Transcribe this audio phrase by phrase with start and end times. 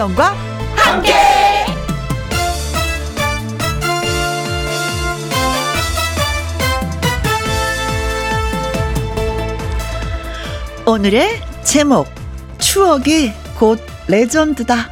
[0.00, 0.34] 김혜영과
[0.76, 1.12] 함께.
[10.86, 12.08] 오늘의 제목
[12.58, 13.78] 추억이 곧
[14.08, 14.90] 레전드다.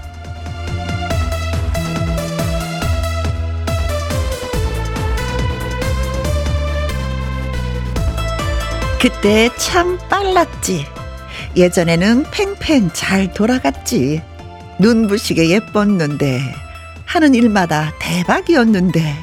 [9.00, 10.86] 그때 참 빨랐지.
[11.56, 14.22] 예전에는 팽팽 잘 돌아갔지.
[14.78, 16.40] 눈부시게 예뻤는데,
[17.04, 19.16] 하는 일마다 대박이었는데.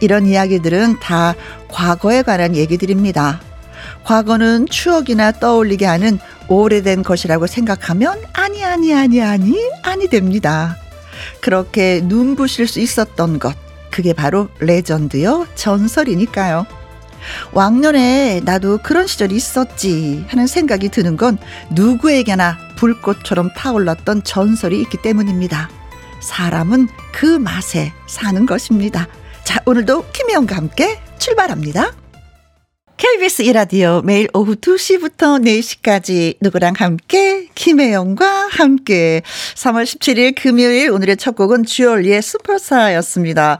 [0.00, 1.34] 이런 이야기들은 다
[1.68, 3.40] 과거에 관한 얘기들입니다.
[4.04, 10.76] 과거는 추억이나 떠올리게 하는 오래된 것이라고 생각하면 아니, 아니, 아니, 아니, 아니 됩니다.
[11.40, 13.54] 그렇게 눈부실 수 있었던 것.
[13.90, 16.66] 그게 바로 레전드요, 전설이니까요.
[17.52, 21.36] 왕년에 나도 그런 시절이 있었지 하는 생각이 드는 건
[21.70, 25.68] 누구에게나 불꽃처럼 타올랐던 전설이 있기 때문입니다.
[26.20, 29.08] 사람은 그 맛에 사는 것입니다.
[29.44, 31.92] 자, 오늘도 김혜영과 함께 출발합니다.
[32.96, 39.22] KBS 이라디오 매일 오후 2시부터 4시까지 누구랑 함께 김혜영과 함께
[39.54, 43.58] 3월 17일 금요일 오늘의 첫 곡은 주얼리의 슈퍼스타였습니다.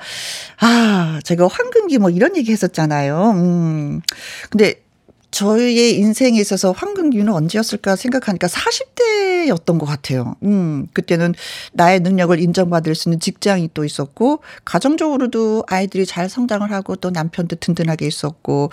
[0.60, 3.30] 아, 제가 황금기 뭐 이런 얘기 했었잖아요.
[3.36, 4.00] 음.
[4.50, 4.82] 근데
[5.30, 10.36] 저의 인생에 있어서 황금기는 언제였을까 생각하니까 40대였던 것 같아요.
[10.42, 11.34] 음, 그때는
[11.72, 17.56] 나의 능력을 인정받을 수 있는 직장이 또 있었고, 가정적으로도 아이들이 잘 성장을 하고 또 남편도
[17.56, 18.70] 든든하게 있었고,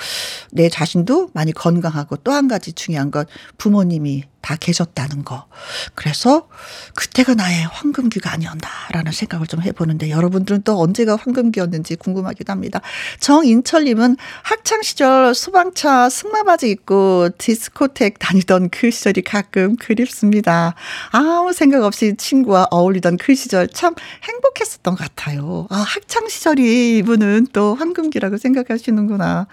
[0.51, 3.25] 내 자신도 많이 건강하고 또 한 가지 중요한 건
[3.57, 5.47] 부모님이 다 계셨다는 거.
[5.95, 6.47] 그래서
[6.93, 12.81] 그때가 나의 황금기가 아니었나라는 생각을 좀 해보는데 여러분들은 또 언제가 황금기였는지 궁금하기도 합니다.
[13.19, 20.75] 정인철님은 학창 시절 소방차 승마바지 입고 디스코텍 다니던 그 시절이 가끔 그립습니다.
[21.09, 23.95] 아무 생각 없이 친구와 어울리던 그 시절 참
[24.29, 25.65] 행복했었던 것 같아요.
[25.71, 29.47] 아, 학창 시절이 이분은 또 황금기라고 생각하시는구나.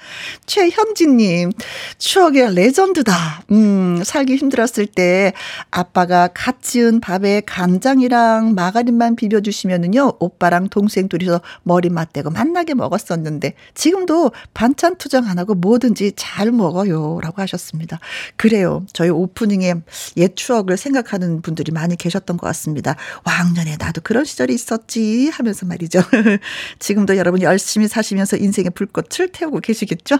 [0.44, 1.52] 최현진님,
[1.96, 3.44] 추억의 레전드다.
[3.52, 5.32] 음, 살기 힘들었을 어렸을 때
[5.70, 14.32] 아빠가 갓 지은 밥에 간장이랑 마가린만 비벼주시면은요, 오빠랑 동생 둘이서 머리 맞대고 만나게 먹었었는데, 지금도
[14.54, 17.20] 반찬 투정 안 하고 뭐든지 잘 먹어요.
[17.22, 18.00] 라고 하셨습니다.
[18.36, 18.84] 그래요.
[18.92, 19.74] 저희 오프닝에
[20.16, 22.96] 옛 추억을 생각하는 분들이 많이 계셨던 것 같습니다.
[23.24, 26.00] 왕년에 나도 그런 시절이 있었지 하면서 말이죠.
[26.78, 30.18] 지금도 여러분 열심히 사시면서 인생의 불꽃을 태우고 계시겠죠?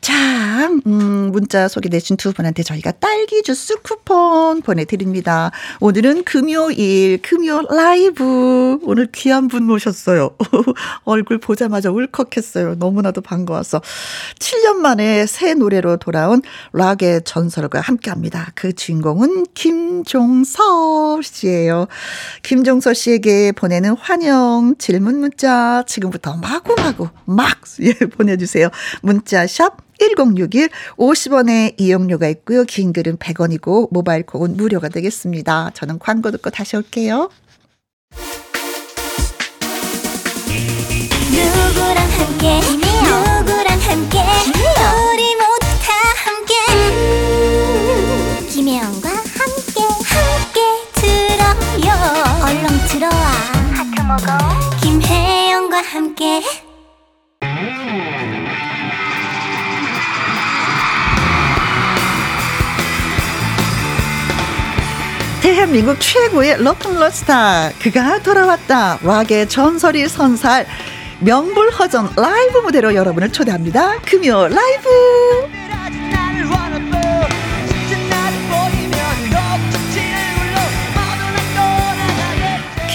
[0.00, 5.52] 자, 음, 문자 소개되신 두 분한테 저희가 딸기 주스 쿠폰 보내드립니다.
[5.78, 8.80] 오늘은 금요일, 금요 라이브.
[8.82, 10.30] 오늘 귀한 분 모셨어요.
[11.04, 12.74] 얼굴 보자마자 울컥했어요.
[12.74, 13.80] 너무나도 반가워서.
[14.40, 16.42] 7년 만에 새 노래로 돌아온
[16.72, 18.50] 락의 전설과 함께 합니다.
[18.56, 21.86] 그 주인공은 김종서 씨예요.
[22.42, 28.68] 김종서 씨에게 보내는 환영 질문 문자 지금부터 마구마구 막 예, 보내주세요.
[29.02, 32.64] 문자 샵 1061 50원의 이용료가 있고요.
[32.64, 35.70] 긴 글은 100원이고 모바일 콕은 무료가 되겠습니다.
[35.74, 37.30] 저는 광고 듣고 다시 올게요.
[41.30, 42.60] 누구랑 함께?
[42.60, 44.18] 누구랑 함께?
[45.12, 45.92] 우리 모두 다
[46.24, 46.54] 함께.
[46.72, 49.80] 음, 김혜영과 함께
[50.12, 50.60] 함께
[50.94, 51.88] 들어요.
[52.44, 53.26] 얼렁 들어와.
[53.74, 54.38] 하트 먹어.
[54.82, 56.42] 김혜영과 함께
[65.46, 67.70] 대한민국 최고의 로큰롤스타.
[67.80, 68.98] 그가 돌아왔다.
[69.00, 70.66] 락의 전설이 선사할
[71.20, 74.00] 명불허전 라이브 무대로 여러분을 초대합니다.
[74.00, 74.88] 금요 라이브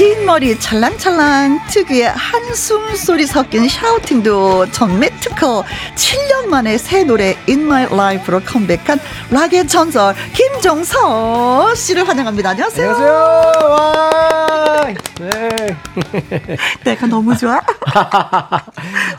[0.01, 5.63] 긴 머리 찰랑찰랑 특유의 한숨 소리 섞인 샤우팅도 정매 특허
[5.93, 8.99] 7년 만에 새 노래 In My Life로 컴백한
[9.29, 12.49] 락의 전설 김종서 씨를 환영합니다.
[12.49, 12.89] 안녕하세요.
[12.89, 13.69] 안녕하세요.
[13.69, 14.11] 와.
[15.19, 16.57] 네.
[16.83, 17.61] 내가 너무 좋아.
[17.93, 18.63] 아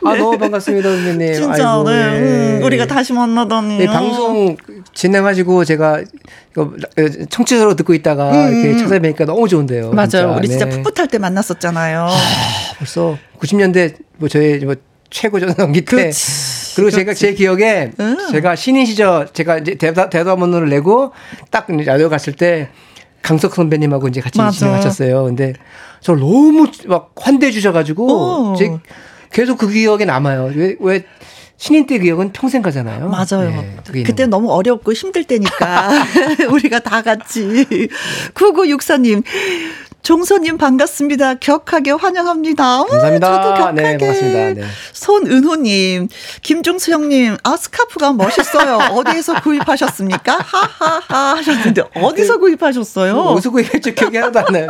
[0.02, 1.34] 너무 반갑습니다, 선생님.
[1.34, 2.20] 진짜 아이고, 네.
[2.20, 2.58] 네.
[2.58, 3.79] 음, 우리가 다시 만나다니.
[3.79, 4.56] 네, 방송
[4.94, 6.02] 진행하시고 제가
[7.31, 8.52] 청취자로 듣고 있다가 음.
[8.52, 9.93] 이렇게 찾아뵈니까 너무 좋은데요.
[9.93, 10.08] 맞아요.
[10.08, 10.29] 진짜.
[10.37, 10.71] 우리 진짜 네.
[10.82, 12.06] 풋풋할 때 만났었잖아요.
[12.08, 12.16] 아,
[12.78, 14.74] 벌써 90년대 뭐 저희 뭐
[15.10, 16.06] 최고 전성기 때.
[16.06, 16.96] 그치, 그리고 그렇지.
[16.96, 18.16] 제가 제 기억에 응.
[18.30, 21.12] 제가 신인 시절 제가 이제 대다 대담원을 내고
[21.50, 22.70] 딱 라디오 갔을 때
[23.20, 25.24] 강석 선배님하고 이제 같이 진행하셨어요.
[25.24, 25.52] 근데
[26.00, 28.70] 저 너무 막 환대해 주셔가지고 제
[29.30, 30.52] 계속 그 기억에 남아요.
[30.54, 31.04] 왜, 왜
[31.56, 33.08] 신인 때 기억은 평생 가잖아요.
[33.08, 33.64] 맞아요.
[33.92, 35.92] 네, 그때 너무 어렵고 힘들 때니까
[36.50, 37.88] 우리가 다 같이.
[38.34, 39.22] 9964님.
[40.02, 41.34] 종소님 반갑습니다.
[41.34, 42.84] 격하게 환영합니다.
[42.84, 43.28] 감사합니다.
[43.28, 43.82] 오, 저도 격하게.
[43.82, 44.60] 네, 반갑습니다.
[44.60, 44.66] 네.
[44.93, 46.08] 손은호님,
[46.43, 48.78] 김종수 형님, 아 스카프가 멋있어요.
[48.93, 50.38] 어디에서 구입하셨습니까?
[50.38, 53.14] 하하하 하셨는데 어디서 그, 구입하셨어요?
[53.14, 53.94] 어디서 구입했죠?
[53.94, 54.66] 기억이 하나도 안 나요.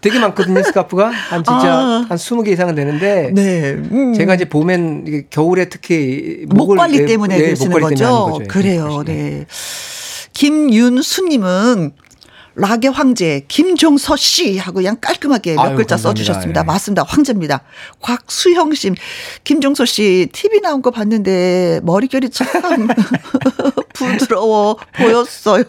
[0.00, 1.08] 되게 많거든요, 스카프가.
[1.08, 2.06] 한 진짜 아.
[2.06, 3.30] 한 20개 이상은 되는데.
[3.32, 3.70] 네.
[3.70, 4.12] 음.
[4.12, 8.26] 제가 이제 봄엔 겨울에 특히 목 관리 네, 때문에 네, 그러시는 거죠?
[8.32, 8.48] 거죠.
[8.48, 9.02] 그래요.
[9.06, 9.46] 네.
[10.34, 11.92] 김윤수 님은
[12.56, 16.08] 락의 황제 김종서 씨 하고 그냥 깔끔하게 몇 아유, 글자 감사합니다.
[16.24, 16.60] 써주셨습니다.
[16.60, 16.64] 예.
[16.64, 17.02] 맞습니다.
[17.02, 17.62] 황제입니다.
[18.00, 18.92] 곽수형 씨,
[19.42, 22.46] 김종서 씨 TV 나온 거 봤는데 머릿결이 참
[23.94, 25.64] 부드러워 보였어요.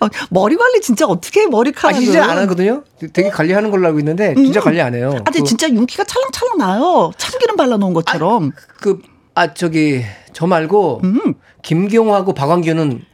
[0.00, 1.96] 어, 머리 관리 진짜 어떻게 머리카락?
[1.96, 2.84] 아, 진짜 안 하거든요.
[3.12, 4.64] 되게 관리하는 걸로 알고 있는데 진짜 음.
[4.64, 5.12] 관리 안 해요.
[5.20, 7.10] 아, 근데 그, 진짜 윤기가 찰랑찰랑 나요.
[7.16, 8.52] 참기름 발라놓은 것처럼.
[8.54, 9.00] 아, 그,
[9.34, 11.34] 아 저기 저 말고 음.
[11.62, 13.04] 김경호하고 박완규는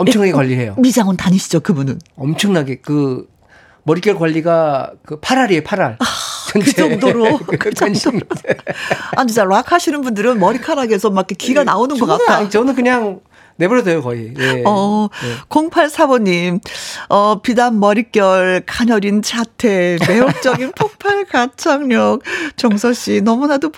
[0.00, 0.74] 엄청나게 관리해요.
[0.78, 1.98] 미장원 다니시죠, 그분은?
[2.16, 3.28] 엄청나게 그
[3.84, 5.96] 머릿결 관리가 그 8알이에요, 8알.
[5.98, 6.04] 아,
[6.52, 7.38] 그 정도로.
[7.58, 8.20] 그 정도로.
[9.16, 12.48] 아, 진짜 락 하시는 분들은 머리카락에서 막 기가 나오는 것 같아.
[12.48, 13.20] 저는 그냥
[13.60, 14.32] 내버려둬요, 거의.
[14.38, 14.62] 예.
[14.66, 15.36] 어, 예.
[15.48, 16.60] 0845님,
[17.10, 22.22] 어, 비단 머릿결, 가녀린 자태, 매혹적인 폭발 가창력.
[22.56, 23.70] 정서 씨, 너무나도.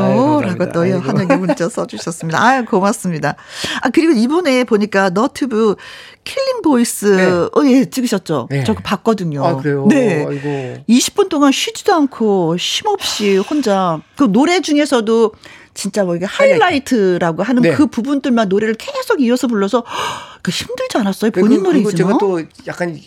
[0.00, 2.42] 아유, 라고 또 환영의 문자 써주셨습니다.
[2.42, 3.36] 아유, 고맙습니다.
[3.82, 5.76] 아, 그리고 이번에 보니까 너튜브
[6.24, 7.24] Killing Voice, 네.
[7.24, 8.48] 어, 예, 찍으셨죠?
[8.50, 8.64] 네.
[8.64, 9.44] 저거 봤거든요.
[9.46, 9.86] 아, 그래요?
[9.88, 10.26] 네.
[10.28, 10.84] 아이고.
[10.88, 15.32] 20분 동안 쉬지도 않고 쉼없이 혼자 그 노래 중에서도
[15.76, 17.72] 진짜 뭐 이게 하이라이트라고 하는 네.
[17.72, 19.84] 그 부분들만 노래를 계속 이어서 불러서
[20.42, 21.30] 그 힘들지 않았어요?
[21.30, 21.94] 본인 노래이지만.
[21.94, 22.98] 제가 또 약간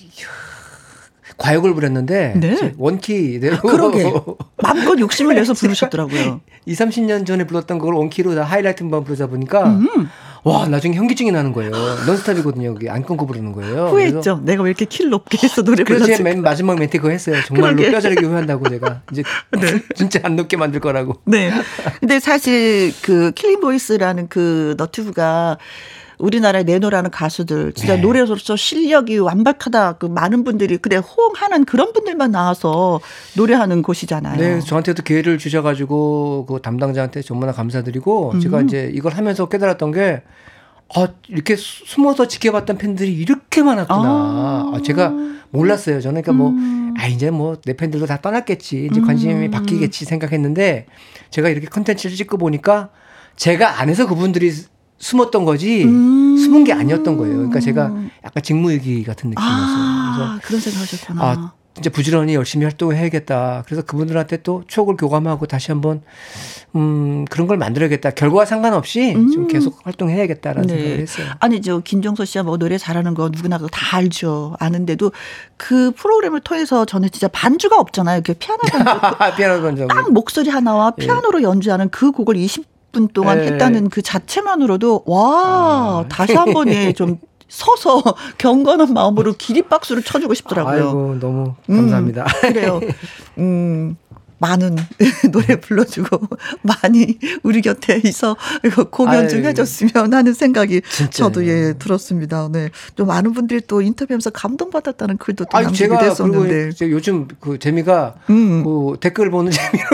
[1.38, 2.74] 과욕을 부렸는데 네.
[2.78, 4.04] 원키대로 아, 그러게
[4.62, 6.42] 마음껏 욕심을 내서 부르셨더라고요.
[6.66, 10.10] 2, 30년 전에 불렀던 걸 원키로 다 하이라이트만 부르다 보니까 음.
[10.44, 11.72] 와 나중에 현기증이 나는 거예요.
[11.72, 12.68] 넌스탑이거든요.
[12.68, 13.88] 여기 안 끊고 부르는 거예요.
[13.88, 14.42] 후회했죠.
[14.44, 16.06] 내가 왜 이렇게 키를 높게 해서 노래 불렀지.
[16.06, 17.38] 그래서 제맨 마지막 멘트 그거 했어요.
[17.46, 19.82] 정말로 뼈저리게 후회한다고 제가 이제 네.
[19.96, 21.16] 진짜 안 높게 만들 거라고.
[21.26, 21.52] 네.
[22.00, 25.58] 근데 사실 그 Killing Voice라는 그 너튜브가
[26.20, 28.02] 우리나라에 내노라는 가수들 진짜 네.
[28.02, 33.00] 노래로서 실력이 완벽하다 그 많은 분들이 그래 호응하는 그런 분들만 나와서
[33.38, 34.38] 노래하는 곳이잖아요.
[34.38, 38.40] 네, 저한테도 기회를 주셔가지고 그 담당자한테 정말 감사드리고 음.
[38.40, 40.22] 제가 이제 이걸 하면서 깨달았던 게
[40.96, 44.04] 아, 이렇게 숨어서 지켜봤던 팬들이 이렇게 많았구나.
[44.04, 44.72] 아.
[44.74, 45.14] 아 제가
[45.52, 46.02] 몰랐어요.
[46.02, 46.94] 저는 그러니까 뭐, 음.
[46.98, 48.88] 아, 이제 뭐, 내 팬들도 다 떠났겠지.
[48.92, 49.52] 이제 관심이 음.
[49.52, 50.86] 바뀌겠지 생각했는데,
[51.30, 52.90] 제가 이렇게 컨텐츠를 찍고 보니까,
[53.36, 54.52] 제가 안에서 그분들이
[55.00, 56.38] 숨었던 거지 음.
[56.38, 57.36] 숨은 게 아니었던 거예요.
[57.36, 57.92] 그러니까 제가
[58.24, 59.58] 약간 직무유기 같은 느낌이었어요.
[59.58, 61.22] 아, 그런 생각하셨구나.
[61.24, 63.64] 아, 진짜 부지런히 열심히 활동을 해야겠다.
[63.66, 66.02] 그래서 그분들한테 또 추억을 교감하고 다시 한번
[66.76, 68.12] 음 그런 걸 만들어야겠다.
[68.12, 69.32] 결과와 상관없이 음.
[69.32, 70.76] 좀 계속 활동해야겠다라는 네.
[70.76, 71.28] 생각을 했어요.
[71.40, 74.56] 아니 저 김정서 씨가 뭐 노래 잘하는 거 누구나 다 알죠.
[74.60, 75.14] 아는데도
[75.56, 78.22] 그 프로그램을 통해서 저는 진짜 반주가 없잖아요.
[78.26, 78.92] 그 피아노 반주.
[79.38, 79.88] 피아노 반주.
[79.88, 81.06] 딱 목소리 하나와 예.
[81.06, 81.44] 피아노로 예.
[81.44, 83.48] 연주하는 그 곡을 20 분 동안 네.
[83.48, 86.06] 했다는 그 자체만으로도 와 아.
[86.10, 88.04] 다시 한번 예좀 서서
[88.38, 90.74] 경건한 마음으로 기립박수를 쳐주고 싶더라고요.
[90.74, 92.24] 아이고 너무 감사합니다.
[92.24, 92.80] 음, 그래요.
[93.38, 93.98] 음.
[94.40, 94.78] 많은
[95.32, 96.18] 노래 불러주고
[96.62, 98.38] 많이 우리 곁에 있어
[98.90, 101.10] 공연 좀 해줬으면 하는 생각이 진짜.
[101.12, 102.48] 저도 예 들었습니다.
[102.50, 108.64] 네, 또 많은 분들이 또 인터뷰하면서 감동받았다는 글도 또 남기게 됐었는데 요즘 그 재미가 음.
[108.64, 109.86] 그 댓글 보는 재미로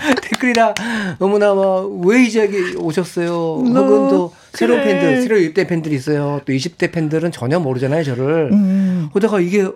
[0.22, 0.74] 댓글이나
[1.18, 3.28] 너무나 막왜 이제 오셨어요?
[3.28, 4.98] 혹은 또 새로운 그래.
[4.98, 6.40] 팬들, 새로 입대 팬들이 있어요.
[6.44, 8.50] 또 20대 팬들은 전혀 모르잖아요, 저를.
[8.52, 9.08] 음.
[9.12, 9.68] 그러다가 이게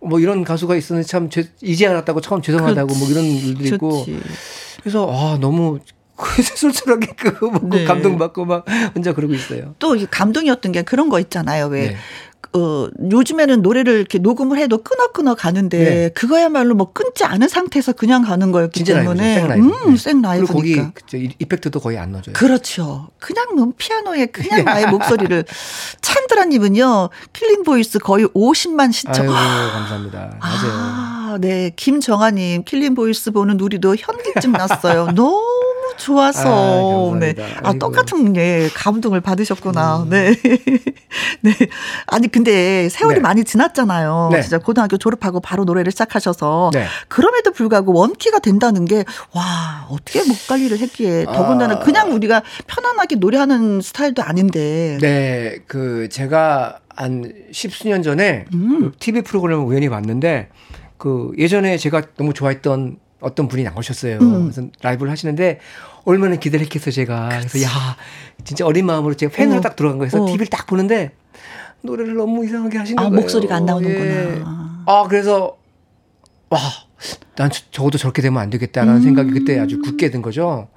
[0.00, 1.28] 뭐 이런 가수가 있었는데 참
[1.60, 3.00] 이제 알았다고 처음 죄송하다고 그렇지.
[3.00, 4.04] 뭐 이런 일도 있고.
[4.80, 5.78] 그래서 아 너무
[6.56, 7.84] 쏠쏠하게 그 네.
[7.84, 9.74] 감동받고 막 혼자 그러고 있어요.
[9.78, 11.66] 또 감동이었던 게 그런 거 있잖아요.
[11.66, 11.96] 왜 네.
[12.54, 16.08] 어, 요즘에는 노래를 이렇게 녹음을 해도 끊어끊어 가는데 네.
[16.10, 19.66] 그거야말로 뭐 끊지 않은 상태에서 그냥 가는 거였기 때문에 생라이브.
[19.66, 20.52] 음, 생라이브니까.
[20.60, 22.34] 그리고 거기 effect도 거의 안 넣어줘요.
[22.34, 23.08] 그렇죠.
[23.18, 25.44] 그냥 뭐 피아노에 그냥 나의 목소리를
[26.02, 29.34] 찬드라 님은요 Killing Voice 거의 50만 시청.
[29.34, 30.36] 아유, 감사합니다.
[30.40, 30.72] 맞아요.
[30.72, 35.06] 아, 네 김정아 님 Killing Voice 보는 우리도 현기증 났어요.
[35.16, 37.12] 너무 좋아서.
[37.14, 37.34] 아, 네.
[37.62, 40.02] 아, 똑같은, 예, 감동을 받으셨구나.
[40.04, 40.10] 음.
[40.10, 40.34] 네.
[41.42, 41.52] 네.
[42.06, 43.20] 아니, 근데 세월이 네.
[43.20, 44.30] 많이 지났잖아요.
[44.32, 44.42] 네.
[44.42, 46.70] 진짜 고등학교 졸업하고 바로 노래를 시작하셔서.
[46.72, 46.86] 네.
[47.08, 51.24] 그럼에도 불구하고 원키가 된다는 게, 와, 어떻게 목 관리를 했기에.
[51.24, 51.78] 더군다나 아.
[51.80, 54.98] 그냥 우리가 편안하게 노래하는 스타일도 아닌데.
[55.00, 55.58] 네.
[55.66, 58.80] 그, 제가 한 십수년 전에 음.
[58.80, 60.48] 그 TV 프로그램을 우연히 봤는데,
[60.98, 64.18] 그 예전에 제가 너무 좋아했던 어떤 분이 나오셨어요.
[64.20, 64.42] 음.
[64.50, 65.60] 그래서 라이브를 하시는데
[66.04, 67.28] 얼마나 기대를 했겠어요, 제가.
[67.28, 67.48] 그치.
[67.48, 67.96] 그래서 야,
[68.44, 69.60] 진짜 어린 마음으로 제가 팬으로 어.
[69.60, 70.10] 딱 들어간 거예요.
[70.10, 70.26] 그래서 어.
[70.26, 71.12] TV를 딱 보는데
[71.82, 73.20] 노래를 너무 이상하게 하시는 아, 거예요.
[73.20, 74.04] 목소리가 안 나오는구나.
[74.04, 74.42] 예.
[74.86, 75.56] 아, 그래서
[76.50, 76.58] 와,
[77.36, 79.02] 난 적어도 저렇게 되면 안 되겠다라는 음.
[79.02, 80.68] 생각이 그때 아주 굳게 든 거죠.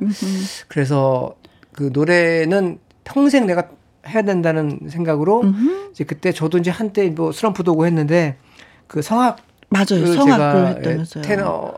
[0.67, 1.35] 그래서
[1.71, 3.69] 그 노래는 평생 내가
[4.07, 5.89] 해야 된다는 생각으로 음흠.
[5.91, 8.37] 이제 그때 저도 이제 한때 뭐 슬럼프도 오고 했는데
[8.87, 9.37] 그 성악
[9.69, 10.05] 맞아요.
[10.05, 11.23] 성악을 했다면서요.
[11.23, 11.73] 테너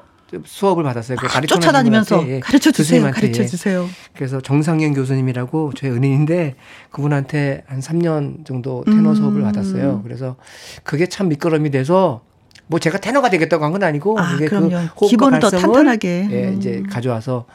[0.46, 1.18] 수업을 받았어요.
[1.18, 3.04] 그 아, 쫓아다니면서 예, 가르쳐 주세요.
[3.12, 3.88] 가르쳐 주세요.
[4.16, 6.56] 그래서 정상현 교수님이라고 저희 은인인데
[6.92, 9.16] 그분한테 한 3년 정도 테너 음.
[9.16, 10.02] 수업을 받았어요.
[10.04, 10.36] 그래서
[10.84, 12.22] 그게 참 밑거름이 돼서
[12.68, 14.70] 뭐 제가 테너가 되겠다고 한 건 아니고 아, 이게 그
[15.08, 16.88] 기본을 더 탄탄하게 예, 이제 음.
[16.90, 17.46] 가져와서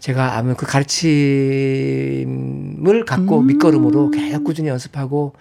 [0.00, 3.46] 제가 아무 그 가르침을 갖고 음.
[3.46, 5.34] 밑거름으로 계속 꾸준히 연습하고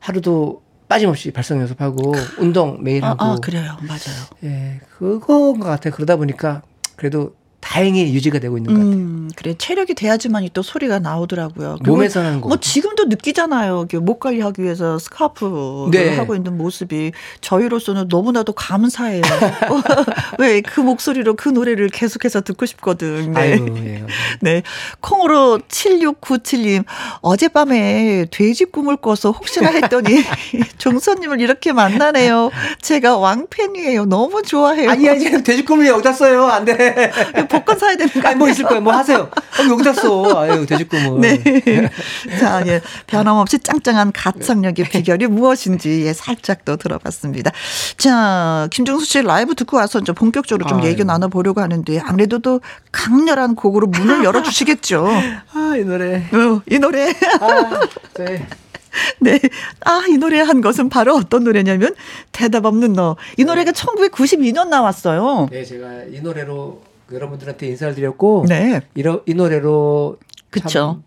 [0.00, 3.24] 하루도 빠짐없이 발성 연습하고 운동 매일 하고.
[3.24, 4.26] 아, 아 그래요, 맞아요.
[4.44, 5.92] 예, 그거인 것 같아요.
[5.94, 6.62] 그러다 보니까
[6.96, 7.34] 그래도
[7.66, 8.94] 다행히 유지가 되고 있는 것 같아요.
[8.94, 11.78] 음, 그래 체력이 돼야지만이 또 소리가 나오더라고요.
[11.84, 12.48] 몸에서 하는 거.
[12.48, 13.88] 뭐 지금도 느끼잖아요.
[14.02, 16.16] 목 관리하기 위해서 스카프를 네.
[16.16, 19.22] 하고 있는 모습이 저희로서는 너무나도 감사해요.
[20.38, 23.32] 왜 그 목소리로 그 노래를 계속해서 듣고 싶거든.
[23.32, 23.40] 네.
[23.40, 24.04] 아유, 예,
[24.40, 24.62] 네.
[25.00, 26.84] 콩으로 7697님
[27.20, 30.22] 어젯밤에 돼지 꿈을 꿔서 혹시나 했더니
[30.78, 32.50] 종선님을 이렇게 만나네요.
[32.80, 34.04] 제가 왕팬이에요.
[34.06, 34.90] 너무 좋아해요.
[34.90, 36.46] 아니 아니 돼지 꿈을 여기다 써요.
[36.46, 37.10] 안 돼.
[37.58, 38.80] 복권 사야 되는 거 아니, 뭐 있을 거예요.
[38.80, 39.30] 뭐 하세요.
[39.30, 40.40] 어, 여기다 써.
[40.40, 41.20] 아유, 돼지꿈을.
[41.20, 41.90] 네.
[42.38, 42.80] 자, 예.
[43.06, 47.50] 변함없이 짱짱한 가창력의 비결이 무엇인지 예, 살짝 더 들어봤습니다.
[47.96, 50.88] 자, 김종수 씨 라이브 듣고 와서 이제 본격적으로 좀 아유.
[50.88, 52.60] 얘기 나눠보려고 하는데 아무래도 또
[52.92, 55.06] 강렬한 곡으로 문을 열어주시겠죠.
[55.52, 56.16] 아, 이 노래.
[56.32, 57.10] 어, 이 노래.
[57.40, 57.80] 아,
[58.18, 58.46] 네.
[59.20, 59.38] 네.
[59.84, 61.94] 아, 이 노래 한 것은 바로 어떤 노래냐면
[62.32, 63.16] 대답 없는 너.
[63.36, 65.48] 이 노래가 1992년 나왔어요.
[65.50, 66.82] 네, 제가 이 노래로
[67.12, 68.80] 여러분들한테 인사를 드렸고 네.
[68.94, 70.18] 이러, 이 노래로
[70.50, 71.02] 그쵸.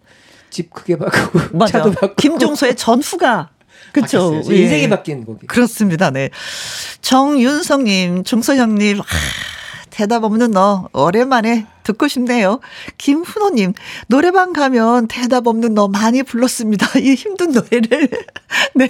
[0.49, 1.79] 집 크게 바꾸고 맞아.
[1.79, 3.49] 차도 바꾸고 김종서의 전후가
[3.93, 4.35] 그렇죠.
[4.35, 4.89] 인생이 예.
[4.89, 5.47] 바뀐 곡이.
[5.47, 6.11] 그렇습니다.
[6.11, 6.29] 네.
[7.01, 9.03] 정윤성님, 종서형님, 아,
[9.89, 12.59] 대답 없는 너 오랜만에 듣고 싶네요.
[12.97, 13.73] 김훈호님
[14.07, 16.87] 노래방 가면 대답 없는 너 많이 불렀습니다.
[16.99, 18.09] 이 힘든 노래를
[18.75, 18.89] 네.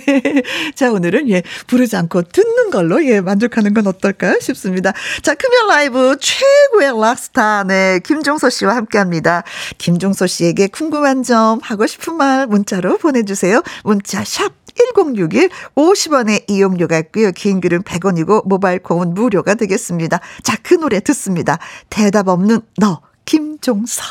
[0.76, 4.94] 자 오늘은 예 부르지 않고 듣는 걸로 예 만족하는 건 어떨까 싶습니다.
[5.22, 9.44] 자 금연 라이브 최고의 락스타 네 김종서 씨와 함께 합니다.
[9.78, 13.62] 김종서 씨에게 궁금한 점 하고 싶은 말 문자로 보내주세요.
[13.84, 14.60] 문자 샵
[14.96, 17.32] 1061 50원의 이용료가 있고요.
[17.32, 20.20] 긴 글은 100원이고 모바일 콩은 무료가 되겠습니다.
[20.44, 21.58] 자, 그 노래 듣습니다.
[21.90, 22.89] 대답 없는 너
[23.30, 24.02] 김종서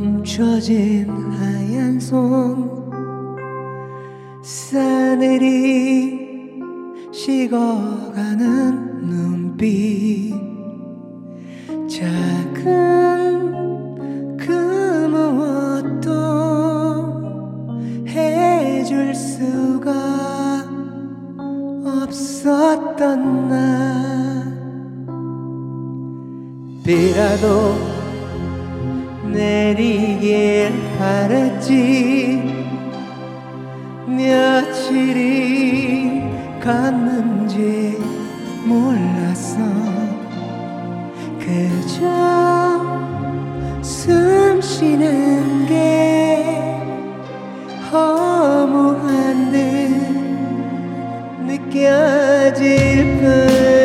[0.00, 2.90] 멈춰진 하얀 손.
[4.42, 6.18] 싸늘이
[7.12, 8.40] 식어가는
[9.06, 10.34] 눈빛.
[11.88, 12.66] 작은
[14.36, 14.50] 그
[15.12, 16.10] 무엇도
[18.08, 19.92] 해줄 수가
[22.02, 24.44] 없었던 날
[26.82, 28.03] 비라도
[29.34, 32.42] 내리길 바랬지.
[34.06, 36.22] 며칠이
[36.60, 37.98] 갔는지
[38.64, 39.58] 몰랐어
[41.38, 42.04] 그저
[43.82, 46.78] 숨 쉬는 게
[47.90, 49.58] 허무한 듯
[51.46, 53.83] 느껴질 뿐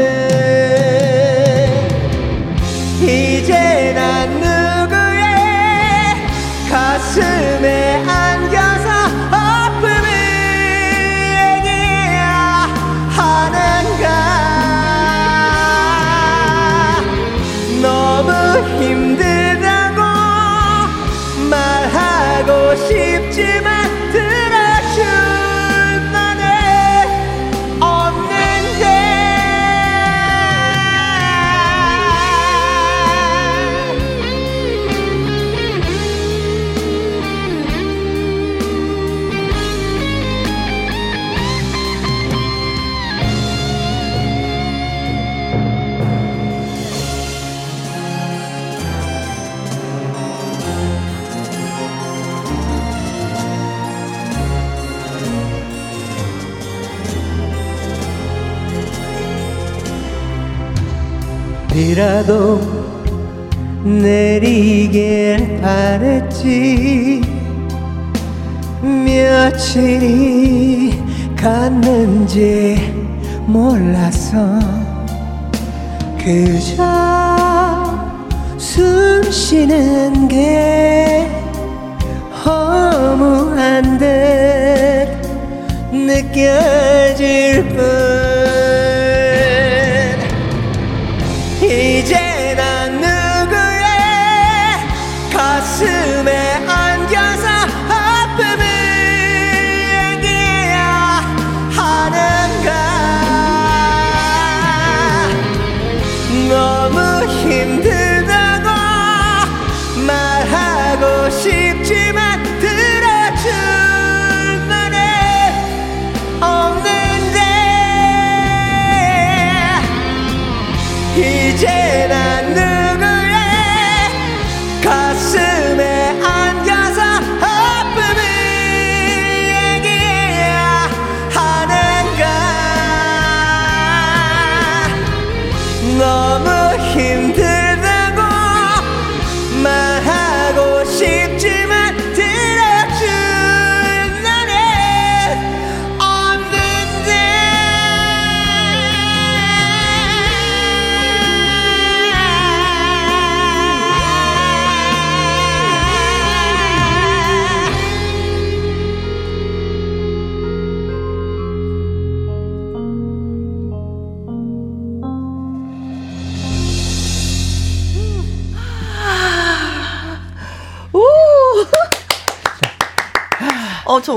[61.99, 62.61] 비라도
[63.83, 67.21] 내리길 바랬지.
[68.81, 70.93] 며칠이
[71.35, 72.93] 갔는지
[73.45, 74.37] 몰라서
[76.17, 76.85] 그저
[78.57, 81.27] 숨 쉬는 게
[82.45, 84.07] 허무한 듯
[85.91, 88.08] 느껴질 뿐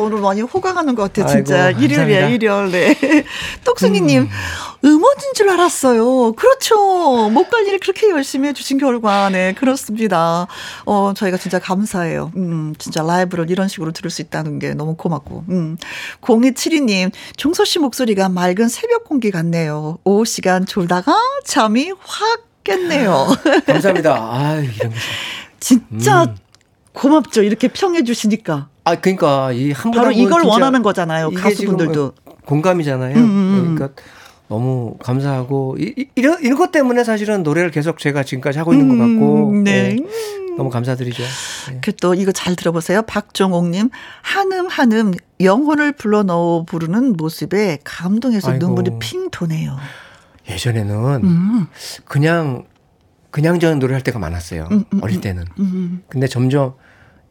[0.02, 1.66] 오늘 많이 호강하는 것 같아요, 진짜.
[1.66, 2.28] 아이고, 일요일이야.
[2.28, 2.70] 일요일.
[2.70, 2.96] 네.
[3.64, 4.28] 똑순이님, 음.
[4.84, 6.32] 원인 줄 알았어요.
[6.32, 7.30] 그렇죠.
[7.30, 10.46] 목 관리를 그렇게 열심히 해주신 결과, 네, 그렇습니다.
[10.84, 12.32] 어, 저희가 진짜 감사해요.
[12.36, 15.44] 음, 진짜 라이브를 이런 식으로 들을 수 있다는 게 너무 고맙고.
[15.50, 15.76] 음.
[16.20, 19.98] 0272님, 종서 씨 목소리가 맑은 새벽 공기 같네요.
[20.04, 23.26] 오후 시간 졸다가 잠이 확 깼네요.
[23.66, 24.14] 감사합니다.
[24.14, 24.96] 아 이런 거.
[25.60, 26.36] 진짜 음.
[26.92, 27.42] 고맙죠.
[27.42, 28.68] 이렇게 평해 주시니까.
[28.84, 31.30] 아 그러니까 이한 바로 이걸 원하는 거잖아요.
[31.30, 32.14] 가수분들도.
[32.46, 33.16] 공감이잖아요.
[33.16, 33.74] 음, 음.
[33.74, 34.02] 그러니까
[34.48, 38.88] 너무 감사하고 이, 이, 이런 이런 것 때문에 사실은 노래를 계속 제가 지금까지 하고 있는
[38.88, 39.94] 것 같고 음, 네.
[39.94, 40.56] 네.
[40.56, 41.22] 너무 감사드리죠.
[41.70, 41.78] 네.
[41.82, 43.02] 그또 이거 잘 들어보세요.
[43.02, 43.88] 박종옥님
[44.20, 48.66] 한음 한음 영혼을 불러 넣어 부르는 모습에 감동해서 아이고.
[48.66, 49.76] 눈물이 핑 도네요.
[50.50, 51.66] 예전에는 음,
[52.04, 52.64] 그냥
[53.30, 54.68] 그냥 저는 노래할 때가 많았어요.
[54.70, 55.44] 음, 음, 어릴 때는.
[55.58, 56.02] 음.
[56.08, 56.74] 근데 점점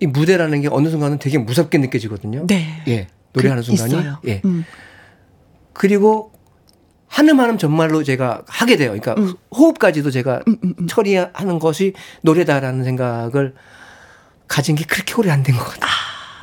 [0.02, 2.46] 이 무대라는 게 어느 순간은 되게 무섭게 느껴지거든요.
[2.48, 2.84] 네.
[2.88, 3.08] 예.
[3.34, 3.94] 노래하는 그, 순간이.
[3.94, 4.18] 있어요.
[4.28, 4.42] 예.
[4.44, 4.66] 음,
[5.74, 6.32] 그리고
[7.08, 8.90] 한음 한음 정말로 제가 하게 돼요.
[8.90, 9.36] 그러니까 음.
[9.56, 10.88] 호흡까지도 제가 음, 음, 음.
[10.88, 13.54] 처리하는 것이 노래다라는 생각을
[14.48, 15.92] 가진 게 그렇게 오래 안 된 것 같아요.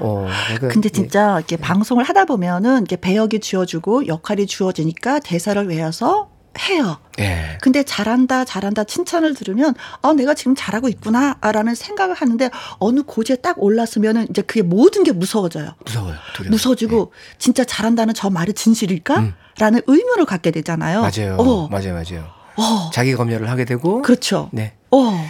[0.01, 0.91] 어, 그러니까 근데 예.
[0.91, 6.99] 진짜 이렇게 방송을 하다 보면은 이렇게 배역이 주어지고 역할이 주어지니까 대사를 외워서 해요.
[7.19, 7.59] 예.
[7.61, 13.63] 근데 잘한다, 잘한다 칭찬을 들으면 아 내가 지금 잘하고 있구나라는 생각을 하는데 어느 고지에 딱
[13.63, 15.75] 올랐으면은 이제 그게 모든 게 무서워져요.
[15.85, 16.17] 무서워요.
[16.35, 16.51] 두려워.
[16.51, 19.35] 무서워지고 진짜 잘한다는 저 말이 진실일까?
[19.59, 20.99] 라는 의문을 갖게 되잖아요.
[20.99, 21.23] 예.
[21.23, 21.37] 맞아요.
[21.39, 21.95] 어, 맞아요.
[21.95, 22.27] 맞아요.
[22.57, 24.49] 어, 자기 검열을 하게 되고 그렇죠.
[24.53, 24.75] 네.
[24.91, 25.29] 어.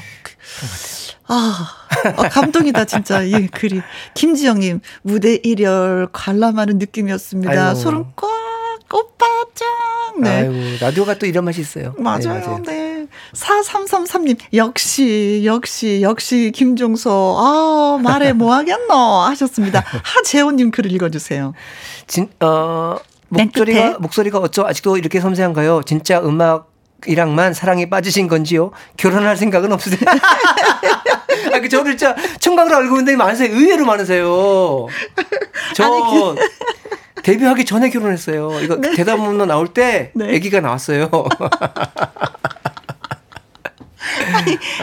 [1.30, 1.68] 아,
[2.16, 3.82] 아, 감동이다, 진짜, 이 글이.
[4.14, 7.66] 김지영님, 무대 일열 관람하는 느낌이었습니다.
[7.68, 7.78] 아이고.
[7.78, 8.30] 소름 꽉,
[9.54, 10.20] 짱!
[10.20, 10.30] 네.
[10.30, 11.94] 아이고, 라디오가 또 이런 맛이 있어요.
[11.98, 12.60] 맞아요.
[12.64, 13.06] 네, 네.
[13.34, 17.36] 4333님, 역시, 역시, 역시, 김종서.
[17.38, 18.94] 아, 말해 뭐 하겠노?
[18.94, 19.82] 하셨습니다.
[20.02, 21.54] 하재호님 글을 읽어주세요.
[22.06, 22.96] 진, 어?
[23.28, 25.82] 목소리가, 목소리가 어쩌 아직도 이렇게 섬세한가요?
[25.84, 26.72] 진짜 음악
[27.06, 28.72] 이랑만 사랑에 빠지신 건지요?
[28.96, 30.00] 결혼할 생각은 없으세요?
[31.52, 33.54] 아, 그, 저를 진짜 청각으로 알고 있는데 많으세요.
[33.54, 34.86] 의외로 많으세요.
[35.76, 36.40] 저, 아니,
[37.22, 38.60] 데뷔하기 전에 결혼했어요.
[38.62, 40.34] 이거 대답 문로 나올 때 네.
[40.36, 41.10] 아기가 나왔어요.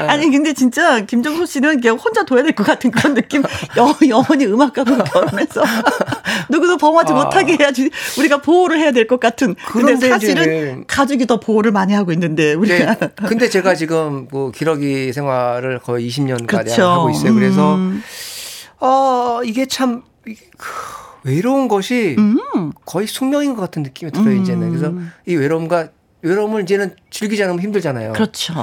[0.08, 3.42] 아니, 근데 진짜 김종서 씨는 그냥 혼자 둬야 될 것 같은 그런 느낌.
[3.78, 5.64] 여, 영원히 음악가로 결혼해서
[6.50, 7.16] 누구도 범하지 아.
[7.16, 9.56] 못하게 해야지 우리가 보호를 해야 될 것 같은.
[9.68, 12.96] 근데 사실은 가족이 더 보호를 많이 하고 있는데 우리가.
[12.96, 13.10] 네.
[13.28, 16.84] 근데 제가 지금 뭐 기러기 생활을 거의 20년 가량 그렇죠.
[16.90, 17.34] 하고 있어요.
[17.34, 18.04] 그래서 음.
[18.80, 20.70] 어, 이게 참 이- 그,
[21.26, 22.72] 외로운 것이 음.
[22.86, 24.70] 거의 숙명인 것 같은 느낌이 들어요, 이제는.
[24.70, 24.94] 그래서
[25.26, 25.90] 이 외로움과
[26.22, 28.14] 외로움을 이제는 즐기지 않으면 힘들잖아요.
[28.14, 28.54] 그렇죠.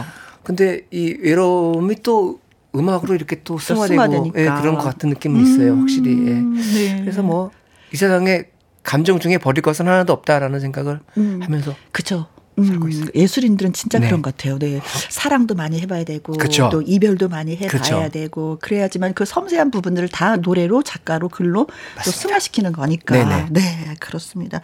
[0.42, 2.40] 근데 이 외로움이 또
[2.74, 4.32] 음악으로 이렇게 또 승화되고.
[4.36, 6.10] 예, 그런 것 같은 느낌은 있어요, 확실히.
[6.26, 6.30] 예.
[6.32, 7.00] 음, 네.
[7.00, 7.50] 그래서 뭐
[7.92, 8.44] 이 세상에
[8.82, 11.40] 감정 중에 버릴 것은 하나도 없다라는 생각을 음.
[11.42, 12.26] 하면서 그쵸.
[12.56, 13.06] 살고 있어요.
[13.14, 14.06] 예술인들은 진짜 네.
[14.06, 14.58] 그런 것 같아요.
[14.58, 14.80] 네.
[15.08, 16.68] 사랑도 많이 해봐야 되고 그쵸.
[16.70, 18.08] 또 이별도 많이 해봐야 그쵸.
[18.12, 22.04] 되고 그래야지만 그 섬세한 부분들을 다 노래로 작가로 글로 맞습니다.
[22.04, 23.14] 또 승화시키는 거니까.
[23.14, 23.46] 네네.
[23.50, 24.60] 네, 그렇습니다.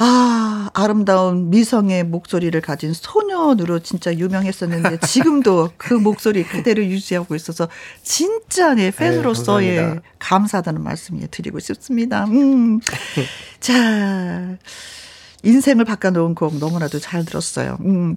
[0.00, 7.68] 아, 아름다운 미성의 목소리를 가진 소년으로 진짜 유명했었는데 지금도 그 목소리 그대로 유지하고 있어서
[8.02, 12.24] 진짜 내 네, 팬으로서의 에이, 감사하다는 말씀 드리고 싶습니다.
[12.26, 12.80] 음.
[13.60, 14.56] 자.
[15.42, 17.78] 인생을 바꿔놓은 곡 너무나도 잘 들었어요.
[17.84, 18.16] 음,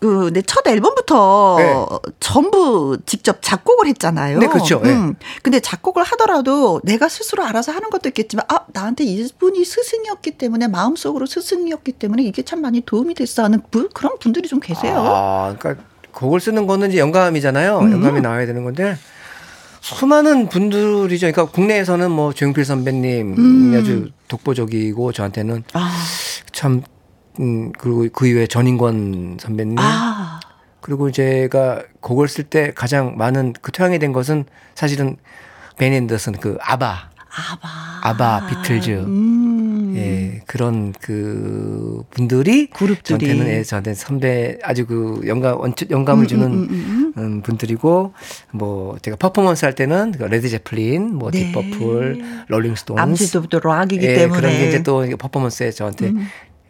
[0.00, 2.10] 그, 내 첫 앨범부터 네.
[2.20, 4.38] 전부 직접 작곡을 했잖아요.
[4.38, 4.80] 네, 그렇죠.
[4.82, 4.90] 네.
[4.90, 10.68] 음, 근데 작곡을 하더라도 내가 스스로 알아서 하는 것도 있겠지만, 아, 나한테 이분이 스승이었기 때문에,
[10.68, 14.94] 마음속으로 스승이었기 때문에 이게 참 많이 도움이 됐어 하는 부, 그런 분들이 좀 계세요.
[14.98, 17.78] 아, 그러니까 곡을 쓰는 거는 이제 영감이잖아요.
[17.80, 17.92] 음.
[17.92, 18.96] 영감이 나와야 되는 건데.
[19.80, 21.30] 수많은 분들이죠.
[21.30, 23.74] 그러니까 국내에서는 뭐 조용필 선배님 음.
[23.76, 25.90] 아주 독보적이고 저한테는 아.
[26.52, 26.82] 참,
[27.40, 29.78] 음, 그리고 그 이후에 전인권 선배님.
[29.78, 30.40] 아.
[30.80, 35.16] 그리고 제가 곡을 쓸 때 가장 많은 그 토양이 된 것은 사실은
[35.76, 37.10] 베니 앤더슨 그 아바.
[37.28, 38.00] 아바.
[38.02, 38.90] 아바 비틀즈.
[38.90, 39.47] 음.
[40.38, 46.46] 예, 그런 그 분들이 그룹들이 저한테는 예, 저한테 선배 아주 그 영감 영감을 음, 주는
[46.46, 47.42] 음, 음, 음, 음.
[47.42, 48.12] 분들이고
[48.52, 51.52] 뭐 제가 퍼포먼스 할 때는 그 레드 제플린, 뭐 네.
[51.52, 56.12] 딥퍼플, 롤링스톤스 암시도부터 락이기 예, 때문에 그런 게 이제 또 퍼포먼스에 저한테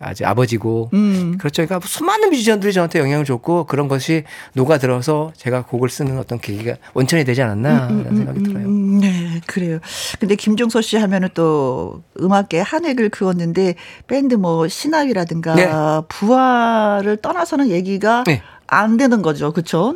[0.01, 1.37] 아주 아버지고 음.
[1.39, 1.65] 그렇죠.
[1.65, 6.77] 그러니까 수많은 뮤지션들이 저한테 영향을 줬고 그런 것이 녹아 들어서 제가 곡을 쓰는 어떤 계기가
[6.95, 8.67] 원천이 되지 않았나 음, 음, 생각이 들어요.
[8.67, 9.79] 음, 네, 그래요.
[10.21, 13.75] 근데 김종서 씨 하면은 또 음악계 한 획을 그었는데
[14.07, 15.69] 밴드 뭐 시나위라든가 네.
[16.09, 18.43] 부활을 떠나서는 얘기가 네.
[18.67, 19.53] 안 되는 거죠.
[19.53, 19.95] 그렇죠?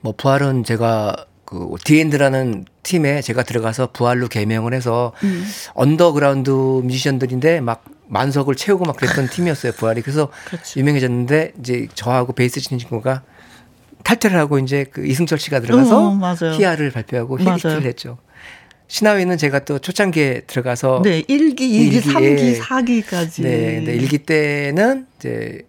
[0.00, 5.44] 뭐 부활은 제가 그 디엔드라는 팀에 제가 들어가서 부활로 개명을 해서 음.
[5.74, 10.78] 언더그라운드 뮤지션들인데 막 만석을 채우고 막 그랬던 팀이었어요 부활이 그래서 그렇죠.
[10.78, 13.22] 유명해졌는데 이제 저하고 베이스 치는 친구가
[14.04, 18.18] 탈퇴를 하고 이제 그 이승철 씨가 들어가서 어, 희야를 발표하고 히트를 했죠.
[18.88, 23.42] 시나위는 제가 또 초창기에 들어가서 네, 1기, 2기, 3기, 4기까지.
[23.42, 25.62] 네, 네, 1기 때는 이제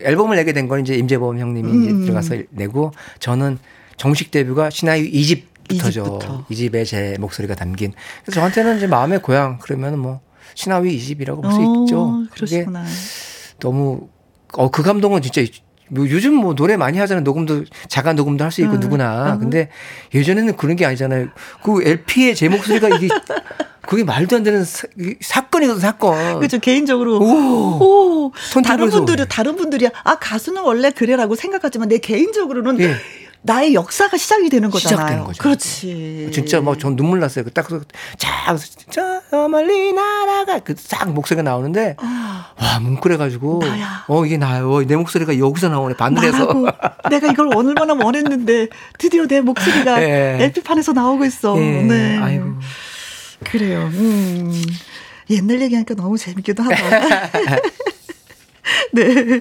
[0.00, 1.82] 앨범을 내게 된 건 이제 임재범 형님이 음.
[1.82, 3.58] 이제 들어가서 내고 저는
[3.96, 6.46] 정식 데뷔가 시나위 2집부터죠.
[6.48, 7.92] 2집에 제 목소리가 담긴.
[8.24, 10.20] 그래서 저한테는 이제 마음의 고향 그러면 뭐
[10.54, 12.24] 신화위 20이라고 볼 수 있죠.
[12.32, 12.84] 그러시구나.
[13.60, 14.08] 너무
[14.54, 15.42] 어 그 감동은 진짜
[15.92, 17.22] 뭐 요즘 뭐 노래 많이 하잖아요.
[17.24, 19.34] 녹음도 자가 녹음도 할 수 있고 음, 누구나.
[19.34, 19.40] 음.
[19.40, 19.68] 근데
[20.14, 21.28] 예전에는 그런 게 아니잖아요.
[21.62, 23.08] 그 LP의 제 목소리가 이게
[23.88, 26.38] 그게 말도 안 되는 사, 건이거든 사건.
[26.38, 26.58] 그렇죠.
[26.60, 27.24] 개인적으로 오,
[28.28, 28.32] 오
[28.62, 32.94] 다른 분들이 다른 분들이 아 가수는 원래 그래라고 생각하지만 내 개인적으로는 예.
[33.42, 34.96] 나의 역사가 시작이 되는 거잖아요.
[34.96, 35.42] 시작되는 거죠.
[35.42, 36.30] 그렇지.
[36.32, 37.44] 진짜 뭐전 눈물 났어요.
[37.44, 37.68] 그딱
[38.18, 38.56] 자,
[38.90, 42.52] 저 멀리 날아가 그싹 목소리가 나오는데 아.
[42.60, 44.04] 와 뭉클해가지고 나야.
[44.08, 44.84] 어 이게 나요.
[44.86, 46.64] 내 목소리가 여기서 나오네 바늘에서.
[47.10, 50.36] 내가 이걸 얼마나 원했는데 드디어 내 목소리가 네.
[50.44, 51.54] LP판에서 나오고 있어.
[51.54, 51.82] 네.
[51.82, 52.18] 네.
[52.18, 52.52] 아이고.
[53.44, 53.90] 그래요.
[53.94, 54.62] 음.
[55.30, 57.30] 옛날 얘기하니까 너무 재밌기도 하다.
[58.92, 59.40] 네.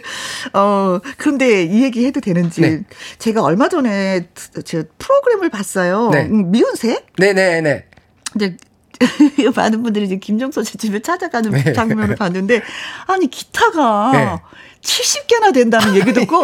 [0.54, 2.62] 어, 그런데 이 얘기 해도 되는지.
[2.62, 2.84] 네.
[3.18, 4.28] 제가 얼마 전에
[4.66, 6.10] 저 프로그램을 봤어요.
[6.12, 6.26] 네.
[6.26, 7.04] 음, 미운새?
[7.18, 7.62] 네네네.
[7.62, 7.86] 네.
[8.32, 8.58] 근데
[9.56, 11.74] 많은 분들이 이제 김종서 씨 집에 찾아가는 네.
[11.74, 12.62] 장면을 봤는데,
[13.08, 14.38] 아니, 기타가 네.
[14.82, 16.42] 70개나 된다는 얘기 듣고,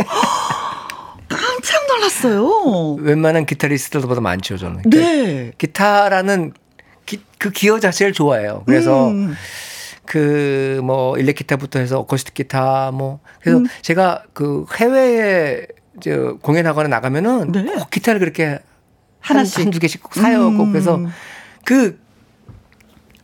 [1.27, 2.93] 깜짝 놀랐어요.
[2.99, 4.83] 웬만한 기타리스트들보다 많죠, 저는.
[4.85, 5.51] 네.
[5.57, 6.53] 기타라는
[7.05, 8.63] 기, 그 기어 자체를 좋아해요.
[8.65, 9.35] 그래서 음.
[10.05, 13.65] 그 뭐 일렉 기타부터 해서 어쿠스틱 기타 뭐 그래서 음.
[13.81, 15.67] 제가 그 해외에
[16.01, 17.63] 저 공연하거나 나가면은 네.
[17.63, 18.59] 꼭 기타를 그렇게
[19.19, 20.47] 하나씩 한두 개씩 꼭 사요.
[20.47, 20.57] 음.
[20.57, 20.99] 꼭 그래서
[21.63, 21.99] 그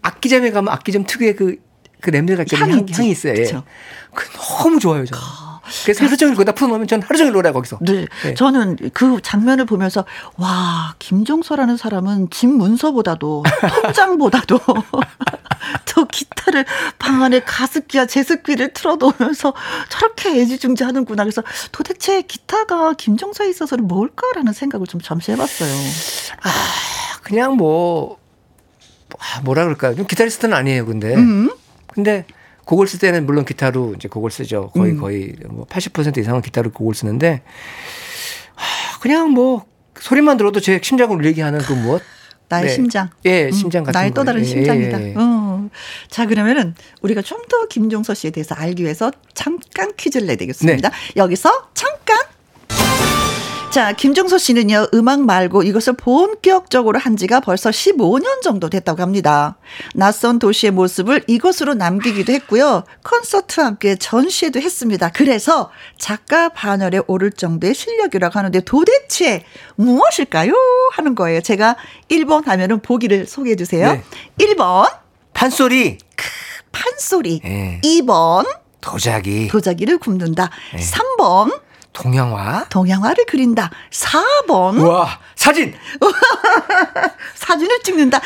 [0.02, 1.58] 악기점에 가면 악기점 특유의 그,
[2.00, 3.34] 그 냄새가 향이, 향, 향이 있어요.
[3.34, 3.46] 예.
[4.14, 5.22] 그 너무 좋아요, 저는.
[5.84, 7.80] 그래서 하루 종일 거기다 풀어놓으면 전 하루 종일 놀아요, 거기서.
[7.82, 8.06] 네.
[8.24, 8.34] 네.
[8.34, 10.06] 저는 그 장면을 보면서,
[10.38, 13.44] 와, 김종서라는 사람은 집 문서보다도,
[13.84, 14.60] 통장보다도,
[15.86, 16.66] 저 기타를
[17.00, 19.54] 방 안에 가습기와 제습기를 틀어놓으면서
[19.90, 21.24] 저렇게 애지중지 하는구나.
[21.24, 25.70] 그래서 도대체 기타가 김종서에 있어서는 뭘까라는 생각을 좀 잠시 해봤어요.
[26.44, 26.50] 아,
[27.22, 28.18] 그냥 뭐,
[29.20, 30.06] 아, 뭐라 그럴까요?
[30.06, 31.16] 기타리스트는 아니에요, 근데.
[31.16, 31.52] 음.
[31.88, 32.26] 근데
[32.72, 34.70] 곡을 쓸 때는 물론 기타로 이제 곡을 쓰죠.
[34.74, 34.98] 거의 음.
[35.02, 37.42] 거의 뭐 80% 이상은 기타로 곡을 쓰는데
[38.56, 39.66] 하, 그냥 뭐
[40.00, 42.02] 소리만 들어도 제 심장을 울리게 하는 그 무엇?
[42.48, 42.74] 나의 네.
[42.74, 43.10] 심장.
[43.26, 45.02] 예, 음, 심장 같은 나의 또 다른 예, 심장이다.
[45.02, 45.16] 예, 예.
[45.18, 45.70] 어.
[46.10, 50.90] 자, 그러면은 우리가 좀 더 김종서 씨에 대해서 알기 위해서 잠깐 퀴즈를 내드리겠습니다.
[50.90, 50.96] 네.
[51.18, 52.18] 여기서 잠깐
[53.72, 59.56] 자, 김종서 씨는요, 음악 말고 이것을 본격적으로 한 지가 벌써 15년 정도 됐다고 합니다.
[59.96, 62.84] 낯선 도시의 모습을 이것으로 남기기도 했고요.
[63.02, 65.10] 콘서트와 함께 전시회도 했습니다.
[65.14, 70.54] 그래서 작가 반열에 오를 정도의 실력이라고 하는데 도대체 무엇일까요?
[70.92, 71.40] 하는 거예요.
[71.40, 71.78] 제가
[72.10, 73.94] 1번 하면은 보기를 소개해 주세요.
[73.94, 74.04] 네.
[74.38, 74.92] 1번.
[75.34, 75.98] 판소리.
[76.74, 77.40] 판소리.
[77.42, 77.80] 네.
[77.86, 78.46] 2번.
[78.82, 79.48] 도자기.
[79.48, 80.50] 도자기를 굽는다.
[80.74, 80.82] 네.
[80.82, 81.71] 3번.
[81.94, 82.68] 동양화?
[82.70, 83.70] 동양화를 그린다.
[83.90, 84.88] 4번.
[84.88, 85.74] 와, 사진!
[87.36, 88.20] 사진을 찍는다.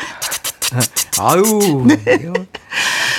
[1.20, 1.84] 아유.
[1.86, 2.32] 네.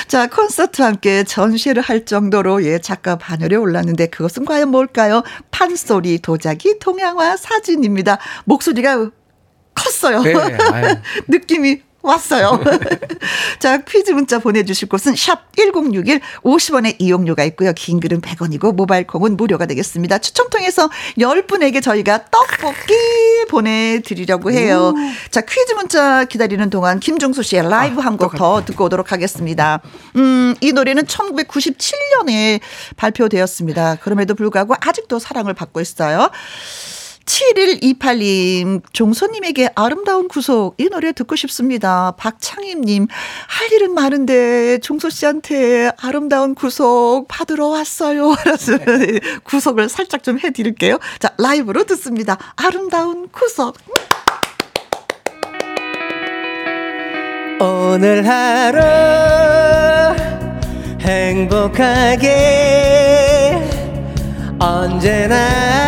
[0.07, 5.23] 자, 콘서트와 함께 전시를 할 정도로 예, 작가 반열에 올랐는데 그것은 과연 뭘까요?
[5.51, 8.19] 판소리, 도자기, 동양화, 사진입니다.
[8.45, 9.09] 목소리가
[9.73, 10.21] 컸어요.
[10.23, 10.33] 네,
[11.27, 12.61] 느낌이 왔어요.
[13.59, 17.73] 자, 퀴즈 문자 보내주실 곳은 샵 1061, 50원의 이용료가 있고요.
[17.73, 20.19] 긴 글은 100원이고, 모바일 콩은 무료가 되겠습니다.
[20.19, 22.93] 추첨 통해서 10분에게 저희가 떡볶이
[23.49, 24.93] 보내드리려고 해요.
[24.95, 25.29] 오.
[25.31, 29.81] 자, 퀴즈 문자 기다리는 동안 김종수 씨의 라이브 아, 한곡 더 듣고 오도록 하겠습니다.
[30.15, 32.59] 음, 이 노래는 1997년에
[32.95, 33.95] 발표되었습니다.
[33.95, 36.29] 그럼에도 불구하고 아직도 사랑을 받고 있어요.
[37.27, 42.13] 7128님, 종소님에게 아름다운 구속, 이 노래 듣고 싶습니다.
[42.17, 43.07] 박창임님,
[43.47, 48.33] 할 일은 많은데, 종소 씨한테 아름다운 구속 받으러 왔어요.
[48.43, 48.77] 그래서
[49.43, 50.99] 구속을 살짝 좀 해드릴게요.
[51.19, 52.37] 자, 라이브로 듣습니다.
[52.55, 53.77] 아름다운 구속.
[57.59, 58.79] 오늘 하루
[61.01, 62.37] 행복하게
[64.59, 65.86] 언제나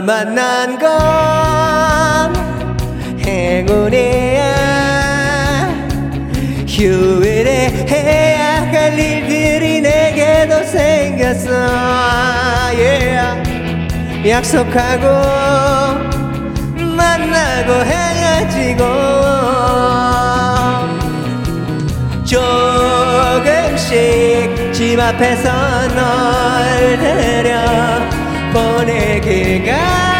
[0.00, 2.32] 널 만난 건
[3.26, 4.40] 행운이야
[6.66, 11.50] 휴일에 해야 할 일들이 내게도 생겼어
[12.72, 13.42] yeah.
[14.26, 15.06] 약속하고
[16.96, 18.84] 만나고 헤어지고
[23.44, 23.90] 조금씩
[24.72, 28.19] 집 앞에서 널 데려
[28.52, 30.19] 보내기가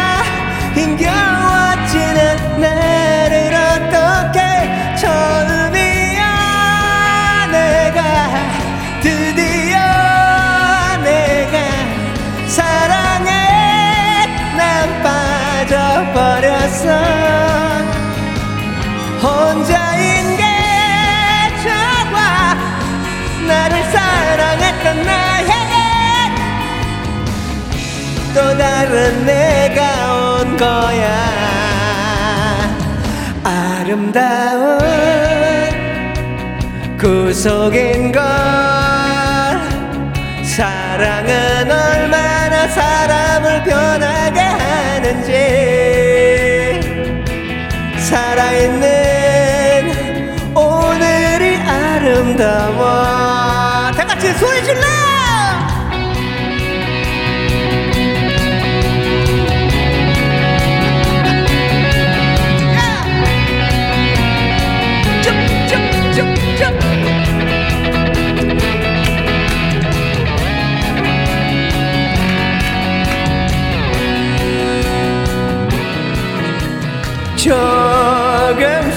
[28.33, 31.11] 또 다른 내가 온 거야.
[33.43, 34.79] 아름다운
[36.97, 38.21] 구속인 걸
[40.43, 45.31] 사랑은 얼마나 사람을 변하게 하는지.
[47.97, 48.91] 살아있는
[50.55, 53.20] 오늘이 아름다워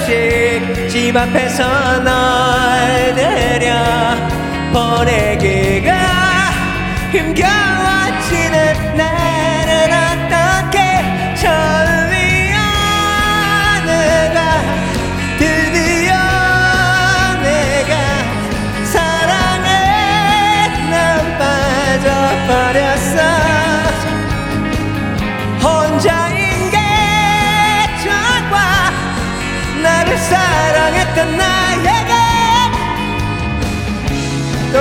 [0.05, 3.73] 조금씩 집 앞에서 널 데려
[4.71, 5.91] 보내기가
[7.11, 7.84] 힘겨워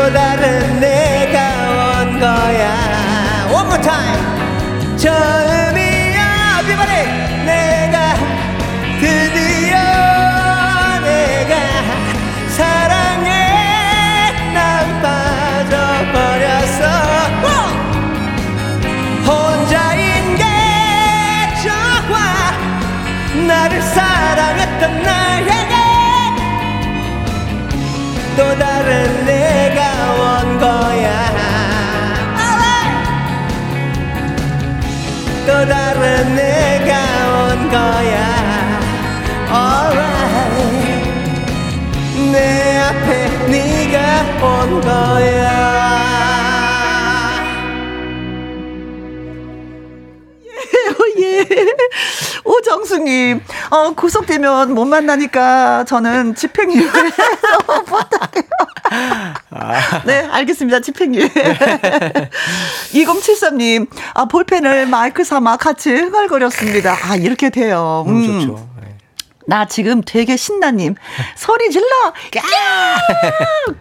[0.05, 1.38] 또 다른 내가
[2.03, 3.49] 온 거야.
[3.51, 4.99] One more time.
[4.99, 6.61] 처음이야.
[6.61, 7.05] Everybody.
[7.47, 8.14] 내가
[9.01, 9.75] 드디어
[11.01, 11.53] 내가
[12.51, 13.31] 사랑에
[14.53, 15.01] 난
[15.71, 16.83] 빠져버렸어.
[19.27, 20.45] 혼자인 게
[21.62, 22.14] 좋아.
[23.47, 25.84] 나를 사랑했 했던 나에게
[28.37, 29.81] 또 다른 내가
[30.12, 31.35] 온 거야.
[35.47, 36.92] 또 다른 내가
[37.31, 38.16] 온 거야.
[39.51, 41.12] Alright.
[42.33, 43.99] 내 앞에 네가
[44.44, 45.74] 온 거야.
[52.68, 57.05] 오정수님, 어, 구속되면 못 만나니까 저는 집행유예에서
[57.85, 58.44] 부탁해요.
[59.50, 60.03] 아.
[60.05, 60.81] 네, 알겠습니다.
[60.81, 61.29] 집행유예.
[62.94, 66.96] 2073님, 아, 볼펜을 마이크 삼아 같이 흥얼거렸습니다.
[67.03, 68.05] 아, 이렇게 돼요.
[68.09, 68.12] 음.
[68.27, 68.68] 너무 좋죠.
[68.81, 68.96] 네.
[69.46, 70.94] 나 지금 되게 신나님.
[71.37, 71.87] 소리 질러!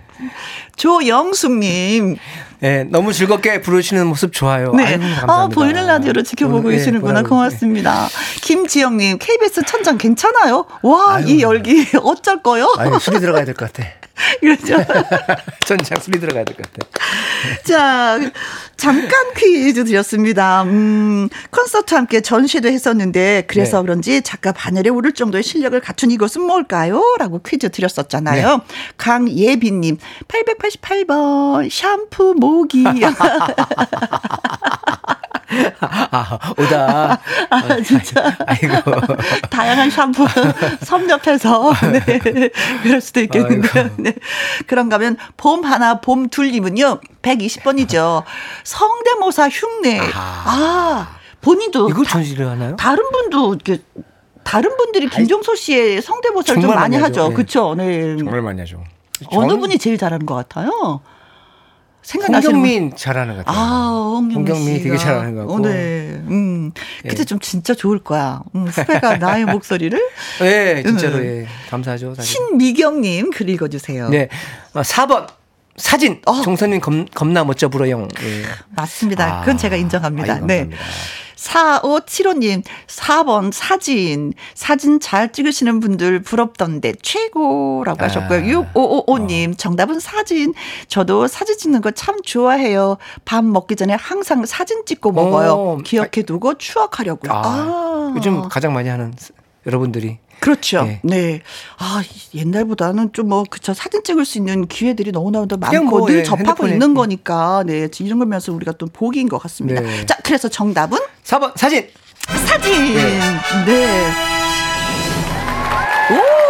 [0.76, 2.18] 조영숙님.
[2.64, 4.72] 네, 너무 즐겁게 부르시는 모습 좋아요.
[4.72, 4.86] 네.
[4.96, 7.22] 아유, 아, 보이는 라디오로 지켜보고 네, 계시는구나.
[7.22, 8.08] 네, 고맙습니다.
[8.42, 10.64] 김지영님, KBS 천장 괜찮아요?
[10.82, 11.26] 와, 아유.
[11.28, 12.74] 이 열기 어쩔 거요?
[12.78, 13.86] 아유, 술이 들어가야 될 것 같아.
[14.42, 14.76] 그렇죠.
[15.66, 16.88] 천장 술이 들어가야 될 것 같아.
[17.64, 18.20] 자,
[18.78, 20.64] 잠깐 퀴즈 드렸습니다.
[20.64, 23.84] 음, 콘서트 함께 전시도 했었는데 그래서 네.
[23.84, 27.02] 그런지 작가 반열에 오를 정도의 실력을 갖춘 이것은 뭘까요?
[27.20, 28.58] 라고 퀴즈 드렸었잖아요.
[28.58, 28.64] 네.
[28.98, 32.84] 강예빈님, 888번 샴푸 모기.
[35.82, 37.20] 아, 오다.
[37.50, 38.36] 아, 진짜.
[38.48, 38.92] 아이고.
[39.52, 40.26] 다양한 샴푸
[40.84, 42.50] 섭렵해서, 네.
[42.82, 43.90] 그럴 수도 있겠는데요.
[43.98, 44.13] 네.
[44.68, 48.24] 그런가 하면, 봄 하나, 봄 둘님은요, 120번이죠.
[48.64, 50.00] 성대모사 흉내.
[50.00, 51.90] 아, 아 본인도.
[51.90, 52.76] 이걸 전시를 하나요?
[52.76, 53.82] 다른 분도 이렇게
[54.44, 57.30] 다른 분들이 김종서 씨의 성대모사를 좀 많이, 많이 하죠.
[57.30, 57.36] 네.
[57.36, 57.76] 그렇죠.
[57.76, 58.18] 네.
[58.18, 58.84] 정말 많이 하죠.
[59.28, 61.02] 어느 분이 제일 잘하는 것 같아요?
[62.04, 63.64] 생각나시는 홍경민 잘하는 것 같아요.
[63.64, 65.54] 아, 홍경민 되게 잘하는 것 같고.
[65.56, 66.22] 어, 네.
[66.28, 66.72] 음.
[67.06, 67.10] 예.
[67.10, 68.42] 그때 좀 진짜 좋을 거야.
[68.56, 70.00] 음, 후배가 나의 목소리를.
[70.40, 71.24] 네, 진짜로 음.
[71.26, 71.48] 예.
[71.70, 72.16] 감사하죠.
[72.16, 72.32] 사실.
[72.32, 74.10] 신미경 님 글 읽어 주세요.
[74.10, 74.28] 네,
[74.74, 75.24] 4번.
[75.24, 75.28] 어,
[75.76, 76.42] 사진 어.
[76.44, 78.08] 종선님 겁, 겁나 멋져 불어요.
[78.22, 78.44] 예.
[78.76, 79.40] 맞습니다.
[79.40, 80.34] 그건 제가 인정합니다.
[80.36, 80.70] 아이고, 네.
[81.44, 84.34] 4575님, 4번 사진.
[84.54, 88.06] 사진 잘 찍으시는 분들 부럽던데 최고라고 아.
[88.06, 88.40] 하셨고요.
[88.74, 89.56] 6555님, 어.
[89.58, 90.54] 정답은 사진.
[90.88, 92.98] 저도 사진 찍는 거 참 좋아해요.
[93.24, 95.52] 밥 먹기 전에 항상 사진 찍고 먹어요.
[95.54, 95.78] 오.
[95.84, 97.32] 기억해 두고 추억하려고요.
[97.32, 97.42] 아.
[97.46, 98.14] 아.
[98.16, 99.14] 요즘 가장 많이 하는
[99.66, 100.84] 여러분들이 그렇죠.
[100.84, 101.00] 네.
[101.04, 101.42] 네.
[101.78, 102.04] 아,
[102.36, 103.74] 옛날보다는 좀 뭐, 그쵸.
[103.74, 107.88] 사진 찍을 수 있는 기회들이 너무나 더 많고 뭐, 늘 예, 접하고 있는 거니까, 네.
[108.02, 109.80] 이런 걸면서 우리가 또 복인 것 같습니다.
[109.80, 110.06] 네.
[110.06, 111.00] 자, 그래서 정답은?
[111.24, 111.88] 4번, 사진!
[112.46, 112.94] 사진!
[112.94, 113.20] 네.
[113.66, 114.12] 네.
[116.12, 116.43] 오!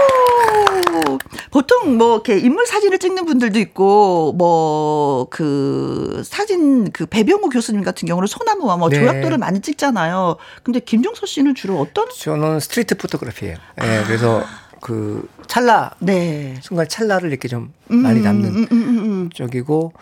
[1.53, 8.07] 보통 뭐 이렇게 인물 사진을 찍는 분들도 있고 뭐 그 사진 그 배병우 교수님 같은
[8.07, 8.99] 경우는 소나무와 뭐 네.
[8.99, 10.37] 조약돌을 많이 찍잖아요.
[10.63, 12.07] 근데 김종서 씨는 주로 어떤?
[12.09, 13.57] 저는 street photography예요.
[13.81, 13.81] 예.
[13.81, 14.03] 네, 아.
[14.05, 14.43] 그래서
[14.81, 16.55] 그 찰나 네.
[16.61, 19.29] 순간 찰나를 이렇게 좀 음, 많이 담는 음, 음, 음, 음.
[19.33, 19.93] 쪽이고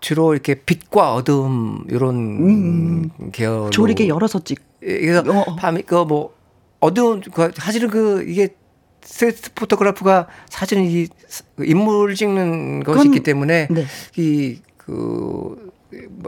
[0.00, 4.60] 주로 이렇게 빛과 어둠 이런 음, 계열 조리개 열어서 찍.
[4.82, 5.56] 예, 그래서 어.
[5.56, 6.34] 밤이 그뭐
[6.80, 8.54] 어두운 그 사실은 그 이게
[9.06, 11.06] 스트레트 포토그래프가 사실은 이
[11.60, 13.86] 인물 찍는 것이기 때문에 네.
[14.16, 15.72] 이그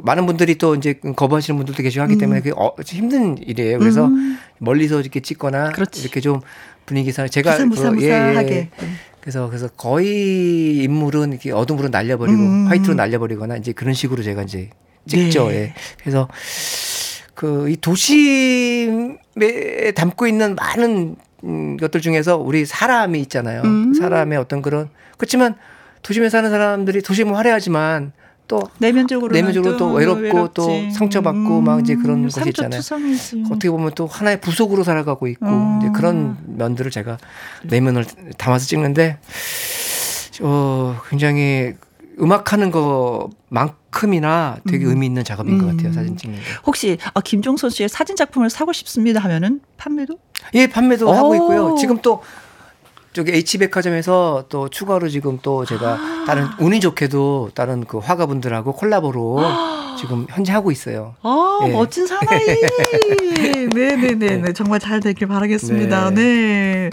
[0.03, 2.43] 많은 분들이 또 이제 거부하시는 분들도 계시고 하기 때문에 음.
[2.43, 3.79] 그게 어, 힘든 일이에요.
[3.79, 4.39] 그래서 음.
[4.59, 6.01] 멀리서 이렇게 찍거나 그렇지.
[6.01, 6.41] 이렇게 좀
[6.87, 8.51] 분위기상 제가 무사무사하게.
[8.51, 8.71] 예, 예.
[8.81, 8.89] 네.
[9.21, 12.67] 그래서 그래서 거의 인물은 이렇게 어둠으로 날려버리고 음.
[12.69, 14.71] 화이트로 날려버리거나 이제 그런 식으로 제가 이제
[15.07, 15.49] 찍죠.
[15.49, 15.55] 네.
[15.55, 15.75] 예.
[16.01, 16.29] 그래서
[17.35, 19.19] 그 이 도심에
[19.95, 23.63] 담고 있는 많은 음, 것들 중에서 우리 사람이 있잖아요.
[23.63, 23.95] 음.
[23.95, 25.55] 사람의 어떤 그런 그렇지만
[26.03, 28.13] 도심에 사는 사람들이 도심은 화려하지만
[28.49, 30.55] 또 내면적으로 내면적으로 또, 또 외롭고 외롭지.
[30.55, 31.65] 또 상처받고 음.
[31.65, 32.81] 막 이제 그런 음, 것이 있잖아요.
[32.81, 33.45] 투성이지.
[33.47, 35.79] 어떻게 보면 또 하나의 부속으로 살아가고 있고 음.
[35.81, 37.19] 이제 그런 면들을 제가
[37.65, 38.07] 내면을
[38.39, 39.19] 담아서 찍는데
[40.41, 41.75] 어 굉장히
[42.21, 44.91] 음악하는 것만 큼이나 되게 음.
[44.91, 45.93] 의미 있는 작업인 것 같아요.
[45.93, 46.45] 사진 찍는 게.
[46.67, 50.19] 혹시 아, 김종선 씨의 사진 작품을 사고 싶습니다 하면은 판매도?
[50.55, 51.75] 예, 판매도 하고 있고요.
[51.79, 52.23] 지금 또
[53.13, 56.25] 저기 H백화점에서 또 추가로 지금 또 제가 아.
[56.27, 59.97] 다른 운이 좋게도 다른 그 화가분들하고 콜라보로 아.
[59.99, 61.17] 지금 현재 하고 있어요.
[61.23, 61.73] 아, 예.
[61.73, 62.41] 멋진 사나이.
[63.75, 64.37] 네네네.
[64.39, 64.53] 네.
[64.53, 66.11] 정말 잘 되길 바라겠습니다.
[66.11, 66.15] 네.
[66.15, 66.91] 네.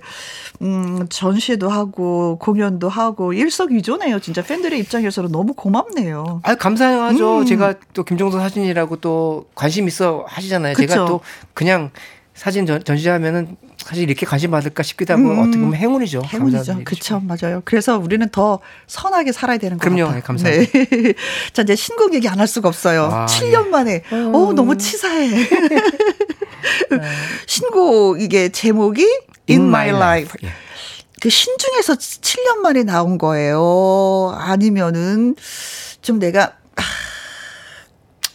[0.62, 4.20] 음, 전시도 하고 공연도 하고 일석이조네요.
[4.20, 6.41] 진짜 팬들의 입장에서는 너무 고맙네요.
[6.43, 7.39] 아, 감사하죠.
[7.39, 7.45] 음.
[7.45, 10.74] 제가 또 김종서 사진이라고 또 관심 있어 하시잖아요.
[10.76, 10.88] 그쵸?
[10.88, 11.22] 제가 또
[11.53, 11.91] 그냥
[12.34, 16.24] 사진 전, 전시하면은 사실 이렇게 관심 받을까 싶기도 하고 음, 어떻게 보면 행운이죠.
[16.26, 16.82] 행운이죠.
[16.84, 17.22] 그렇죠.
[17.22, 17.62] 맞아요.
[17.66, 19.93] 그래서 우리는 더 선하게 살아야 되는 거죠.
[19.93, 20.14] 그럼요.
[20.16, 20.72] 네, 감사합니다.
[20.72, 21.14] 네.
[21.53, 23.03] 자, 이제 신곡 얘기 안 할 수가 없어요.
[23.06, 23.70] 아, 7년 예.
[23.70, 24.01] 만에.
[24.12, 24.34] 음.
[24.36, 25.30] 오, 너무 치사해.
[26.91, 26.97] 네.
[27.47, 29.03] 신곡 이게 제목이
[29.49, 30.34] In, In My, My Life.
[30.43, 30.49] 예.
[31.22, 34.36] 그 신중에서 7년 만에 나온 거예요.
[34.38, 35.36] 아니면은
[36.01, 36.82] 좀 내가 아,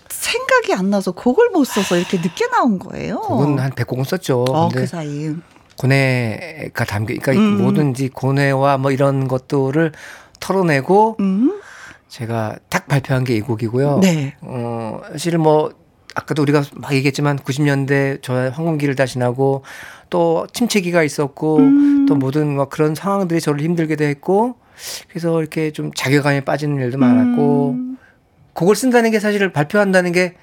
[0.09, 3.21] 생각이 안 나서 곡을 못 써서 이렇게 늦게 나온 거예요.
[3.21, 4.45] 곡은 한 100곡은 썼죠.
[4.49, 5.35] 어, 그 사이.
[5.77, 7.63] 고뇌가 담겨, 그러니까 음.
[7.63, 9.93] 뭐든지 고뇌와 뭐 이런 것들을
[10.41, 11.61] 털어내고 음.
[12.09, 14.01] 제가 딱 발표한 게 이 곡이고요.
[14.03, 14.35] 네.
[14.43, 15.73] 어, 사실 뭐
[16.15, 19.63] 아까도 우리가 막 얘기했지만 90년대 저 항공기를 다시 나고
[20.09, 22.07] 또 침체기가 있었고 음.
[22.07, 24.57] 또 모든 뭐 그런 상황들이 저를 힘들게도 했고
[25.09, 27.99] 그래서 이렇게 좀 자괴감에 빠지는 일도 많았고 음.
[28.55, 30.35] 곡을 쓴다는 게 사실 발표한다는 게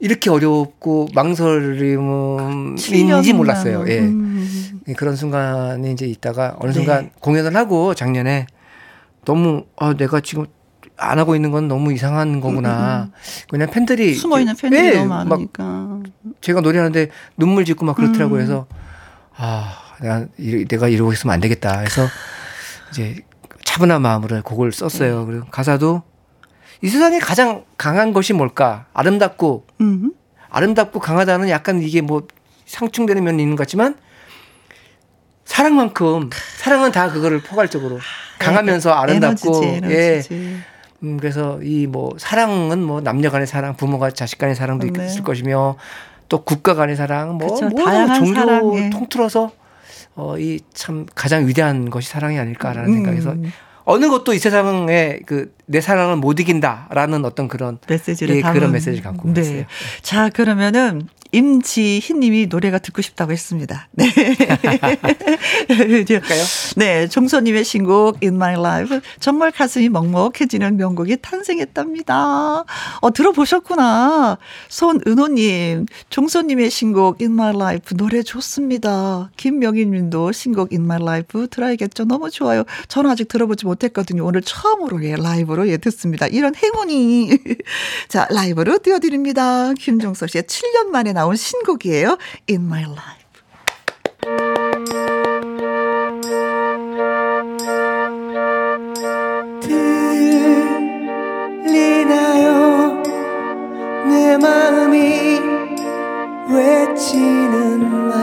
[0.00, 3.84] 이렇게 어렵고 망설임인지 몰랐어요.
[3.88, 4.00] 예.
[4.00, 4.80] 음.
[4.96, 7.12] 그런 순간이 이제 있다가 어느 순간 네.
[7.20, 8.46] 공연을 하고 작년에
[9.24, 10.46] 너무 아 내가 지금
[10.96, 12.70] 안 하고 있는 건 너무 이상한 거구나.
[12.70, 13.46] 음, 음, 음.
[13.48, 16.00] 그냥 팬들이 숨어 있는 팬들이 네, 너무 많으니까.
[16.40, 18.36] 제가 노래하는데 눈물 짓고 막 그렇더라고요.
[18.36, 18.66] 그래서
[19.36, 20.26] 아 내가
[20.68, 21.80] 내가 이러고 있으면 안 되겠다.
[21.80, 22.06] 해서
[22.90, 23.16] 이제
[23.64, 25.20] 차분한 마음으로 곡을 썼어요.
[25.20, 25.26] 네.
[25.26, 26.02] 그리고 가사도
[26.80, 28.86] 이 세상에 가장 강한 것이 뭘까?
[28.92, 30.12] 아름답고 음.
[30.50, 32.28] 아름답고 강하다는 약간 이게 뭐
[32.66, 33.96] 상충되는 면이 있는 것 같지만
[35.44, 37.98] 사랑만큼 사랑은 다 그거를 포괄적으로
[38.38, 40.34] 강하면서 아름답고 에너지지, 에너지지.
[40.34, 40.73] 예.
[41.04, 45.06] 음, 그래서 이 뭐 사랑은 뭐 남녀 간의 사랑, 부모가 자식 간의 사랑도 네.
[45.06, 45.76] 있을 것이며
[46.28, 48.90] 또 국가 간의 사랑, 뭐 그쵸, 모든 종교 사랑, 예.
[48.90, 49.50] 통틀어서
[50.16, 52.94] 어, 이 참 가장 위대한 것이 사랑이 아닐까라는 음.
[52.94, 53.34] 생각에서
[53.84, 59.02] 어느 것도 이 세상에 그 내 사랑을 못 이긴다라는 어떤 그런 메시지를 예, 그런 메시지를
[59.02, 59.40] 갖고 네.
[59.40, 59.64] 있어요.
[60.02, 63.88] 자 그러면은 임지희 님이 노래가 듣고 싶다고 했습니다.
[63.92, 64.06] 네.
[66.76, 67.08] 네.
[67.08, 69.00] 종소님의 신곡 In My Life.
[69.18, 72.64] 정말 가슴이 먹먹해지는 명곡이 탄생했답니다.
[73.00, 74.38] 어, 들어보셨구나.
[74.68, 79.30] 손은호님, 종소님의 신곡 In My Life 노래 좋습니다.
[79.36, 82.04] 김명인 님도 신곡 In My Life 들어야겠죠.
[82.04, 82.62] 너무 좋아요.
[82.86, 84.24] 저는 아직 들어보지 못했거든요.
[84.24, 86.28] 오늘 처음으로 예, 라이브로 예, 듣습니다.
[86.28, 87.38] 이런 행운이.
[88.06, 89.72] 자, 라이브로 띄워드립니다.
[89.72, 92.18] 김종서 씨의 7년 만에 나온 나온 신곡이에요.
[92.50, 93.24] In My Life.
[101.62, 103.02] 들리나요
[104.06, 105.40] 내 마음이
[106.50, 108.14] 외치는 말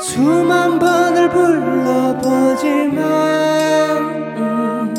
[0.00, 2.96] 수만 번을 불러보지만
[4.38, 4.94] 음,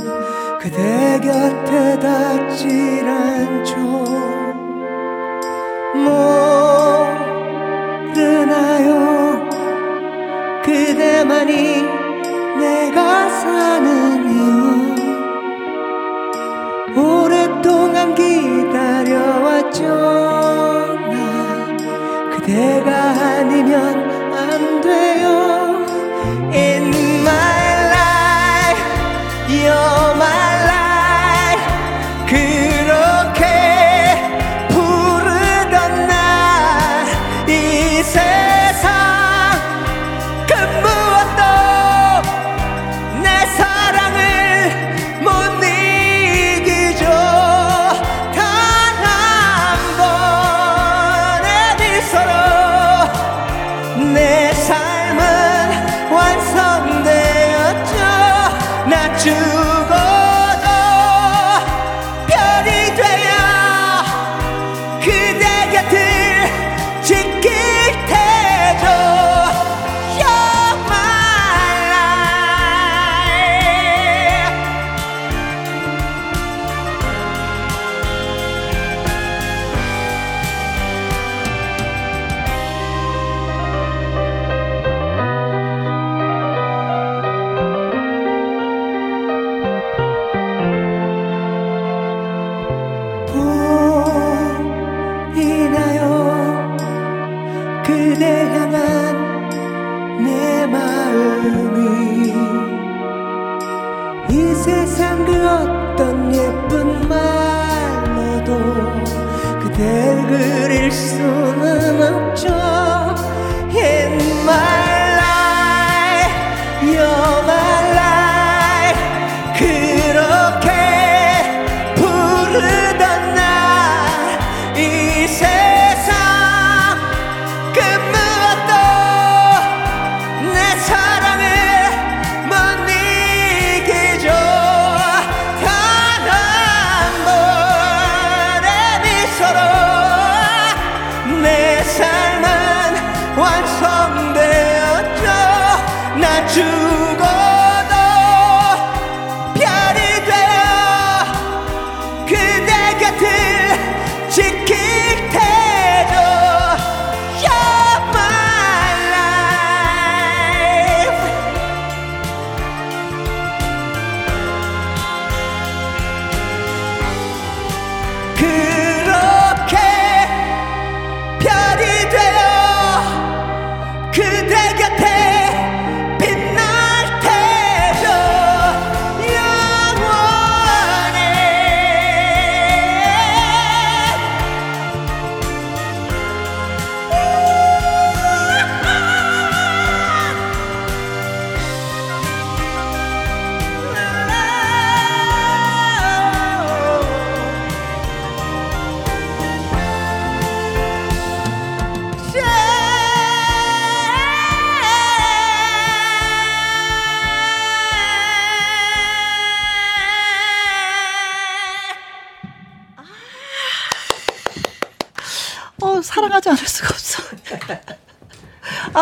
[0.62, 4.09] 그대 곁에 닿질 않죠
[8.16, 9.50] 모르나요?
[10.64, 11.84] 그대만이
[12.60, 14.60] 내가 사는 이유.
[16.96, 19.84] 오랫동안 기다려왔죠.
[21.12, 21.18] 나
[22.32, 22.92] 그대가
[23.40, 25.86] 아니면 안 돼요.
[26.54, 26.88] In
[27.22, 27.62] my
[27.94, 28.84] life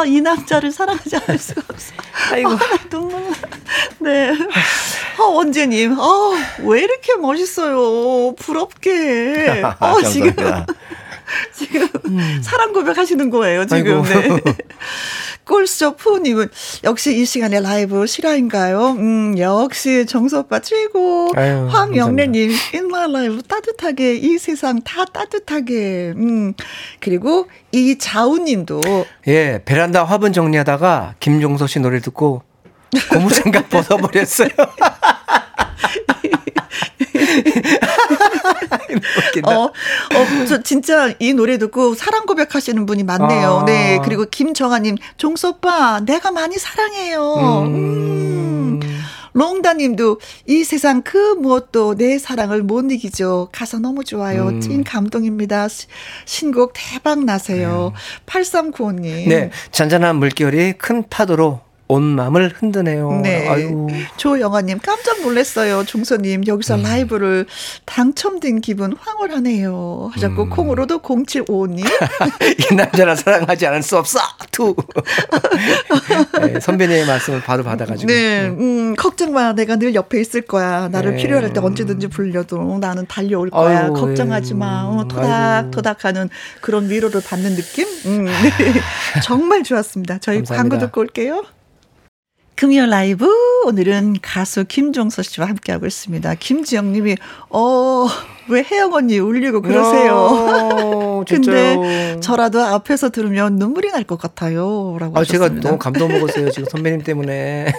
[0.07, 1.93] 이 남자를 사랑하지 않을 수가 없어.
[2.31, 2.51] 아이고.
[2.51, 3.23] 아, 눈물
[3.99, 4.31] 네.
[5.19, 6.31] 아, 원재님, 아,
[6.63, 8.33] 왜 이렇게 멋있어요.
[8.35, 9.63] 부럽게.
[9.79, 10.33] 아, 지금.
[11.53, 12.39] 지금 음.
[12.41, 14.01] 사랑 고백하시는 거예요, 지금.
[14.03, 14.41] 네.
[15.43, 16.49] 꼴스저 푸님은
[16.83, 18.91] 역시 이 시간에 라이브 실화인가요?
[18.91, 21.31] 음, 역시 정수 오빠 최고.
[21.33, 26.13] 황영래님, 인마 라이브 따뜻하게, 이 세상 다 따뜻하게.
[26.15, 26.53] 음,
[27.07, 28.81] 그리고 이 자우님도.
[29.27, 32.41] 예, 베란다 화분 정리하다가 김종서 씨 노래 듣고
[33.09, 34.49] 고무장갑 벗어버렸어요.
[39.45, 39.71] 어, 어,
[40.49, 43.59] 저 진짜 이 노래 듣고 사랑 고백하시는 분이 많네요.
[43.59, 43.65] 아.
[43.65, 43.99] 네.
[44.03, 47.35] 그리고 김정아님, 종소빠, 내가 많이 사랑해요.
[47.35, 47.75] 음.
[47.75, 48.26] 음.
[49.37, 53.49] 롱다님도 이 세상 그 무엇도 내 사랑을 못 이기죠.
[53.51, 54.47] 가사 너무 좋아요.
[54.47, 54.59] 음.
[54.59, 55.67] 찐 감동입니다.
[56.25, 57.93] 신곡 대박 나세요.
[58.25, 58.25] 네.
[58.25, 59.29] 8395님.
[59.29, 59.51] 네.
[59.71, 63.21] 잔잔한 물결이 큰 파도로 온 마음을 흔드네요.
[63.23, 63.47] 네.
[63.47, 63.87] 아유.
[64.17, 65.85] 조영아님 깜짝 놀랐어요.
[65.85, 66.83] 종서님 여기서 음.
[66.83, 67.45] 라이브를
[67.85, 70.09] 당첨된 기분 황홀하네요.
[70.13, 70.49] 하셨고 음.
[70.49, 71.85] 콩으로도 0755님
[72.71, 74.19] 이 남자라 사랑하지 않을 수 없어.
[74.51, 74.75] 투.
[76.41, 78.11] 네, 선배님의 말씀을 바로 받아가지고.
[78.11, 79.53] 네, 음, 걱정 마.
[79.53, 80.89] 내가 늘 옆에 있을 거야.
[80.89, 81.17] 나를 네.
[81.21, 83.85] 필요할 때 언제든지 불러도 나는 달려올 거야.
[83.85, 84.83] 아유, 걱정하지 마.
[84.83, 86.29] 어, 토닥토닥하는
[86.61, 87.87] 그런 위로를 받는 느낌.
[88.05, 88.31] 음, 네.
[89.23, 90.17] 정말 좋았습니다.
[90.19, 90.77] 저희 감사합니다.
[90.77, 91.43] 광고 듣고 올게요.
[92.57, 93.29] 금요 라이브
[93.67, 96.33] 오늘은 가수 김종서 씨와 함께하고 있습니다.
[96.33, 97.15] 김지영 님이
[97.51, 98.07] 어,
[98.49, 100.13] 왜 혜영 언니 울리고 그러세요?
[100.15, 104.95] 어, 근데 저라도 앞에서 들으면 눈물이 날 것 같아요.
[104.99, 105.49] 라고 아, 하셨습니다.
[105.49, 106.49] 제가 너무 감동 먹었어요.
[106.51, 107.73] 지금 선배님 때문에.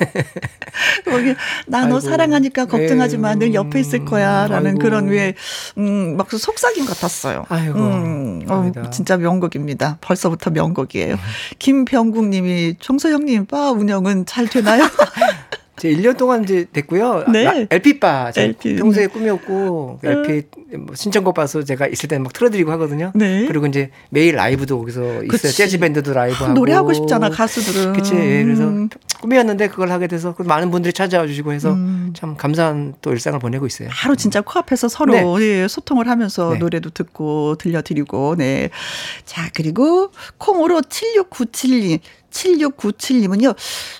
[1.06, 1.34] 거기
[1.66, 3.34] 나너 사랑하니까 걱정하지 마.
[3.34, 4.46] 늘 옆에 있을 거야.
[4.46, 4.78] 라는 아이고.
[4.80, 5.34] 그런 왜
[5.78, 7.46] 음, 막 속삭임 같았어요.
[7.48, 7.78] 아이고.
[7.78, 9.96] 음, 어, 진짜 명곡입니다.
[10.02, 11.16] 벌써부터 명곡이에요.
[11.58, 14.82] 김병국 님이 종서 형님 바 운영은 잘 되나요?
[15.78, 17.24] 제 1년 동안 이제 됐고요.
[17.32, 17.66] 네.
[17.70, 18.32] LP바.
[18.36, 18.76] LP.
[18.76, 23.12] 평소에 꿈이었고, LP 뭐 신청곡 봐서 제가 있을 때는 막 틀어드리고 하거든요.
[23.14, 23.46] 네.
[23.46, 25.52] 그리고 이제 매일 라이브도 거기서 있어요.
[25.52, 26.52] 재즈 밴드도 라이브 하고.
[26.52, 27.92] 노래하고 싶잖아, 가수들은.
[27.94, 28.12] 그치.
[28.12, 28.88] 그래서 음.
[29.20, 32.12] 꿈이었는데 그걸 하게 돼서 많은 분들이 찾아와 주시고 해서 음.
[32.14, 33.88] 참 감사한 또 일상을 보내고 있어요.
[33.90, 35.62] 하루 진짜 코앞에서 서로 네.
[35.62, 36.58] 예, 소통을 하면서 네.
[36.58, 38.70] 노래도 듣고 들려드리고, 네.
[39.24, 42.00] 자, 그리고 콩으로 7697님.
[42.38, 43.54] 7697님은요,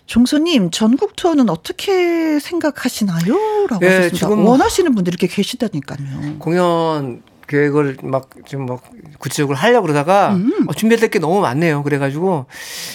[0.07, 3.66] 종소님, 전국 투어는 어떻게 생각하시나요?
[3.68, 4.16] 라고 네, 하셨습니다.
[4.16, 6.39] 지금 원하시는 분들이 이렇게 계시다니까요.
[6.39, 8.82] 공연 계획을 막좀막
[9.18, 10.66] 구체적으로 하려고 그러다가 음.
[10.68, 11.82] 어, 준비될 게 너무 많네요.
[11.82, 12.47] 그래가지고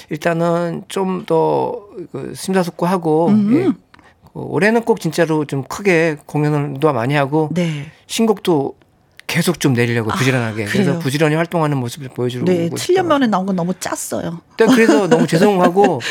[0.09, 3.53] 일단은 좀 더 그 심사숙고하고 음.
[3.53, 3.63] 예.
[4.33, 7.85] 그 올해는 꼭 진짜로 좀 크게 공연을 도 많이 하고 네.
[8.07, 8.75] 신곡도
[9.33, 10.65] 계속 좀 내리려고 아, 부지런하게.
[10.65, 12.51] 아, 그래서 부지런히 활동하는 모습을 보여주려고.
[12.51, 14.41] 네, 7년 만에 나온 건 너무 짰어요.
[14.59, 16.01] 네, 그래서 너무 죄송하고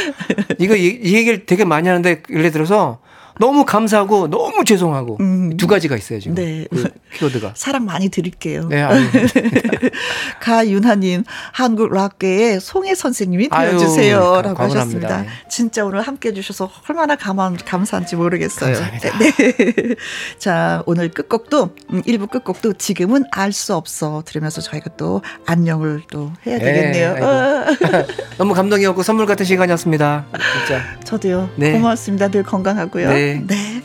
[0.59, 2.99] 이거 이, 이 얘기를 되게 많이 하는데 예를 들어서
[3.39, 5.57] 너무 감사하고 너무 죄송하고 음.
[5.57, 6.35] 두 가지가 있어요 지금.
[6.35, 6.67] 네.
[6.71, 7.53] 그 키워드가.
[7.57, 8.69] 사랑 많이 드릴게요.
[8.69, 8.83] 네.
[10.41, 15.23] 가윤하님 한국 락계의 송혜 선생님이 되어주세요라고 하셨습니다.
[15.23, 15.29] 네.
[15.49, 18.75] 진짜 오늘 함께해 주셔서 얼마나 감한, 감사한지 모르겠어요.
[18.75, 19.19] 감사합니다.
[19.19, 19.95] 네.
[20.39, 26.33] 자 오늘 끝곡도 음, 1부 끝곡도 지금은 알 수 없어 들으면서 저희가 또 안녕을 또
[26.47, 27.15] 해야 네, 되겠네요.
[27.15, 28.07] 네,
[28.39, 30.25] 너무 감동이었고 선물 같은 시간이었습니다.
[30.67, 30.83] 진짜.
[31.05, 31.51] 저도요.
[31.57, 31.73] 네.
[31.73, 32.29] 고맙습니다.
[32.29, 33.11] 늘 건강하고요.
[33.23, 33.45] 네.
[33.47, 33.55] 네.
[33.55, 33.83] 네.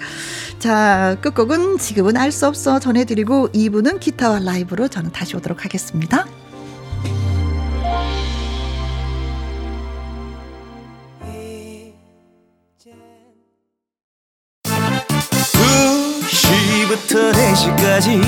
[0.59, 6.25] 자, 끝곡은 지금은 알 수 없어 전해드리고 2부는 기타와 라이브로 저는 다시 오도록 하겠습니다.
[16.87, 18.21] 부터 4시까지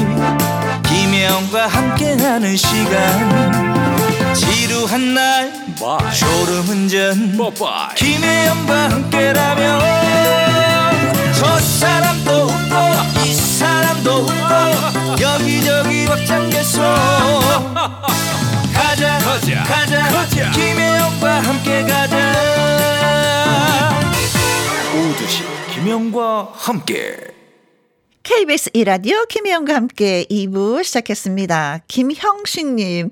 [0.83, 6.13] 김혜영과 함께하는 시간 지루한 날 Bye.
[6.13, 7.95] 졸음운전 Bye.
[7.95, 10.48] 김혜영과 함께라면
[19.29, 20.51] 가자 가자 가자, 가자.
[20.53, 22.33] 김혜영과 함께 가자
[24.91, 27.15] 오두시 김혜영과 함께
[28.23, 31.81] KBS 이라디오 김혜영과 함께 2부 시작했습니다.
[31.87, 33.09] 김형식님,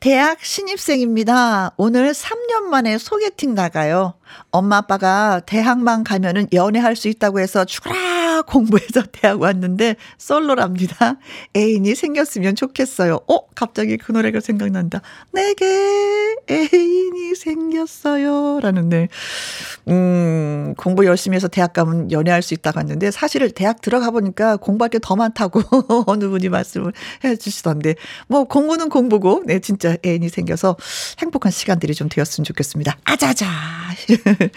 [0.00, 1.72] 대학 신입생입니다.
[1.76, 4.14] 오늘 3년 만에 소개팅 나가요.
[4.50, 11.16] 엄마 아빠가 대학만 가면은 연애할 수 있다고 해서 죽어라 공부해서 대학 왔는데 솔로랍니다.
[11.54, 13.20] 애인이 생겼으면 좋겠어요.
[13.28, 13.46] 어?
[13.54, 15.02] 갑자기 그 노래가 생각난다.
[15.32, 15.66] 내게
[16.48, 18.60] 애인이 생겼어요.
[18.60, 19.08] 라는데,
[19.88, 24.88] 음, 공부 열심히 해서 대학 가면 연애할 수 있다고 했는데 사실 대학 들어가 보니까 공부할
[24.88, 25.60] 게 더 많다고
[26.06, 26.92] 어느 분이 말씀을
[27.24, 27.96] 해 주시던데,
[28.28, 30.76] 뭐 공부는 공부고, 네, 진짜 애인이 생겨서
[31.18, 32.98] 행복한 시간들이 좀 되었으면 좋겠습니다.
[33.04, 33.46] 아자자.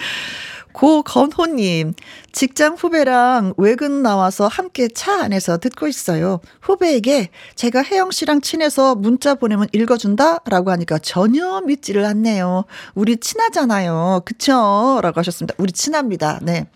[0.73, 1.93] 고건호님,
[2.31, 6.41] 직장 후배랑 외근 나와서 함께 차 안에서 듣고 있어요.
[6.61, 10.39] 후배에게 제가 혜영 씨랑 친해서 문자 보내면 읽어준다?
[10.45, 12.65] 라고 하니까 전혀 믿지를 않네요.
[12.95, 14.23] 우리 친하잖아요.
[14.25, 14.99] 그쵸?
[15.01, 15.53] 라고 하셨습니다.
[15.59, 16.39] 우리 친합니다.
[16.41, 16.67] 네.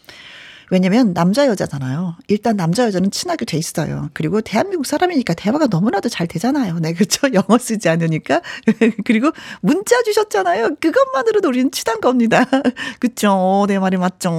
[0.70, 2.15] 왜냐면 남자 여자잖아요.
[2.28, 4.09] 일단 남자 여자는 친하게 돼 있어요.
[4.13, 6.80] 그리고 대한민국 사람이니까 대화가 너무나도 잘 되잖아요.
[6.80, 7.28] 네, 그렇죠.
[7.34, 8.41] 영어 쓰지 않으니까.
[9.05, 10.76] 그리고 문자 주셨잖아요.
[10.80, 12.43] 그것만으로도 우리는 친한 겁니다.
[12.99, 13.65] 그렇죠.
[13.68, 14.32] 내 말이 맞죠.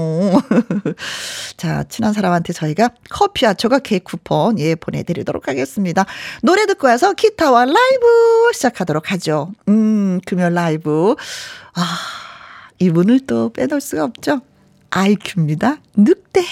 [1.57, 6.05] 자, 친한 사람한테 저희가 커피와 조각 케이크 쿠폰 예 보내 드리도록 하겠습니다.
[6.43, 9.53] 노래 듣고 와서 기타와 라이브 시작하도록 하죠.
[9.68, 11.14] 음, 금요 라이브.
[11.74, 11.99] 아,
[12.79, 14.41] 이분을 또 빼놓을 수가 없죠.
[14.91, 15.76] 아이큐입니다.
[15.97, 16.43] 늑대.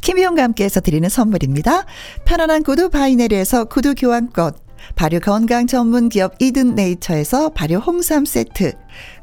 [0.00, 1.86] 김혜영과 함께해서 드리는 선물입니다.
[2.24, 4.52] 편안한 구두 바이네르에서 구두 교환권,
[4.94, 8.74] 발효 건강 전문 기업 이든 네이처에서 발효 홍삼 세트,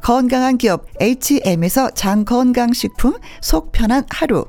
[0.01, 4.45] 건강한 기업 H&M에서 장 건강식품 속 편한 하루,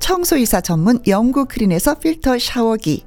[0.00, 3.06] 청소이사 전문 영구 크린에서 필터 샤워기,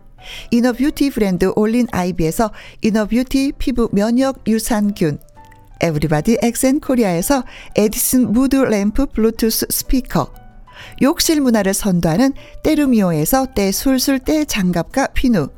[0.52, 5.20] inner beauty 브랜드 올린 아이비에서 inner beauty 피부 면역 유산균
[5.82, 7.44] 에브리바디 엑센 코리아에서
[7.76, 10.34] 에디슨 무드 램프 블루투스 스피커
[11.02, 15.50] 욕실 문화를 선도하는 때르미오에서 때술술 때장갑과 비누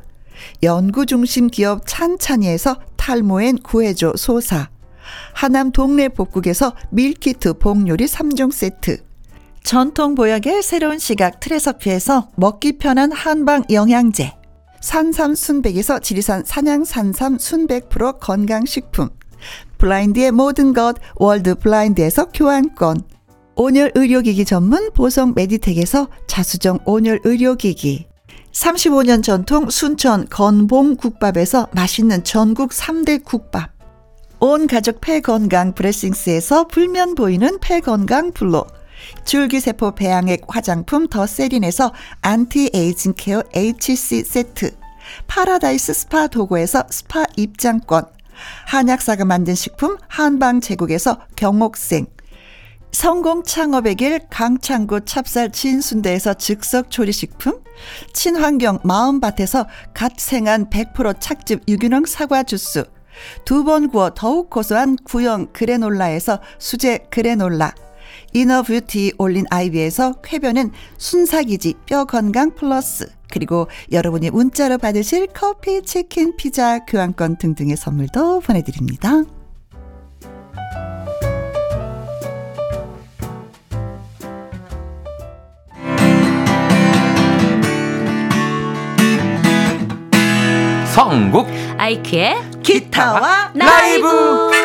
[0.64, 4.70] 연구 중심 기업 찬찬이에서 탈모엔 구해줘 소사
[5.34, 9.04] 하남 동네 복국에서 밀키트 복요리 3종 세트
[9.64, 14.34] 전통 보약의 새로운 시각 트레서피에서 먹기 편한 한방 영양제
[14.86, 19.10] 산삼 순백에서 지리산 산양 산삼 순백 프로 건강식품.
[19.80, 23.02] 블라인드의 모든 것 월드 블라인드에서 교환권.
[23.56, 28.06] 온열 의료기기 전문 보성 메디텍에서 자수정 온열 의료기기.
[28.52, 33.72] 35년 전통 순천 건봉 국밥에서 맛있는 전국 3대 국밥.
[34.40, 38.68] 온 가족 폐 건강 브레싱스에서 불면 보이는 폐 건강 블로
[39.24, 44.72] 줄기세포 배양액 화장품 더 세린에서 anti-aging care HC 세트
[45.28, 48.06] 파라다이스 스파 도구에서 스파 입장권
[48.68, 52.08] 한약사가 만든 식품 한방 제국에서 경옥생
[52.92, 57.62] 성공 창업의 길 강창구 찹쌀 진순대에서 즉석 조리식품
[58.14, 62.86] 친환경 마음밭에서 갓 생한 100% 착즙 유기농 사과 주스
[63.46, 67.74] 두 번 구워 더욱 고소한 구형 그래놀라에서 수제 그래놀라
[68.36, 76.36] inner beauty 올린 아이비에서 쾌변은 순삭이지 뼈 건강 플러스 그리고 여러분이 문자로 받으실 커피, 치킨,
[76.36, 79.24] 피자, 교환권 등등의 선물도 보내드립니다.
[90.94, 94.56] 성국 아이큐의 기타와 라이브.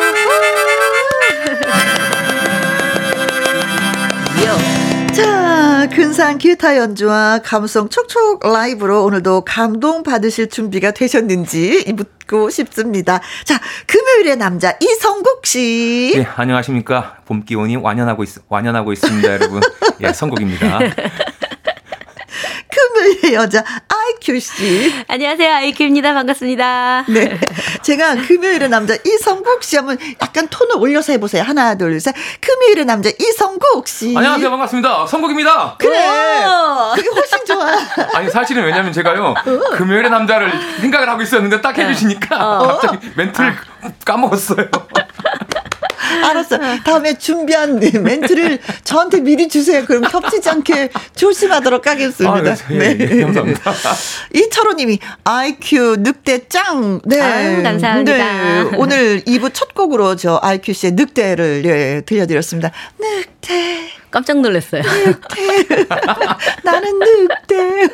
[5.21, 13.19] 자, 근사한 기타 연주와 감성 촉촉 라이브로 오늘도 감동 받으실 준비가 되셨는지 묻고 싶습니다.
[13.45, 16.13] 자, 금요일의 남자 이성국 씨.
[16.15, 17.17] 예, 안녕하십니까.
[17.25, 19.61] 봄 기온이 완연하고 있, 완연하고 있습니다, 여러분.
[20.01, 20.79] 예, 성국입니다.
[22.71, 24.93] 금요일의 여자 아이큐 씨.
[25.07, 25.53] 안녕하세요.
[25.55, 26.13] 아이큐입니다.
[26.13, 27.05] 반갑습니다.
[27.09, 27.37] 네.
[27.81, 31.43] 제가 금요일의 남자 이성국 씨 하면 약간 톤을 올려서 해보세요.
[31.43, 32.15] 하나, 둘, 셋.
[32.39, 34.15] 금요일의 남자 이성국 씨.
[34.15, 34.49] 안녕하세요.
[34.49, 35.05] 반갑습니다.
[35.07, 35.75] 성국입니다.
[35.77, 35.97] 그래.
[36.95, 37.67] 그게 훨씬 좋아.
[38.15, 39.33] 아니, 사실은 왜냐면 제가요,
[39.73, 42.67] 금요일의 남자를 생각을 하고 있었는데 딱 해주시니까 어.
[42.79, 43.55] 갑자기 멘트를
[44.05, 44.67] 까먹었어요.
[46.29, 46.57] 알았어.
[46.83, 49.85] 다음에 준비한 멘트를 저한테 미리 주세요.
[49.85, 52.51] 그럼 겹치지 않게 조심하도록 하겠습니다.
[52.51, 52.97] 아, 네.
[52.99, 53.73] 예, 예, 감사합니다.
[54.33, 57.01] 이철호 님이 IQ 늑대 짱.
[57.05, 57.19] 네.
[57.19, 58.17] 아유, 감사합니다.
[58.17, 58.77] 네.
[58.77, 62.71] 오늘 2부 첫 곡으로 저 IQ 씨의 늑대를 예, 들려드렸습니다.
[62.99, 63.89] 늑대.
[64.11, 64.81] 깜짝 놀랐어요.
[66.63, 67.87] 나는 늑대.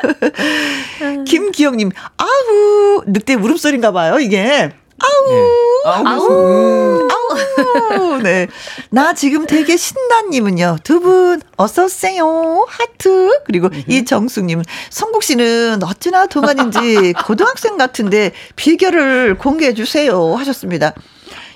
[1.26, 4.72] 김기영님, 아우, 늑대 울음소리인가 봐요, 이게.
[5.00, 5.30] 아우.
[5.30, 5.48] 네.
[5.86, 7.08] 아우.
[7.10, 8.18] 아우.
[8.22, 8.48] 네.
[8.89, 10.78] 나 지금 되게 신나님은요.
[10.84, 12.66] 두 분 어서오세요.
[12.68, 13.39] 하트.
[13.45, 20.34] 그리고 이정숙님은 성국 씨는 어찌나 동안인지 고등학생 같은데 비결을 공개해 주세요.
[20.36, 20.93] 하셨습니다.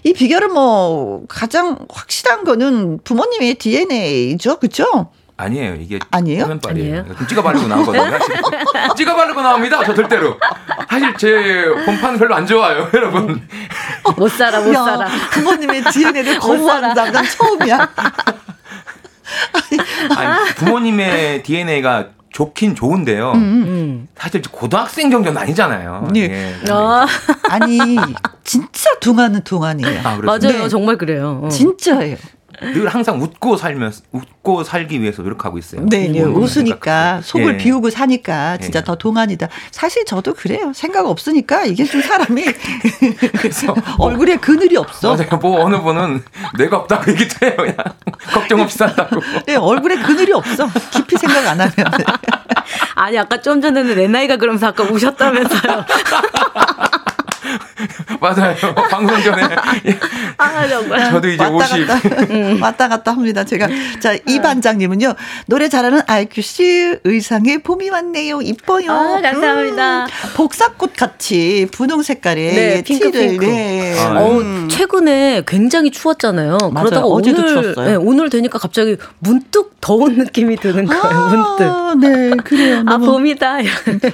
[0.04, 4.58] 이 비결은 뭐 가장 확실한 거는 부모님의 DNA죠.
[4.60, 5.12] 그렇죠?
[5.38, 5.76] 아니에요.
[5.76, 6.44] 이게 아니에요?
[6.44, 7.06] 화면빨이에요.
[7.28, 8.18] 찍어 바르고 나온 거든요.
[8.96, 9.84] 찍어 바르고 나옵니다.
[9.86, 10.38] 저 절대로.
[10.92, 13.48] 사실 제 본판 별로 안 좋아요, 여러분.
[14.18, 15.08] 못 살아, 못 야, 살아.
[15.32, 17.12] 부모님의 DNA를 거부한다.
[17.12, 17.90] 난 처음이야.
[20.18, 23.32] 아니, 부모님의 DNA가 좋긴 좋은데요.
[23.32, 23.64] 음, 음.
[23.68, 24.08] 음.
[24.18, 26.10] 사실 고등학생 정도는 아니잖아요.
[26.14, 26.56] 네.
[26.66, 26.72] 예.
[26.72, 27.06] 어.
[27.50, 27.98] 아니
[28.44, 30.00] 진짜 둥아는 둥아니에요.
[30.04, 30.68] 아, 맞아요, 네.
[30.70, 31.42] 정말 그래요.
[31.44, 31.50] 어.
[31.50, 32.18] 진짜예요.
[32.62, 35.86] 늘 항상 웃고 살면서 웃고 살기 위해서 노력하고 있어요.
[35.88, 36.22] 네, 네.
[36.22, 37.58] 웃으니까 속을 예.
[37.58, 38.84] 비우고 사니까 진짜 예.
[38.84, 39.48] 더 동안이다.
[39.72, 40.72] 사실 저도 그래요.
[40.76, 42.44] 생각 없으니까 이게 좀 사람이
[43.40, 45.16] 그래서 얼굴에 그늘이 없어.
[45.16, 45.38] 맞아요.
[45.42, 46.24] 뭐 어느 분은
[46.58, 47.56] 뇌가 없다고 얘기도 해요.
[47.58, 47.76] 그냥
[48.32, 49.20] 걱정 없이 산다고.
[49.48, 50.70] 네, 얼굴에 그늘이 없어.
[50.92, 51.72] 깊이 생각 안 하면.
[52.96, 55.86] 아니 아까 좀 전에는 내 나이가 그러면서 아까 우셨다면서요.
[58.20, 58.56] 맞아요.
[58.90, 59.42] 방송 전에.
[60.38, 61.12] 아, 정말.
[61.12, 61.88] 저도 이제 왔다 50.
[61.88, 62.62] 갔다, 음.
[62.62, 63.44] 왔다 갔다 합니다.
[63.44, 63.68] 제가.
[64.00, 65.14] 자, 이 반장님은요.
[65.48, 68.42] 노래 잘하는 IQC 의상에 봄이 왔네요.
[68.42, 68.92] 이뻐요.
[68.92, 70.04] 아, 감사합니다.
[70.06, 73.28] 음, 복사꽃 같이 분홍 색깔의 네, 핑크, 티를.
[73.30, 73.46] 핑크.
[73.46, 74.00] 네.
[74.00, 74.20] 아, 네.
[74.20, 76.58] 어, 최근에 굉장히 추웠잖아요.
[76.72, 76.86] 맞아요.
[76.86, 77.86] 그러다가 어제도 오늘, 추웠어요.
[77.88, 81.02] 네, 오늘 되니까 갑자기 문득 더운 느낌이 드는 거예요.
[81.04, 82.08] 아, 문득.
[82.08, 82.84] 네, 그래요.
[82.86, 83.58] 아, 봄이다.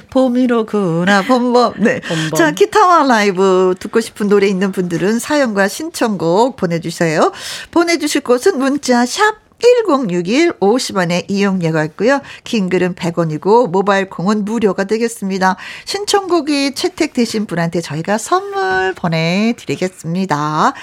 [0.10, 1.74] 봄이로구나, 봄봄.
[1.78, 2.00] 네.
[2.02, 2.32] 봄봄.
[2.38, 7.32] 자, 기타와 라이 브 듣고 싶은 노래 있는 분들은 사연과 신청곡 보내주세요.
[7.72, 12.22] 보내주실 곳은 문자 샵 1061 50원의 이용료가 있고요.
[12.44, 15.58] 긴 글은 100원이고 모바일 콩은 무료가 되겠습니다.
[15.86, 20.74] 신청곡이 채택되신 분한테 저희가 선물 보내드리겠습니다.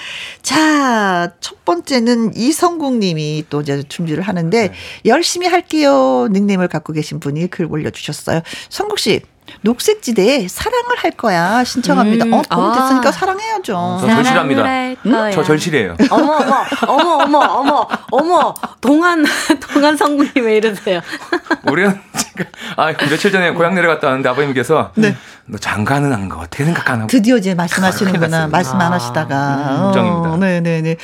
[0.41, 4.73] 자, 첫 번째는 이성국 님이 또 이제 준비를 하는데 네.
[5.05, 6.27] 열심히 할게요.
[6.31, 8.41] 닉네임을 갖고 계신 분이 글 올려주셨어요.
[8.69, 9.21] 성국 씨.
[9.61, 12.25] 녹색지대에 사랑을 할 거야 신청합니다.
[12.25, 13.11] 음, 어, 봄 됐으니까 아.
[13.11, 13.75] 사랑해야죠.
[13.75, 14.63] 어, 저 절실합니다.
[14.63, 15.31] 음?
[15.33, 15.95] 저 절실해요.
[16.09, 19.25] 어머 어머 어머 어머 어머 어머 동안
[19.73, 21.01] 동안 성분이 왜 이러세요?
[21.69, 25.15] 우리는 지금 아 며칠 전에 고향 내려갔다 왔는데 아버님께서 네.
[25.45, 27.05] 너 장가는 한거 어떻게 생각하나?
[27.07, 28.47] 드디어 이제 말씀하시는구나.
[28.47, 29.35] 말씀 안 하시다가.
[29.35, 30.31] 아, 걱정입니다.
[30.31, 30.97] 어, 네네네.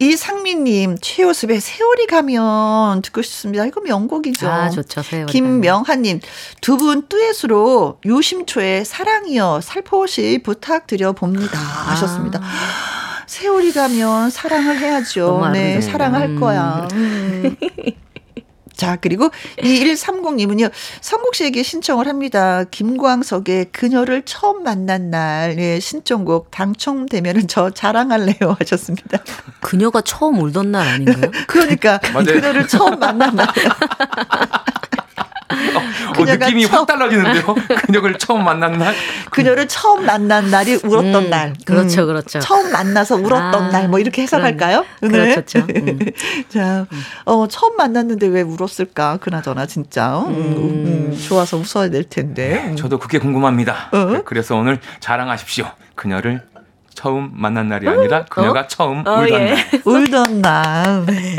[0.00, 3.66] 이상민님, 최호습의 세월이 가면 듣고 싶습니다.
[3.66, 4.48] 이거 명곡이죠.
[4.48, 5.02] 아, 좋죠.
[5.02, 6.20] 세월이 김명하님,
[6.60, 7.57] 두분 듀엣으로
[8.04, 11.58] 유심초의 사랑이여 살포시 부탁드려 봅니다.
[11.58, 11.90] 아.
[11.92, 12.40] 하셨습니다.
[13.26, 15.50] 세월이 가면 사랑을 해야죠.
[15.52, 16.88] 네, 사랑할 거야.
[16.92, 17.56] 음.
[18.78, 19.28] 자, 그리고
[19.58, 22.62] 2130님은요, 성국 씨에게 신청을 합니다.
[22.70, 29.18] 김광석의 그녀를 처음 만난 날, 네, 신청곡 당첨되면은 저 자랑할래요 하셨습니다.
[29.60, 31.32] 그녀가 처음 울던 날 아닌가요?
[31.48, 33.48] 그러니까, 그녀를 처음 만난 날.
[35.50, 37.54] 어, 느낌이 처음, 확 달라지는데요.
[37.86, 38.94] 그녀를 처음 만난 날.
[39.30, 41.54] 그녀를 처음 만난 날이 울었던 음, 날.
[41.64, 42.38] 그렇죠, 음, 그렇죠.
[42.40, 44.84] 처음 만나서 울었던 아, 날, 뭐 이렇게 해석할까요?
[45.00, 45.34] 그런, 네.
[45.34, 45.60] 그렇죠.
[45.60, 45.98] 음.
[46.48, 46.86] 자,
[47.24, 49.18] 어, 처음 만났는데 왜 울었을까?
[49.18, 50.18] 그나저나 진짜.
[50.18, 52.64] 음, 음, 음 좋아서 웃어야 될 텐데.
[52.68, 53.90] 네, 저도 그게 궁금합니다.
[53.92, 54.22] 어?
[54.24, 55.66] 그래서 오늘 자랑하십시오.
[55.94, 56.42] 그녀를
[56.94, 58.66] 처음 만난 날이 아니라 그녀가 어?
[58.66, 59.54] 처음 어, 울던 예.
[59.54, 59.82] 날.
[59.84, 61.06] 울던 날.
[61.06, 61.36] 네.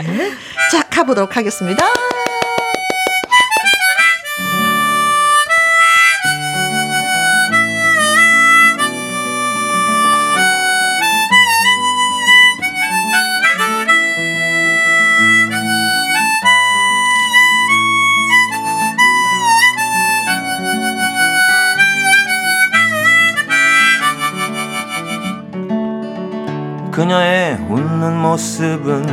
[0.72, 1.86] 자, 가보도록 하겠습니다.
[27.00, 29.06] 그녀의 웃는 모습은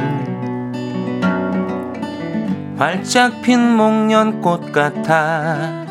[2.77, 5.87] 활짝 핀 목련꽃 같아.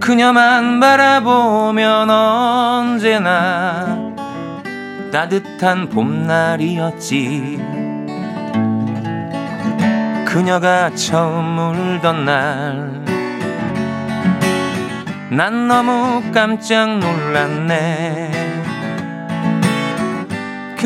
[0.00, 3.98] 그녀만 바라보면 언제나
[5.12, 7.62] 따뜻한 봄날이었지.
[10.24, 12.96] 그녀가 처음 울던 날
[15.28, 18.35] 난 너무 깜짝 놀랐네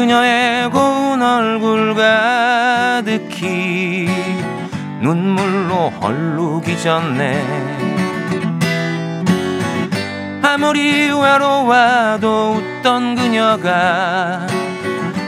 [0.00, 4.08] 그녀의 고운 얼굴 가득히
[5.02, 7.44] 눈물로 헐루기 전에
[10.42, 14.46] 아무리 외로워도 웃던 그녀가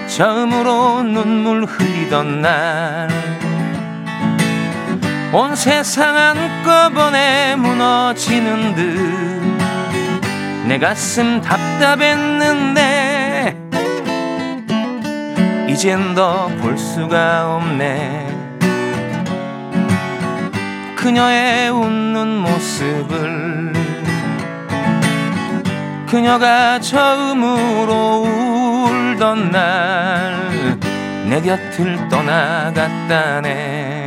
[0.07, 3.11] 처음으로 눈물 흘리던 날
[5.35, 9.53] 온 세상 한꺼번에 무너지는 듯
[10.65, 13.12] 내 가슴 답답했는데
[15.73, 18.27] 이젠 더 볼 수가 없네.
[20.97, 23.73] 그녀의 웃는 모습을
[26.07, 28.27] 그녀가 처음으로
[29.17, 30.53] 울던 날
[31.33, 34.02] 내 곁을 떠나갔다네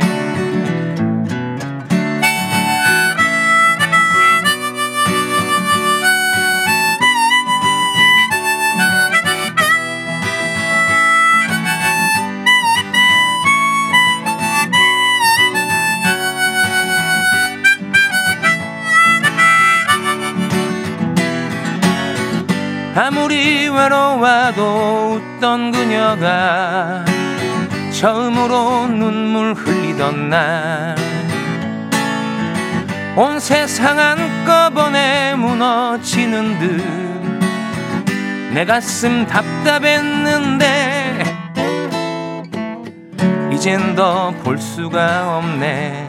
[22.96, 27.04] 아무리 외로워도 웃던 그녀가
[27.92, 30.96] 처음으로 눈물 흘리던 날.
[33.16, 37.06] 온 세상 한꺼번에 무너지는 듯
[38.56, 41.22] 내 가슴 답답했는데
[43.52, 46.06] 이젠 더 볼 수가 없네.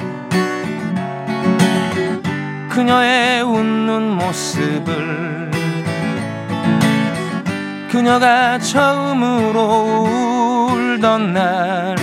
[2.69, 5.36] 그녀의 웃는 모습을
[7.97, 10.05] 그녀가 처음으로
[10.69, 11.95] 울던 날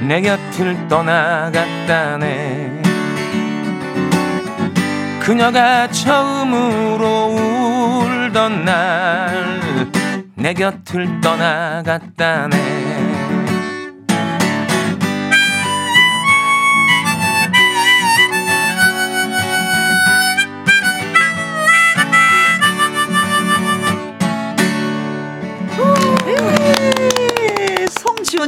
[0.00, 2.82] 내 곁을 떠나갔다네.
[5.20, 7.06] 그녀가 처음으로
[8.30, 9.56] 울던 날
[10.36, 13.05] 내 곁을 떠나갔다네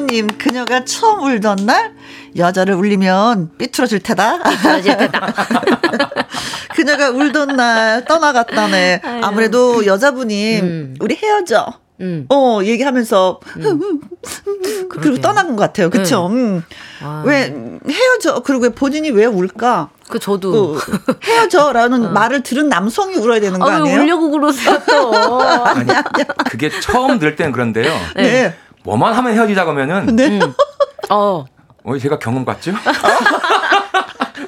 [0.08, 1.92] 송지호님, 그녀가 처음 울던 날
[2.36, 4.42] 여자를 울리면 삐뚤어질 테다.
[4.42, 5.34] 삐뚤어질 테다.
[6.74, 9.02] 그녀가 울던 날 떠나갔다네.
[9.22, 10.96] 아무래도 여자분이 음.
[11.00, 11.74] 우리 헤어져.
[12.00, 12.26] 음.
[12.30, 14.00] 어, 얘기하면서, 음.
[14.88, 15.90] 그리고 떠난 것 같아요.
[15.90, 16.28] 그쵸?
[16.28, 16.34] 네.
[16.36, 16.62] 음.
[17.02, 17.24] 아.
[17.26, 17.52] 왜,
[17.90, 18.40] 헤어져.
[18.44, 19.90] 그리고 왜 본인이 왜 울까?
[20.08, 20.74] 그, 저도.
[20.74, 22.10] 그, 헤어져라는 어.
[22.10, 24.00] 말을 들은 남성이 울어야 되는 거 아, 아니에요?
[24.00, 25.42] 울려고 그러세요, 또.
[25.42, 27.92] 아니, 아니, 그게 처음 들 때는 그런데요.
[28.14, 28.22] 네.
[28.22, 28.56] 네.
[28.88, 30.16] 뭐만 하면 헤어지자고 하면은.
[30.16, 30.38] 네.
[30.38, 30.54] 음.
[31.10, 31.44] 어.
[31.84, 32.72] 어, 제가 경험 같죠?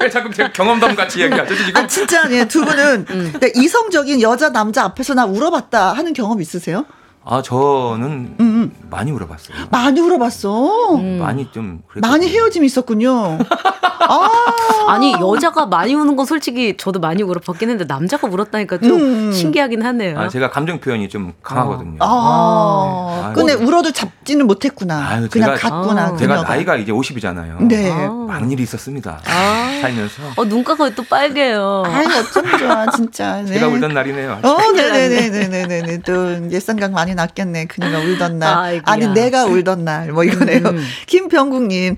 [0.00, 1.76] 왜 자꾸 제가 경험담 같이 얘기하죠 지금?
[1.76, 3.32] 아, 진짜 예, 두 분은 음.
[3.34, 6.86] 그러니까 이성적인 여자 남자 앞에서 나 울어봤다 하는 경험 있으세요?
[7.24, 8.72] 아 저는 음.
[8.88, 9.56] 많이 울어봤어요.
[9.70, 10.94] 많이 울어봤어.
[10.96, 11.18] 음.
[11.18, 13.38] 많이 좀 많이 헤어짐이 있었군요.
[14.00, 14.28] 아.
[14.88, 19.32] 아니 여자가 많이 우는 건 솔직히 저도 많이 울어봤긴 했는데 남자가 울었다니까 좀 음.
[19.32, 20.18] 신기하긴 하네요.
[20.18, 21.98] 아, 제가 감정 표현이 좀 강하거든요.
[22.00, 22.06] 아.
[22.06, 23.26] 아.
[23.28, 23.32] 아.
[23.34, 25.06] 근데 울어도 잡지는 못했구나.
[25.08, 26.02] 아유, 그냥 제가, 갔구나.
[26.06, 26.16] 아.
[26.16, 27.62] 제가 나이가 이제 50이잖아요.
[27.68, 27.90] 네.
[28.08, 29.20] 많은 일이 있었습니다.
[29.26, 29.78] 아.
[29.82, 30.22] 살면서.
[30.36, 31.84] 어 눈가가 또 빨개요.
[31.86, 33.42] 아니 어쩜 좋아 진짜.
[33.42, 33.52] 네.
[33.54, 34.40] 제가 울던 날이네요.
[34.42, 35.98] 어, 네네네네네네.
[35.98, 37.66] 또 옛 생각 많이 났겠네.
[37.66, 38.56] 그녀가 울던 날.
[38.56, 38.82] 아이고야.
[38.86, 40.12] 아니, 내가 울던 날.
[40.12, 40.66] 뭐 이거네요.
[40.66, 40.84] 음.
[41.06, 41.96] 김병국님,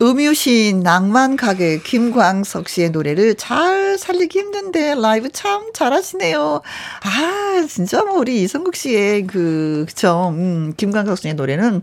[0.00, 6.62] 음유신 낭만 가게 김광석 씨의 노래를 잘 살리기 힘든데 라이브 참 잘하시네요.
[7.02, 10.32] 아, 진짜 뭐 우리 이성국 씨의 그, 그쵸.
[10.34, 11.82] 음, 김광석 씨의 노래는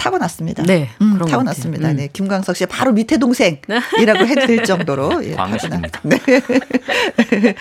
[0.00, 0.62] 타고났습니다.
[0.62, 0.88] 네.
[1.02, 1.90] 음, 타고났습니다.
[1.90, 1.96] 음.
[1.96, 2.08] 네.
[2.10, 5.22] 김광석 씨 바로 밑에 동생이라고 해도 될 정도로.
[5.26, 6.00] 예, 광식입니다.
[6.04, 6.18] 네.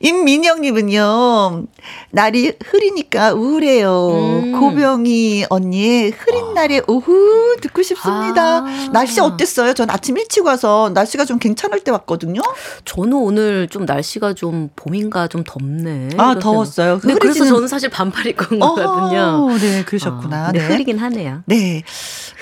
[0.00, 1.64] 임민영님은요,
[2.10, 4.08] 날이 흐리니까 우울해요.
[4.10, 4.60] 음.
[4.60, 6.52] 고병이 언니의 흐린 아.
[6.52, 8.58] 날의 오후 듣고 싶습니다.
[8.58, 8.88] 아.
[8.92, 9.72] 날씨 어땠어요?
[9.72, 12.42] 전 아침 일찍 와서 날씨가 좀 괜찮을 때 왔거든요.
[12.84, 16.10] 저는 오늘 좀 날씨가 좀 봄인가 좀 덥네.
[16.18, 17.00] 아, 더웠어요.
[17.04, 19.48] 네, 그래서 저는 사실 반팔 입고 온 거거든요.
[19.58, 20.48] 네, 그러셨구나.
[20.48, 21.42] 아, 네, 흐리긴 하네요.
[21.46, 21.53] 네.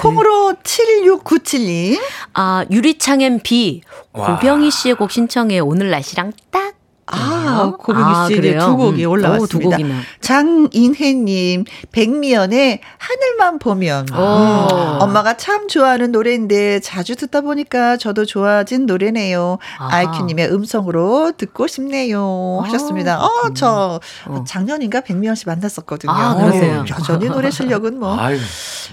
[0.01, 2.01] 콩으로 7697님.
[2.35, 3.83] 아, 유리창엔 비.
[4.13, 6.75] 고병희 씨의 곡 신청해 오늘 날씨랑 딱
[7.07, 9.11] 아, 고백이 아, 씨의 두 곡이 음.
[9.11, 9.77] 올라왔습니다.
[9.77, 9.81] 오,
[10.21, 14.07] 장인혜님, 백미연의 하늘만 보면.
[14.13, 14.17] 음.
[15.01, 19.59] 엄마가 참 좋아하는 노래인데 자주 듣다 보니까 저도 좋아진 노래네요.
[19.79, 20.03] 아.
[20.03, 22.61] 이큐님의 음성으로 듣고 싶네요.
[22.63, 23.23] 아, 하셨습니다.
[23.25, 24.45] 어, 저 어.
[24.47, 26.13] 작년인가 백미연 씨 만났었거든요.
[26.13, 26.85] 아, 그러세요.
[26.89, 28.17] 여전히 노래 실력은 뭐.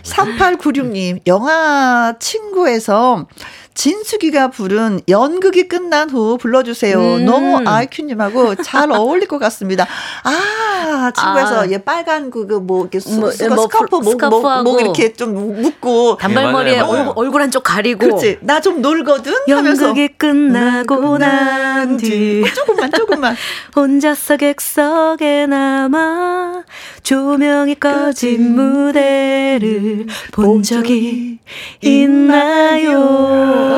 [0.03, 3.27] 3896님, 영화 친구에서
[3.73, 6.99] 진숙이가 부른 연극이 끝난 후 불러주세요.
[6.99, 7.25] 음.
[7.25, 9.87] 너무 아이큐님하고 잘 어울릴 것 같습니다.
[10.23, 11.71] 아, 친구에서 아.
[11.71, 15.61] 얘 빨간 그, 그, 뭐, 이렇게 수, 뭐, 뭐, 스카프, 목, 목, 목, 이렇게 좀
[15.61, 16.17] 묶고.
[16.17, 17.99] 단발머리에 네, 얼굴, 얼굴 한쪽 가리고.
[17.99, 18.39] 그렇지.
[18.41, 19.33] 나 좀 놀거든?
[19.49, 19.83] 하면서.
[19.87, 22.43] 연극이 끝나고 난 뒤.
[22.45, 23.35] 어, 조금만, 조금만.
[23.75, 26.63] 혼자서 객석에 남아
[27.03, 31.39] 조명이 꺼진 무대를 본 적이
[31.81, 33.68] 있나요?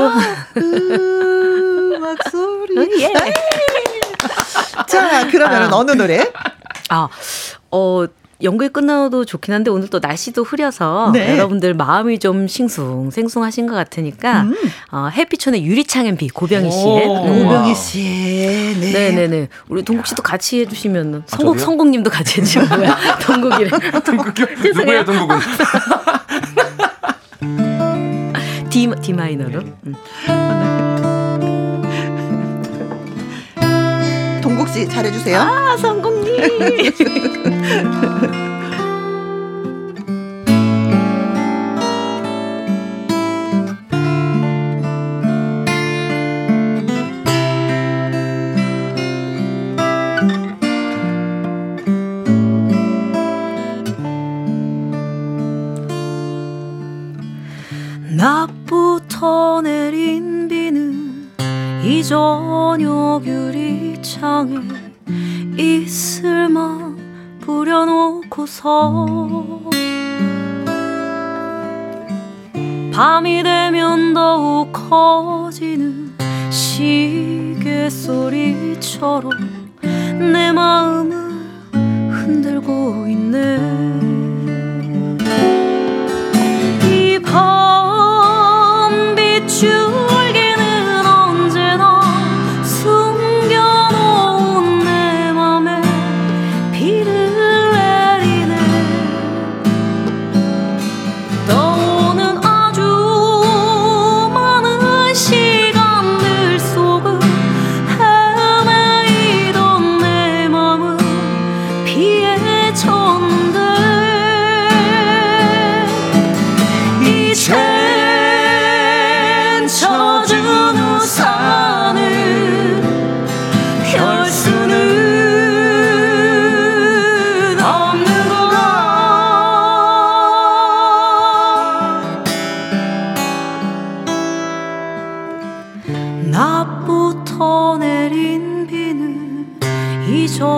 [0.57, 3.01] 음악 소리.
[3.01, 3.13] 예.
[4.87, 5.77] 자, 자, 그러면 아.
[5.77, 6.31] 어느 노래?
[6.89, 7.07] 아,
[7.71, 8.05] 어,
[8.43, 11.33] 연극이 끝나도 좋긴 한데 오늘 또 날씨도 흐려서 네.
[11.37, 14.55] 여러분들 마음이 좀 싱숭 생숭하신 것 같으니까 음.
[14.91, 17.99] 어, 햇빛촌의 유리창엔 비 고병희 씨의 고병희 씨.
[18.79, 18.91] 네.
[19.11, 19.47] 네네네.
[19.69, 23.69] 우리 동국 씨도 같이 해주시면 성국 아, 성국님도 같이 해주시면 뭐야 동국이래.
[24.03, 25.37] 동국이 누구야 동국은?
[28.71, 29.59] D D 마이너로.
[29.85, 29.95] 음.
[34.41, 35.39] 동국 씨 잘해주세요.
[35.39, 36.31] 아 성국님.
[58.17, 61.29] 낮 부터 내린 비는
[61.83, 64.59] 이 저녁 유리창에
[65.57, 66.95] 이슬만
[67.41, 69.05] 뿌려놓고서
[72.93, 76.13] 밤이 되면 더욱 커지는
[76.49, 79.31] 시계 소리처럼
[80.31, 81.13] 내 마음을
[82.09, 83.57] 흔들고 있네.
[86.85, 88.10] 이 밤
[89.39, 90.50] 빛을 울게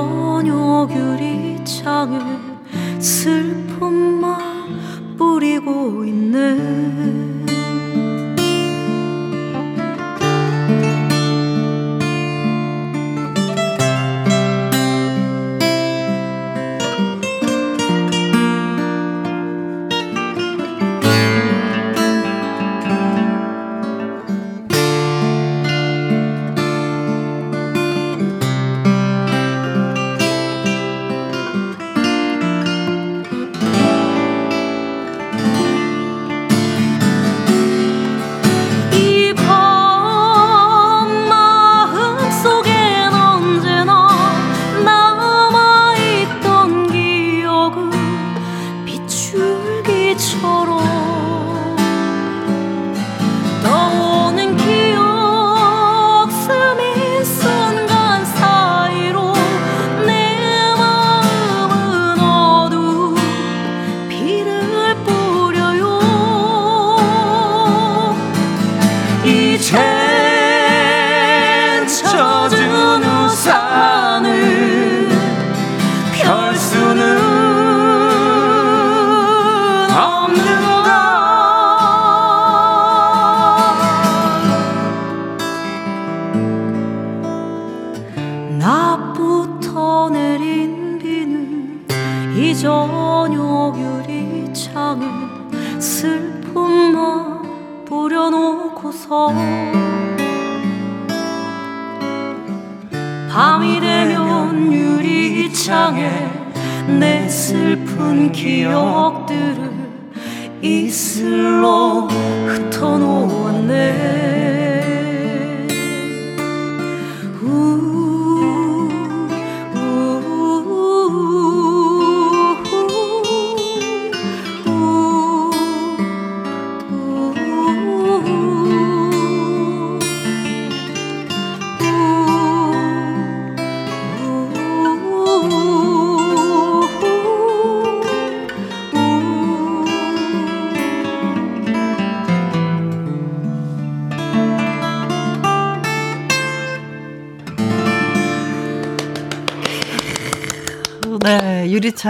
[0.03, 1.83] 비추 유리창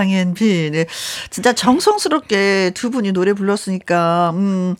[0.01, 0.69] 엔 비.
[0.71, 0.85] 네.
[1.29, 4.75] 진짜 정성스럽게 두 분이 노래 불렀으니까, 음,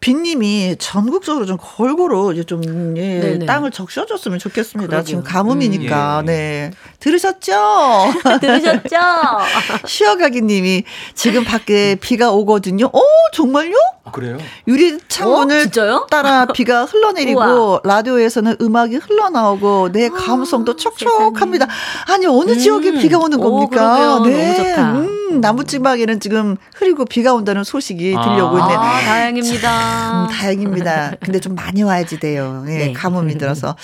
[0.00, 4.88] 빈님이 전국적으로 좀 골고루 이제 좀 예, 땅을 적셔줬으면 좋겠습니다.
[4.88, 5.04] 그러게요.
[5.04, 6.20] 지금 가뭄이니까.
[6.20, 6.32] 음, 예.
[6.32, 6.70] 네.
[7.00, 7.52] 들으셨죠?
[8.40, 8.96] 들으셨죠?
[9.86, 10.84] 쉬어가기님이
[11.14, 12.86] 지금 밖에 비가 오거든요.
[12.86, 13.00] 어,
[13.32, 13.74] 정말요?
[14.08, 14.38] 아, 그래요?
[14.66, 21.66] 유리 창문을 어, 따라 비가 흘러내리고 라디오에서는 음악이 흘러나오고 내 아, 감성도 촉촉합니다.
[22.08, 22.58] 아니 어느 음.
[22.58, 24.16] 지역에 비가 오는 겁니까?
[24.16, 24.74] 오, 네.
[24.76, 28.22] 음, 나무지막에는 지금 흐리고 비가 온다는 소식이 아.
[28.22, 28.74] 들려오고 있네.
[28.74, 30.22] 아, 다행입니다.
[30.24, 31.12] 음, 다행입니다.
[31.22, 32.64] 근데 좀 많이 와야지 돼요.
[32.68, 32.92] 예, 네.
[32.92, 33.76] 가뭄이 들어서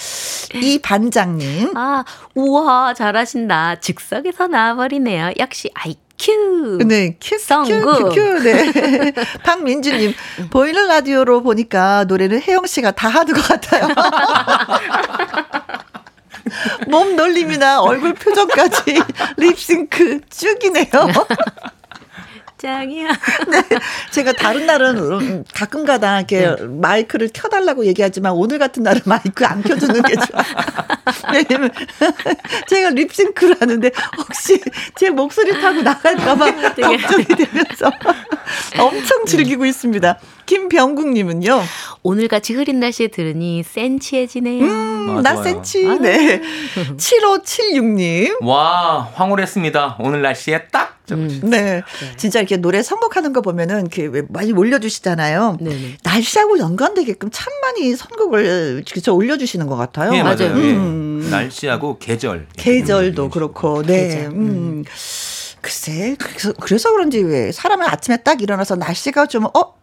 [0.54, 1.76] 이 반장님.
[1.76, 2.04] 아
[2.34, 3.76] 우와 잘하신다.
[3.76, 5.32] 즉석에서 나와버리네요.
[5.38, 6.78] 역시 아이 큐.
[6.86, 8.38] 네, 큐, 큐, 큐, 큐.
[8.40, 9.12] 네.
[9.44, 10.14] 박민주님,
[10.50, 13.88] 보이는 라디오로 보니까 노래는 혜영 씨가 다 하는 것 같아요.
[16.88, 19.02] 몸 놀림이나 얼굴 표정까지
[19.36, 20.86] 립싱크 쭉이네요.
[22.64, 23.08] 짱이야.
[23.50, 23.78] 네.
[24.10, 26.56] 제가 다른 날은 음, 가끔 가다 이렇게 네.
[26.66, 30.42] 마이크를 켜달라고 얘기하지만 오늘 같은 날은 마이크 안 켜주는 게 좋아.
[31.32, 31.70] 왜냐면
[32.66, 34.60] 제가 립싱크를 하는데 혹시
[34.96, 37.90] 제 목소리 타고 나갈까봐 걱정이 되면서
[38.78, 40.18] 엄청 즐기고 있습니다.
[40.46, 41.62] 김병국님은요.
[42.02, 44.64] 오늘같이 흐린 날씨에 들으니 센치해지네요.
[44.64, 45.86] 음, 아, 나 센치.
[45.86, 45.96] 아.
[45.96, 46.40] 네.
[46.96, 48.42] 7576님.
[48.42, 49.96] 와, 황홀했습니다.
[50.00, 50.98] 오늘 날씨에 딱.
[51.12, 51.40] 음.
[51.44, 51.60] 네.
[51.60, 51.82] 네.
[52.16, 55.58] 진짜 이렇게 노래 선곡하는 거 보면은 이렇게 많이 올려주시잖아요.
[55.60, 55.98] 네네.
[56.02, 60.12] 날씨하고 연관되게끔 참 많이 선곡을 그쵸 올려주시는 것 같아요.
[60.12, 60.54] 네, 맞아요.
[60.54, 61.28] 음.
[61.30, 62.46] 날씨하고 계절.
[62.56, 64.08] 계절도 그렇고, 네.
[64.08, 64.24] 계절.
[64.26, 64.32] 음.
[64.32, 64.84] 음.
[65.60, 69.74] 글쎄, 그래서, 그래서 그런지 왜 사람은 아침에 딱 일어나서 날씨가 좀, 어?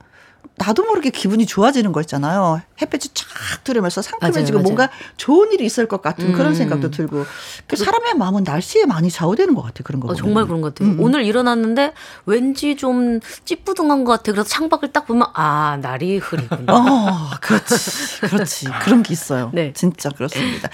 [0.64, 2.62] 나도 모르게 기분이 좋아지는 거 있잖아요.
[2.80, 6.34] 햇빛이 쫙 들으면서 상큼해지고 맞아요, 뭔가 좋은 일이 있을 것 같은 음.
[6.34, 7.26] 그런 생각도 들고.
[7.66, 9.84] 그 사람의 마음은 날씨에 많이 좌우되는 것 같아요.
[9.84, 10.10] 그런 거.
[10.10, 10.94] 어, 정말 그런 것 같아요.
[10.94, 11.00] 음.
[11.00, 11.94] 오늘 일어났는데
[12.28, 14.32] 왠지 좀 찌뿌둥한 것 같아.
[14.32, 16.74] 그래서 창밖을 딱 보면 아 날이 흐리구나.
[16.74, 18.66] 어, 그렇지, 그렇지.
[18.84, 19.50] 그런 게 있어요.
[19.54, 20.70] 네, 진짜 그렇습니다.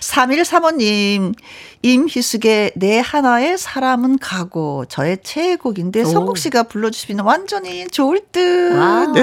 [0.00, 1.34] 3135님.
[1.82, 8.74] 임희숙의 내 하나의 사람은 가고 저의 최애곡인데 성국 씨가 불러주시면 완전히 좋을 듯.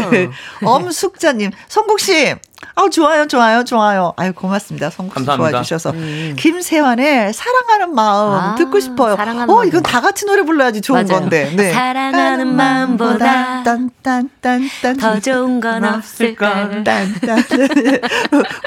[0.10, 0.30] 네.
[0.64, 2.36] 엄숙자님, 성국 씨.
[2.76, 4.14] 아 좋아요, 좋아요, 좋아요.
[4.18, 4.90] 아유, 고맙습니다.
[4.90, 5.92] 성국 씨 좋아해 주셔서.
[5.92, 6.36] 음.
[6.38, 9.16] 김세환의 사랑하는 마음 아, 듣고 싶어요.
[9.16, 11.22] 사랑하는 어, 이건 다 같이 노래 불러야지 좋은 맞아요.
[11.22, 11.54] 건데.
[11.56, 11.72] 네.
[11.72, 16.84] 사랑하는 마음보다 딴딴딴딴 더 좋은 건 없을까.
[16.84, 17.44] 딴딴.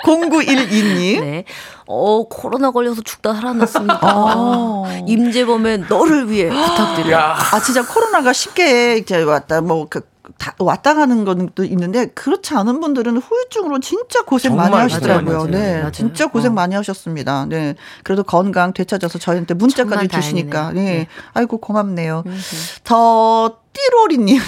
[0.05, 1.21] 0912님.
[1.21, 1.45] 네.
[1.87, 3.99] 어, 코로나 걸려서 죽다 살아났습니다.
[4.03, 4.85] 어.
[5.09, 7.17] 임재범의 너를 위해 부탁드려요.
[7.19, 10.03] 아, 진짜 코로나가 쉽게 이제 왔다, 뭐, 그,
[10.39, 15.39] 다 왔다 가는 것도 있는데 그렇지 않은 분들은 후유증으로 진짜 고생 많이 하시더라고요.
[15.39, 15.93] 맞아요, 네, 맞아요.
[15.93, 16.55] 진짜 고생 어.
[16.55, 17.47] 많이 하셨습니다.
[17.47, 17.75] 네,
[18.05, 20.85] 그래도 건강 되찾아서 저희한테 문자까지 주시니까 네.
[20.85, 22.23] 네, 아이고 고맙네요.
[22.27, 22.41] 음, 음.
[22.85, 24.41] 더 띠로리님.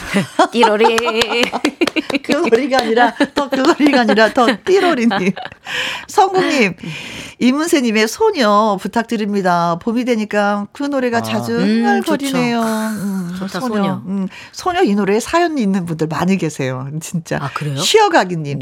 [0.50, 0.96] 띠로리.
[2.22, 5.32] 그 소리가 아니라, 더 그 소리가 아니라, 더 띠로리님.
[6.08, 6.74] 성국님,
[7.38, 9.78] 이문세님의 소녀 부탁드립니다.
[9.80, 12.60] 봄이 되니까 그 노래가 아, 자주 흥얼거리네요.
[12.60, 13.60] 음, 음, 소녀.
[13.60, 14.02] 소녀.
[14.06, 16.88] 음, 소녀 이 노래에 사연이 있는 분들 많이 계세요.
[17.00, 17.38] 진짜.
[17.40, 17.76] 아, 그래요?
[17.78, 18.58] 쉬어가기님.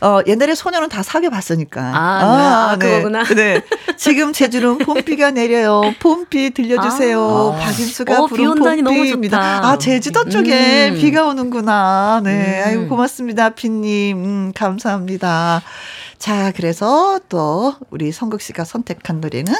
[0.00, 1.80] 어, 옛날에 소녀는 다 사귀어봤으니까.
[1.80, 2.86] 아, 아, 아 네.
[2.86, 3.24] 그거구나.
[3.24, 3.62] 네.
[3.96, 5.82] 지금 제주는 봄비가 내려요.
[5.98, 7.56] 봄비 들려주세요.
[7.56, 9.68] 아, 박인수가 어, 부른 봄비입니다.
[9.68, 10.94] 아, 제주도 쪽에 음.
[10.94, 12.22] 비가 오는구나.
[12.24, 12.62] 네.
[12.62, 12.66] 음.
[12.66, 13.50] 아이고, 고맙습니다.
[13.50, 14.16] 비님.
[14.16, 15.62] 음, 감사합니다.
[16.20, 19.54] 자, 그래서 또 우리 성국 씨가 선택한 노래는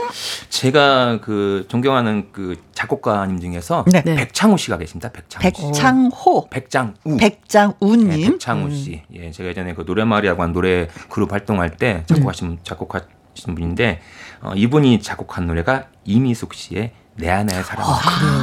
[0.50, 4.02] 제가 그 존경하는 그 작곡가님 중에서 네.
[4.02, 5.08] 백창우 씨가 계십니다.
[5.10, 5.42] 백창우.
[5.42, 6.48] 백창호.
[6.50, 6.92] 백장우.
[7.18, 8.08] 백장우님.
[8.08, 8.74] 네, 백창우 음.
[8.74, 9.00] 씨.
[9.14, 12.58] 예, 제가 예전에 그 노래마리아고 한 노래 그룹 활동할 때 작곡하신 음.
[12.62, 14.02] 작곡하신 분인데
[14.42, 17.86] 어, 이분이 작곡한 노래가 이미숙 씨의 내 안의 사랑.
[17.88, 18.00] 아,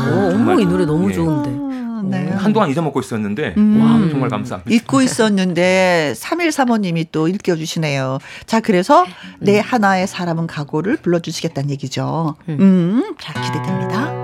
[0.08, 0.32] 그래요?
[0.32, 1.14] 정말 이 노래 너무 예.
[1.14, 1.77] 좋은데.
[2.04, 2.30] 네.
[2.30, 3.82] 한동안 잊어먹고 있었는데 음.
[3.82, 4.74] 와 정말 감사합니다.
[4.74, 8.20] 잊고 있었는데 3135님이 또 읽혀주시네요.
[8.46, 9.10] 자 그래서 음.
[9.40, 12.36] 내 하나의 사람은 각오를 불러주시겠다는 얘기죠.
[12.50, 14.17] 음, 음자 기대됩니다.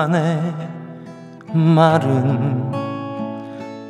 [0.00, 0.40] 들판에
[1.52, 2.70] 마른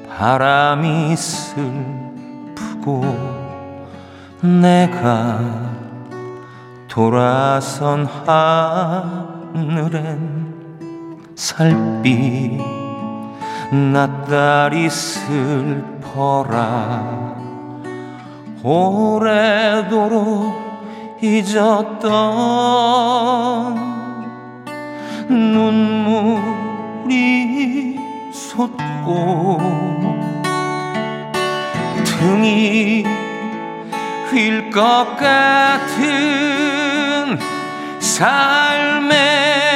[0.08, 3.04] 바람이 슬프고
[4.42, 5.38] 내가
[6.88, 8.06] 돌아선
[9.54, 10.54] 하늘엔
[11.36, 12.60] 살빛
[13.92, 16.40] 낯다리 슬퍼라.
[18.62, 20.52] 오래도록
[21.22, 22.50] 잊었던
[25.30, 27.10] 눈물이
[28.32, 29.58] 솟고
[32.04, 33.04] 등이
[34.32, 35.98] 휠 것 같은
[37.98, 39.69] 삶의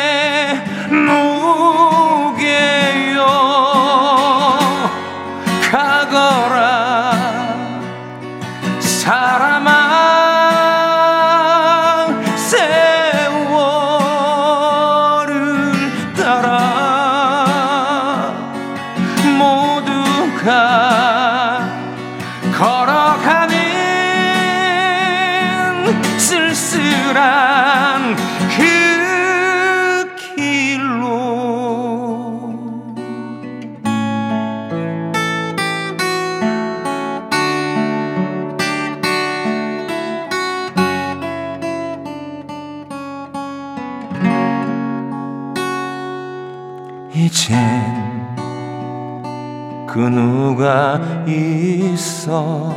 [50.55, 52.73] 누가 있어?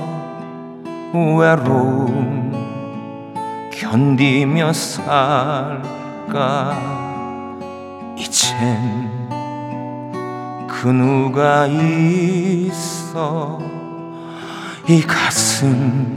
[1.14, 2.52] 외로움
[3.72, 5.86] 견디며 살까?
[8.18, 9.30] 이젠
[10.68, 13.60] 그 누가 있어?
[14.88, 16.16] 이 가슴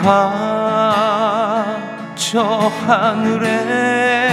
[0.08, 1.76] 아,
[2.16, 2.42] 저
[2.88, 4.25] 하늘에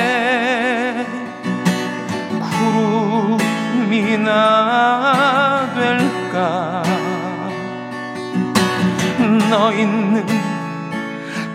[4.12, 6.82] 구름이나 될까?
[9.48, 10.26] 너 있는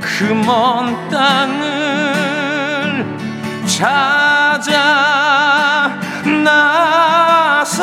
[0.02, 3.06] 그 먼 땅을
[3.68, 4.74] 찾아
[6.44, 7.78] 나설까?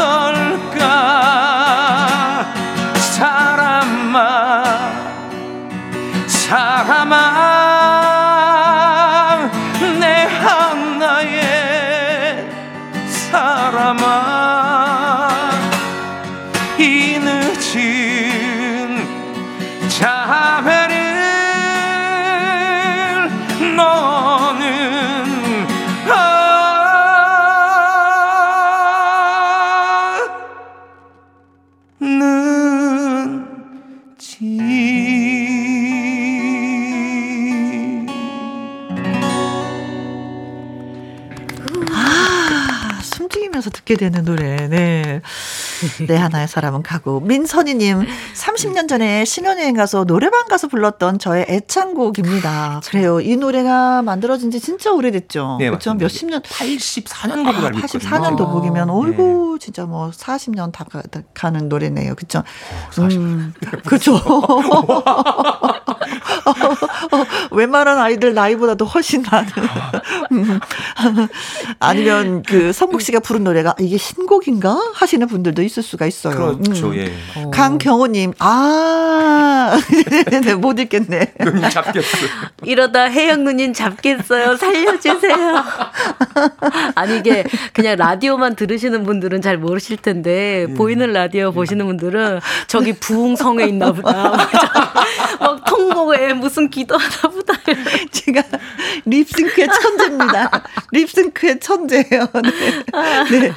[2.96, 4.64] 사람아
[6.26, 7.93] 사람아
[43.84, 44.68] 듣게 되는 노래.
[44.68, 45.20] 네.
[46.06, 47.20] 내 하나의 사람은 가고.
[47.20, 52.80] 민선희님, 30년 전에 신혼여행 가서 노래방 가서 불렀던 저의 애창곡입니다.
[52.86, 53.20] 그래요.
[53.20, 55.58] 이 노래가 만들어진 지 진짜 오래됐죠.
[55.60, 55.94] 네, 그렇죠.
[55.94, 56.42] 몇십 년.
[56.42, 58.10] 84년 곡을 아, 알고 있거든요.
[58.10, 61.02] 84년 도 곡이면, 어이구, 진짜 뭐 40년 다 가,
[61.34, 62.14] 가는 노래네요.
[62.14, 62.42] 그쵸?
[62.98, 63.52] 음,
[63.84, 63.98] 그
[66.44, 66.54] 쵸.
[67.50, 69.48] 웬만한 아이들 나이보다도 훨씬 많은.
[70.32, 70.60] 음.
[71.80, 76.58] 아니면 그 성국 씨가 부른 노래가 이게 신곡인가 하시는 분들도 있을 수가 있어요.
[76.58, 76.96] 그렇죠, 음.
[76.96, 77.12] 예.
[77.52, 79.78] 강경호님, 아,
[80.44, 81.34] 네, 못 읽겠네.
[81.40, 82.26] 눈이 잡겠어.
[82.64, 84.56] 이러다 혜영 누님 잡겠어요.
[84.56, 85.64] 살려주세요.
[86.94, 93.64] 아니 이게 그냥 라디오만 들으시는 분들은 잘 모르실 텐데 보이는 라디오 보시는 분들은 저기 부흥성에
[93.64, 94.36] 있나 보다.
[95.40, 97.54] 막 통곡에 무슨 기도하나 보다.
[98.12, 98.42] 제가
[99.04, 100.64] 립싱크의 천재입니다.
[100.92, 102.28] 립싱크의 천재예요.
[103.30, 103.40] 네.
[103.40, 103.52] 네.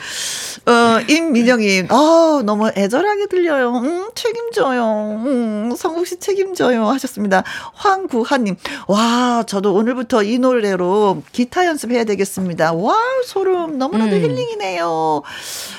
[0.68, 3.78] 어, 임민영님, 아, 너무 애절하게 들려요.
[3.78, 5.22] 음, 책임져요.
[5.26, 6.88] 음, 성국 씨 책임져요.
[6.90, 7.44] 하셨습니다.
[7.74, 12.74] 황구하님, 와, 저도 오늘부터 이 노래로 기타 연습해야 되겠습니다.
[12.74, 12.96] 와,
[13.26, 13.78] 소름.
[13.78, 14.22] 너무나도 음.
[14.22, 15.22] 힐링이네요.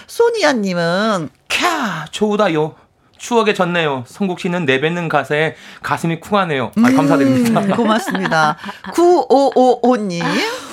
[0.07, 2.88] 소니아님은, 캬, 좋다요.
[3.19, 4.05] 추억에 젖네요.
[4.07, 6.73] 성국 씨는 내뱉는 가사에 가슴이 쿵하네요.
[6.77, 7.61] 아, 감사드립니다.
[7.61, 8.57] 음, 고맙습니다.
[8.93, 10.23] 9555님.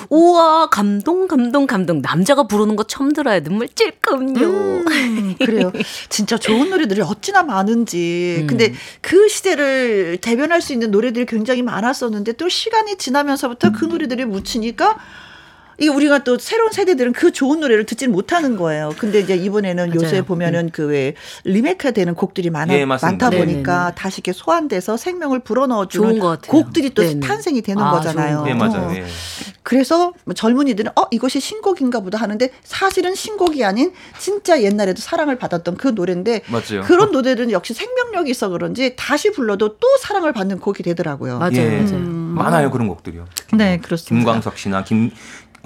[0.08, 4.40] 우와 감동 감동 감동 남자가 부르는 거 처음 들어요 눈물 찔끔요.
[4.40, 5.72] 음, 그래요.
[6.08, 8.38] 진짜 좋은 노래들이 어찌나 많은지.
[8.42, 8.46] 음.
[8.46, 14.96] 근데 그 시대를 대변할 수 있는 노래들이 굉장히 많았었는데 또 시간이 지나면서부터 그 노래들이 묻히니까
[15.78, 18.92] 이 우리가 또 새로운 세대들은 그 좋은 노래를 듣지는 못하는 거예요.
[18.98, 20.00] 근데 이제 이번에는 맞아요.
[20.02, 23.26] 요새 보면은 그 왜 리메이크가 되는 곡들이 많아 예, 맞습니다.
[23.26, 23.94] 많다 보니까 네네네.
[23.96, 26.20] 다시 이렇게 소환돼서 생명을 불어넣어 주는.
[26.46, 27.20] 곡들이 또 네네.
[27.26, 28.38] 탄생이 되는 아, 거잖아요.
[28.38, 28.86] 좋은 예, 맞아요.
[28.88, 28.94] 어.
[28.94, 29.04] 예.
[29.64, 35.76] 그래서 뭐 젊은이들은 어 이것이 신곡인가 보다 하는데 사실은 신곡이 아닌 진짜 옛날에도 사랑을 받았던
[35.76, 36.82] 그 노래인데 맞죠.
[36.82, 41.38] 그런 노래들은 역시 생명력이 있어 그런지 다시 불러도 또 사랑을 받는 곡이 되더라고요.
[41.38, 41.80] 맞아요, 예.
[41.82, 41.98] 맞아요.
[41.98, 43.26] 많아요, 그런 곡들이요.
[43.54, 44.24] 네, 그렇습니다.
[44.24, 45.10] 김광석 씨나 김,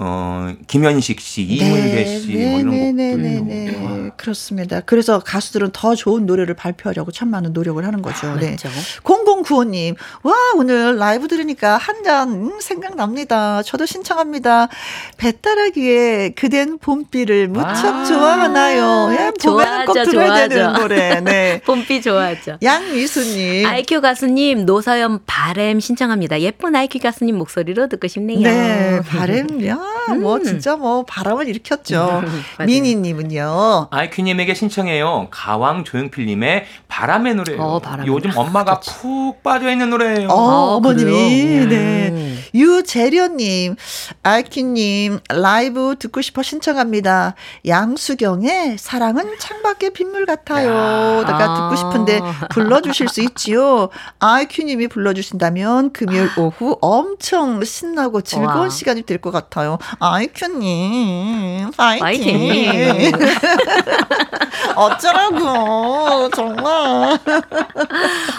[0.03, 2.95] 어, 김현식 씨, 이물배 씨, 뭐 이런 곡들.
[2.95, 4.11] 네네네네.
[4.17, 4.81] 그렇습니다.
[4.81, 8.27] 그래서 가수들은 더 좋은 노래를 발표하려고 참 많은 노력을 하는 거죠.
[8.27, 8.55] 아, 네.
[9.03, 13.61] 0095님, 와, 오늘 라이브 들으니까 한 잔 음, 생각납니다.
[13.61, 14.69] 저도 신청합니다.
[15.17, 19.09] 배따라기에 그댄 봄비를 무척 아~ 좋아하나요?
[19.13, 20.49] 예, 봄에는 꼭 들어야 좋아하죠.
[20.49, 21.21] 되는 노래.
[21.21, 21.61] 네.
[21.65, 22.57] 봄비 좋아하죠.
[22.63, 23.67] 양미수님.
[23.67, 26.41] 아이큐 가수님, 노서연 바램 신청합니다.
[26.41, 28.39] 예쁜 아이큐 가수님 목소리로 듣고 싶네요.
[28.39, 30.21] 네, 바램, 야, 뭐 음.
[30.21, 32.23] 뭐 진짜 뭐 바람을 일으켰죠.
[32.65, 33.87] 미니님은요.
[33.91, 35.27] 아이큐님에게 신청해요.
[35.31, 37.61] 가왕 조용필님의 바람의 노래요.
[37.61, 38.07] 어, 바람.
[38.07, 38.89] 요즘 엄마가 그렇지.
[38.99, 40.27] 푹 빠져 있는 노래예요.
[40.29, 42.09] 어, 어머님이 네.
[42.09, 42.43] 음.
[42.53, 43.75] 유재련님,
[44.23, 47.35] 아이큐님 라이브 듣고 싶어 신청합니다.
[47.65, 51.23] 양수경의 사랑은 창밖의 빗물 같아요.
[51.25, 53.89] 내가 듣고 싶은데 불러주실 수 있지요.
[54.19, 58.69] 아이큐님이 불러주신다면 금요일 오후 엄청 신나고 즐거운 와.
[58.69, 59.77] 시간이 될 것 같아요.
[59.99, 62.01] 아이큐님 파이팅.
[62.01, 63.11] 파이팅.
[64.75, 67.17] 어쩌라고 정말.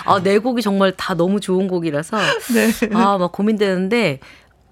[0.05, 2.17] 아, 네 곡이 정말 다 너무 좋은 곡이라서
[2.55, 2.71] 네.
[2.95, 4.21] 아, 막 고민되는데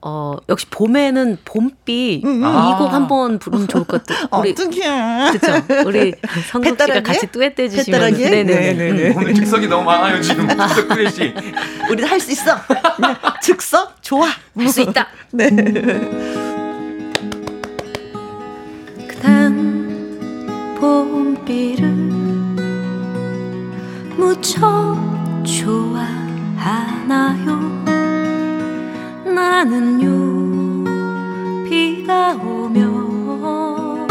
[0.03, 2.45] 어, 역시 봄에는 봄비 음, 음.
[2.45, 2.75] 아.
[2.75, 4.27] 이곡 한번 부르면 좋을 것 같아요.
[4.41, 5.39] 우리 어떡해.
[5.39, 5.87] 그렇죠.
[5.87, 6.15] 우리
[6.51, 8.73] 성국 씨가 같이 듀엣 해 주시면 네네.
[8.73, 10.49] 네 오늘 즉석이 너무 많아요, 지금.
[10.49, 11.35] 즉석 듀엣이.
[11.91, 12.57] 우리 할 수 있어.
[13.43, 14.29] 즉석 좋아.
[14.57, 15.07] 할 수 있다.
[15.33, 15.51] 네.
[19.21, 21.87] 그댄 봄비를
[24.17, 24.97] 무척
[25.45, 26.71] 좋아하나요?
[29.27, 30.85] 나는요
[31.69, 34.09] 비가 오면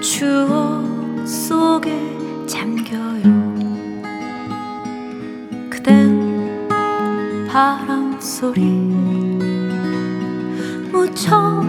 [0.00, 0.84] 추억
[1.26, 3.22] 속에 잠겨요
[5.68, 6.68] 그댄
[7.48, 8.62] 바람 소리
[10.92, 11.64] 무척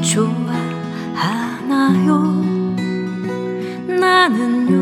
[0.00, 0.48] 좋아
[1.68, 2.22] 하나요.
[4.00, 4.76] 나는요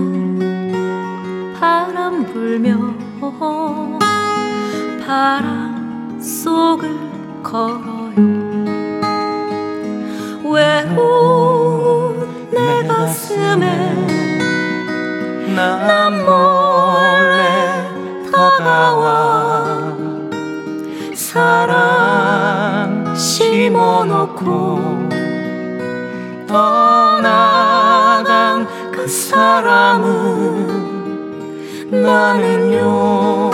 [1.59, 2.77] 바람 불며
[5.05, 6.97] 바람 속을
[7.43, 8.15] 걸어요.
[10.45, 13.65] 외로운 내 가슴에
[15.57, 17.91] 난 몰래
[18.31, 19.97] 다가와
[21.17, 24.86] 사랑 심어놓고
[26.57, 28.25] 떠나간
[28.91, 30.07] 그 사람은
[31.91, 33.51] 나는요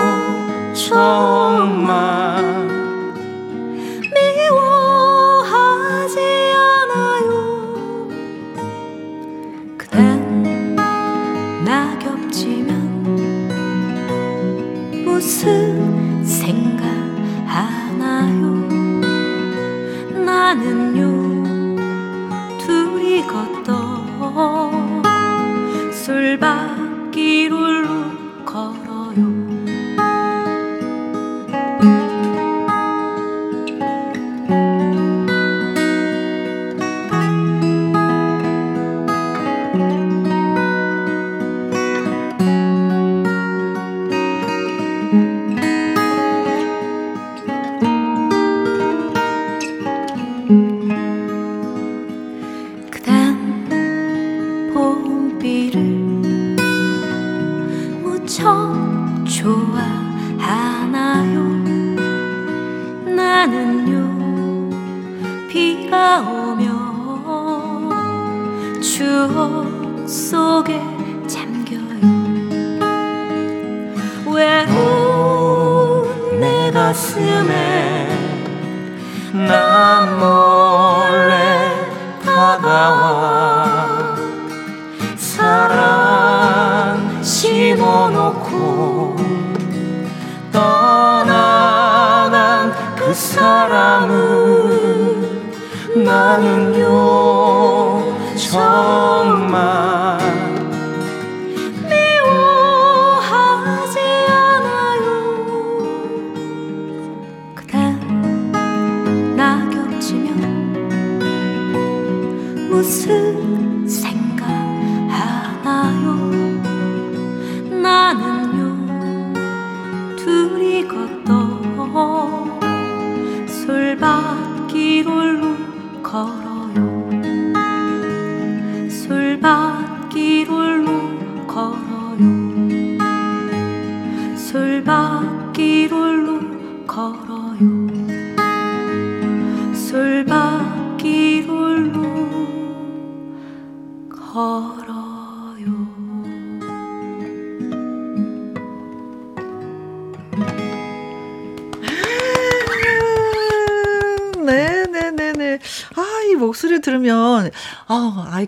[0.72, 1.91] 정말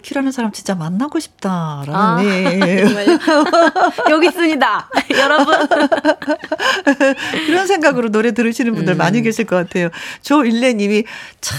[0.05, 2.85] 큐라는 사람 진짜 만나고 싶다라는, 아, 네.
[4.10, 4.90] 여기 있습니다.
[5.18, 5.55] 여러분.
[7.47, 8.98] 그런 생각으로 노래 들으시는 분들 음.
[8.98, 9.89] 많이 계실 것 같아요.
[10.22, 11.05] 조일레 님이
[11.40, 11.56] 참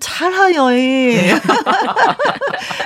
[0.00, 1.40] 잘하여.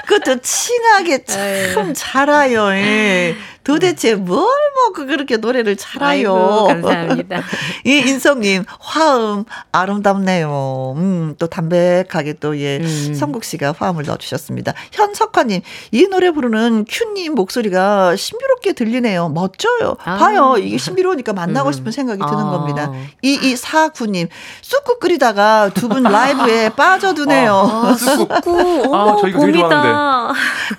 [0.06, 3.34] 그것도 칭하게 참 잘하여.
[3.72, 4.48] 도대체 뭘
[4.86, 6.34] 먹고 그렇게 노래를 잘해요.
[6.34, 7.42] 아이고, 감사합니다.
[7.84, 10.94] 이 인성님 화음 아름답네요.
[10.96, 13.14] 음, 또 담백하게 또 예, 음.
[13.14, 14.72] 성국 씨가 화음을 넣어주셨습니다.
[14.92, 15.60] 현석화님
[15.92, 19.28] 이 노래 부르는 큐님 목소리가 신비롭게 들리네요.
[19.28, 19.96] 멋져요.
[20.04, 20.16] 아.
[20.16, 21.72] 봐요, 이게 신비로우니까 만나고 음.
[21.72, 22.50] 싶은 생각이 드는 아.
[22.50, 22.92] 겁니다.
[23.22, 24.28] 이이사구님
[24.62, 27.52] 쑥국 끓이다가 두 분 라이브에 빠져드네요.
[27.54, 28.94] 아, 쑥국.
[28.94, 30.28] 아, 저희가 되게 좋아하는데.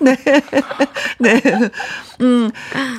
[0.00, 0.16] 네,
[1.18, 1.42] 네.
[2.20, 2.50] 음,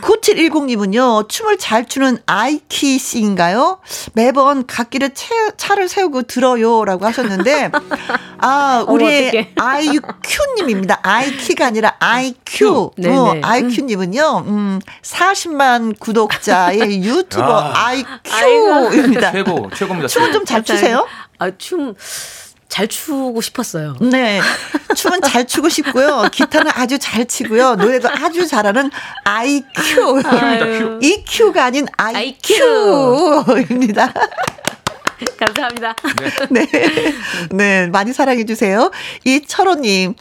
[0.02, 3.80] 9710님은요, 춤을 잘 추는 아이키 씨인가요?
[4.14, 6.86] 매번 갓길에 채, 차를 세우고 들어요.
[6.86, 7.72] 라고 하셨는데,
[8.38, 11.00] 아, 우리 아이큐님입니다.
[11.04, 12.92] 아이키가 아니라 아이큐.
[13.06, 19.32] 어, 아이큐님은요, 음, 40만 구독자의 유튜버 아 이큐입니다.
[19.32, 20.08] 최고, 최고입니다.
[20.08, 21.08] 춤을 좀잘 추세요?
[21.38, 21.96] 아, 춤.
[22.72, 23.98] 잘 추고 싶었어요.
[24.00, 24.40] 네.
[24.96, 26.30] 춤은 잘 추고 싶고요.
[26.32, 27.76] 기타는 아주 잘 치고요.
[27.76, 28.90] 노래도 아주 잘하는
[29.26, 30.22] IQ.
[31.02, 34.14] EQ가 아닌 IQ입니다.
[35.46, 35.96] 감사합니다.
[36.52, 36.68] 네.
[36.68, 37.14] 네.
[37.52, 37.88] 네.
[37.88, 38.92] 많이 사랑해주세요.
[39.26, 40.14] 이철호님,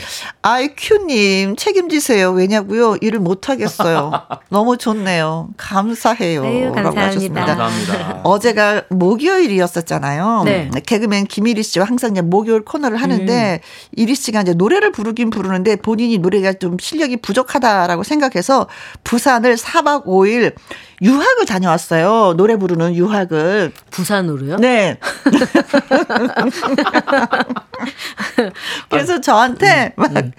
[0.42, 2.32] 아이큐님, 책임지세요.
[2.32, 2.96] 왜냐고요?
[3.00, 4.12] 일을 못하겠어요.
[4.48, 5.50] 너무 좋네요.
[5.56, 6.42] 감사해요.
[6.42, 7.44] 네, 감사합니다.
[7.44, 8.20] 감사합니다.
[8.24, 10.42] 어제가 목요일이었었잖아요.
[10.46, 10.70] 네.
[10.86, 13.90] 개그맨 김일희 씨와 항상 이제 목요일 코너를 하는데, 음.
[13.92, 18.68] 이리 씨가 이제 노래를 부르긴 부르는데, 본인이 노래가 좀 실력이 부족하다라고 생각해서,
[19.04, 20.54] 부산을 4박 5일
[21.02, 22.34] 유학을 다녀왔어요.
[22.36, 23.72] 노래 부르는 유학을.
[23.90, 24.56] 부산으로요?
[24.58, 24.98] 네.
[28.88, 30.32] 그래서 저한테 음, 막 음.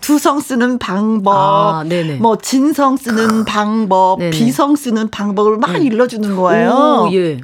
[0.00, 1.84] 두성 쓰는 방법, 아,
[2.18, 4.30] 뭐 진성 쓰는 방법, 네네.
[4.30, 5.82] 비성 쓰는 방법을 막 음.
[5.82, 7.08] 일러주는 거예요.
[7.08, 7.38] 오, 예.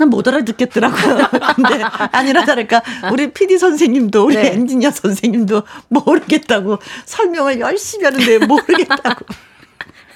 [0.00, 1.28] 난못 알아듣겠더라고요.
[1.56, 1.82] 근데
[2.12, 2.82] 아니라 다를까
[3.12, 4.52] 우리 PD 선생님도 우리 네.
[4.52, 9.26] 엔지니어 선생님도 모르겠다고 설명을 열심히 하는데 모르겠다고.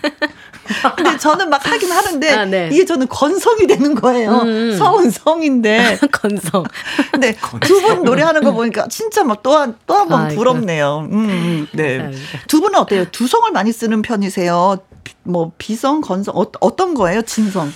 [0.96, 2.68] 근데 저는 막 하긴 하는데 아, 네.
[2.72, 4.40] 이게 저는 건성이 되는 거예요.
[4.42, 4.46] 음.
[4.72, 4.76] 음.
[4.78, 6.64] 성은 성인데 건성.
[7.12, 11.08] 근데 두 분 노래하는 거 보니까 진짜 막 또 한 또 한번 부럽네요.
[11.10, 12.10] 음, 음, 네.
[12.48, 13.04] 두 분은 어때요?
[13.12, 14.78] 두 성을 많이 쓰는 편이세요?
[15.22, 17.22] 뭐 비성, 건성 어, 어떤 거예요?
[17.22, 17.72] 진성?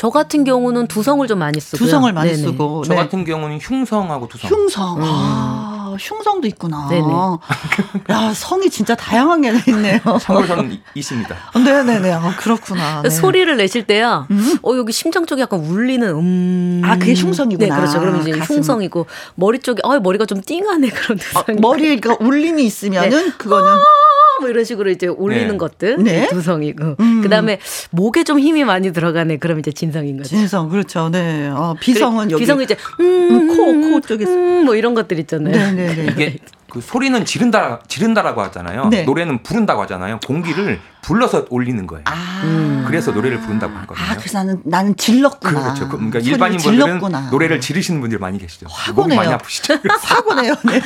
[0.00, 2.42] 저 같은 경우는 두성을 좀 많이 쓰고 두성을 많이 네네.
[2.42, 2.84] 쓰고.
[2.86, 3.00] 저 네.
[3.00, 4.50] 같은 경우는 흉성하고 두성.
[4.50, 4.96] 흉성.
[4.96, 5.02] 음.
[5.04, 6.88] 아, 흉성도 있구나.
[6.88, 7.06] 네네.
[8.08, 10.00] 야, 성이 진짜 다양하게 있네요.
[10.18, 11.36] 참고로 저는 있습니다.
[11.54, 12.12] 네네네.
[12.14, 13.02] 아, 그렇구나.
[13.04, 13.10] 네.
[13.10, 14.58] 소리를 내실 때야, 음?
[14.62, 16.80] 어, 여기 심장 쪽에 약간 울리는 음.
[16.82, 17.74] 아, 그게 흉성이구나.
[17.74, 18.00] 네, 그렇죠.
[18.00, 18.56] 그러면 이제 가슴.
[18.56, 19.04] 흉성이고,
[19.34, 20.88] 머리 쪽에, 어, 머리가 좀 띵하네.
[20.88, 21.42] 그런 두성.
[21.46, 23.32] 어, 머리가 울림이 있으면은, 네.
[23.36, 23.70] 그거는.
[24.40, 25.56] 아~ 뭐 이런 식으로 이제 올리는 네.
[25.56, 26.28] 것들 네.
[26.28, 27.20] 두성이고 음.
[27.22, 27.60] 그다음에
[27.90, 30.30] 목에 좀 힘이 많이 들어가네 그럼 이제 진성인 거죠.
[30.30, 31.10] 진성 그렇죠.
[31.10, 31.48] 네.
[31.48, 35.52] 어, 비성은 여기 비성은 이제 음, 코, 코 쪽에서 음, 뭐 이런 것들 있잖아요.
[35.52, 35.94] 네 네네.
[35.94, 36.12] 네, 네.
[36.12, 36.38] 이게
[36.70, 38.86] 그 소리는 지른다 지른다라고 하잖아요.
[38.88, 39.02] 네.
[39.02, 40.20] 노래는 부른다고 하잖아요.
[40.26, 42.04] 공기를 불러서 올리는 거예요.
[42.06, 42.40] 아.
[42.44, 42.84] 음.
[42.86, 44.06] 그래서 노래를 부른다고 하거든요.
[44.06, 45.60] 아, 그래서 나는 나는 질렀구나.
[45.62, 45.88] 그렇죠.
[45.88, 48.66] 그러니까 일반인 분들은 노래를 지르시는 분들 많이 계시죠.
[48.70, 49.18] 화고네요.
[49.20, 49.74] 많이 아프시죠.
[50.02, 50.54] 화고네요.
[50.64, 50.80] 네.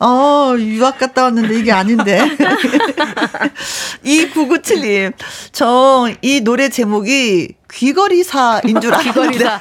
[0.00, 2.20] 어, 유학 갔다 왔는데 이게 아닌데.
[4.04, 5.12] 이 997님.
[5.52, 9.10] 저 이 노래 제목이 귀걸이사인 줄 알았는데.
[9.22, 9.58] 귀걸이사.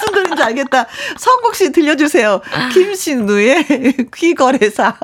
[0.00, 0.86] 무슨 노래인지 알겠다.
[1.18, 2.40] 성국 씨 들려주세요.
[2.72, 3.66] 김신우의
[4.14, 4.96] 귀거래사.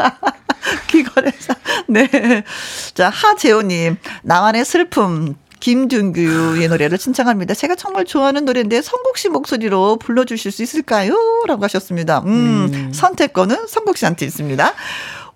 [0.89, 1.55] 귀거래사.
[1.89, 2.09] 네.
[2.95, 3.97] 자, 하재호님.
[4.23, 5.37] 나만의 슬픔.
[5.59, 7.55] 김준규의 노래를 신청합니다.
[7.55, 11.17] 제가 정말 좋아하는 노래인데 성국 씨 목소리로 불러주실 수 있을까요?
[11.47, 12.21] 라고 하셨습니다.
[12.27, 12.93] 음, 음.
[12.93, 14.75] 선택권은 성국 씨한테 있습니다.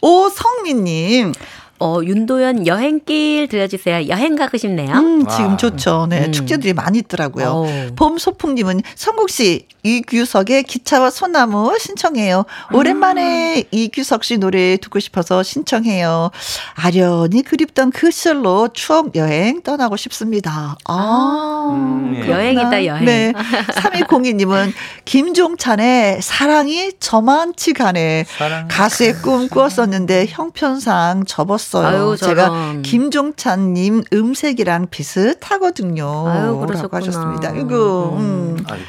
[0.03, 1.33] 오성민님.
[1.81, 4.09] 어, 윤도현 여행길 들려주세요.
[4.09, 4.93] 여행 가고 싶네요.
[4.97, 6.07] 음, 지금 좋죠.
[6.11, 6.33] 네, 음.
[6.33, 7.47] 축제들이 많이 있더라고요.
[7.49, 7.95] 오.
[7.97, 12.45] 봄 소풍님은 성국 씨 이규석의 기차와 소나무 신청해요.
[12.75, 13.63] 오랜만에 음.
[13.71, 16.31] 이규석 씨 노래 듣고 싶어서 신청해요.
[16.75, 20.77] 아련히 그립던 그 시절로 추억 여행 떠나고 싶습니다.
[20.85, 22.29] 아, 음, 예.
[22.29, 23.05] 여행이다 여행.
[23.07, 24.73] 네, 3202님은
[25.07, 28.27] 김종찬의 사랑이 저만치 가네.
[28.29, 28.69] 사랑.
[28.69, 31.70] 가수의 꿈 꾸었었는데 형편상 접었어.
[31.70, 31.87] 들 었어요.
[31.87, 36.29] 아유, 제가 김종찬님 음색이랑 비슷하거든요.
[36.29, 37.01] 아유, 그러셨구나.
[37.01, 37.51] 하셨습니다.
[37.57, 38.57] 이거, 음.
[38.69, 38.85] 아이고.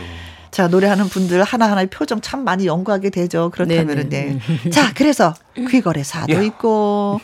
[0.52, 3.49] 자, 노래하는 분들 하나하나의 표정 참 많이 연구하게 되죠.
[3.52, 4.38] 그렇다면은, 네.
[4.70, 6.45] 자, 그래서 귀거래사도 예.
[6.45, 7.22] 있고,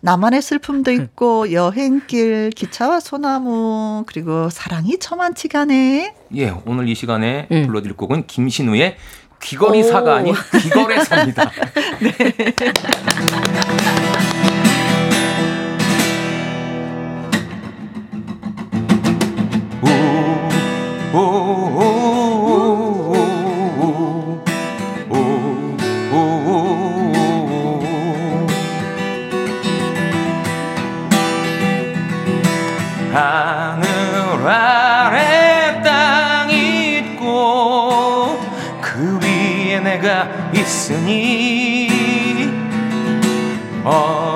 [0.00, 6.14] 나만의 슬픔도 있고, 여행길, 기차와 소나무, 그리고 사랑이 저만치가 네.
[6.34, 7.66] 예, 오늘 이 시간에 음.
[7.66, 8.96] 불러드릴 곡은 김신우의
[9.42, 11.50] 귀걸이사가 아닌 귀거래사입니다.
[12.00, 12.12] 네.
[33.12, 38.38] 하늘 아래 땅 있고
[38.80, 41.88] 그 위에 내가 있으니
[43.82, 44.29] 어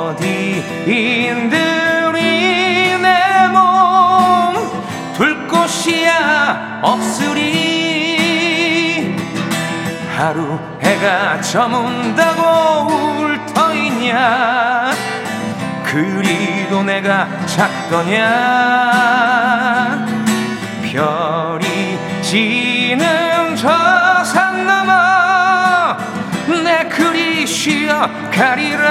[6.85, 8.21] 없으리.
[10.17, 12.87] 하루 해가 저문다고
[13.21, 14.93] 울 터이냐.
[15.85, 18.21] 그리도 내가 작더냐.
[20.83, 25.97] 별이 지는 저 산 넘어
[26.63, 28.87] 내 그리 쉬어 가리라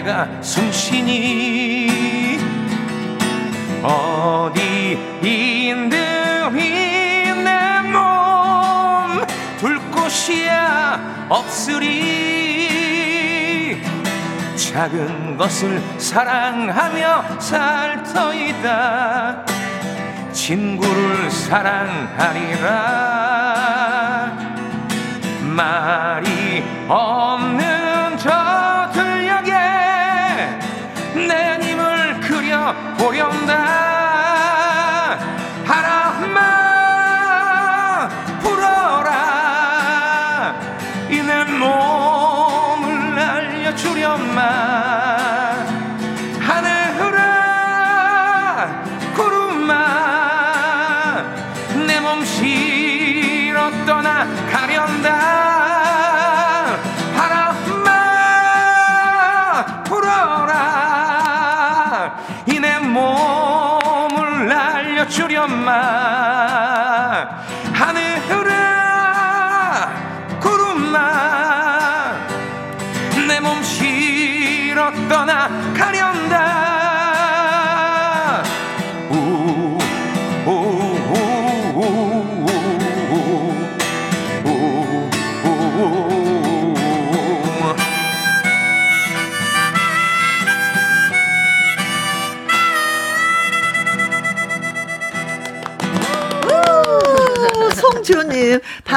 [0.00, 1.88] 내가 숨쉬니
[3.82, 5.34] 어디인들이
[7.44, 9.26] 내몸
[9.58, 12.70] 둘 곳이야 없으리.
[14.56, 19.44] 작은 것을 사랑하며 살 터이다.
[20.32, 22.70] 친구를 사랑하리라.
[25.42, 27.79] 말이 없는
[33.50, 33.79] 보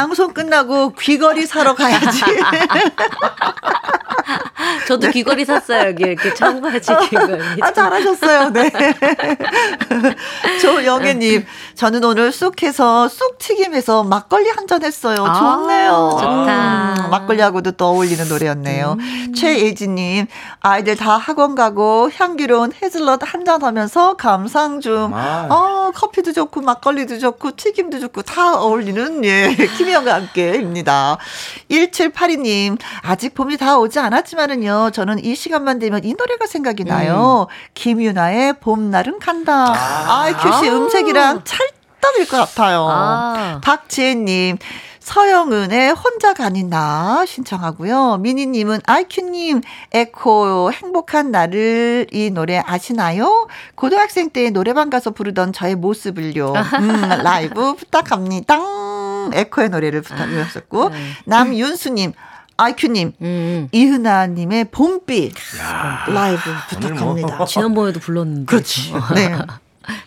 [0.04, 2.22] 방송 끝나고 귀걸이 사러 가야지.
[4.88, 5.11] 저도 네.
[5.11, 5.89] 귀걸이 샀어요.
[5.89, 7.61] 여기 이렇게 청바지 귀걸이.
[7.61, 8.49] 아, 잘하셨어요.
[8.49, 8.72] 네.
[10.61, 11.45] 조영애님,
[11.76, 15.26] 저는 오늘 쑥해서 쑥튀김해서 막걸리 한 잔 했어요.
[15.27, 16.10] 아, 좋네요.
[16.19, 16.93] 좋다.
[17.05, 18.95] 음, 막걸리하고도 또 어울리는 노래였네요.
[18.97, 19.34] 음.
[19.35, 20.27] 최예진님,
[20.61, 25.11] 아이들 다 학원 가고 향기로운 헤즐넛 한 잔 하면서 감상 중.
[25.14, 25.47] 아.
[25.49, 31.18] 어, 커피도 좋고 막걸리도 좋고 튀김도 좋고 다 어울리는 예, 김희영과 함께입니다.
[31.69, 37.48] 1782님, 아직 봄이 다 오지 않았지만은요, 저는 이 시간만 되면 이 노래가 생각이 나요.
[37.50, 37.54] 음.
[37.74, 39.74] 김유나의 봄날은 간다.
[39.74, 42.88] 아, 아이큐 씨 음색이랑 찰떡일 것 같아요.
[42.90, 43.60] 아.
[43.64, 44.58] 박지혜님,
[45.00, 48.18] 서영은의 혼자 가니 나 신청하고요.
[48.18, 53.48] 미니님은 아이큐님 에코 행복한 나를 이 노래 아시나요?
[53.76, 56.54] 고등학생 때 노래방 가서 부르던 저의 모습을요.
[56.54, 58.58] 음, 라이브 부탁합니다.
[59.34, 60.98] 에코의 노래를 부탁드렸었고 네.
[61.26, 62.14] 남윤수님
[62.64, 63.68] 아이큐님, 음.
[63.72, 66.06] 이은아님의 봄빛 야.
[66.07, 67.35] 라이브 부탁합니다.
[67.35, 67.45] 뭐.
[67.45, 68.45] 지난번에도 불렀는데.
[68.45, 68.94] 그렇지.
[69.15, 69.38] 네.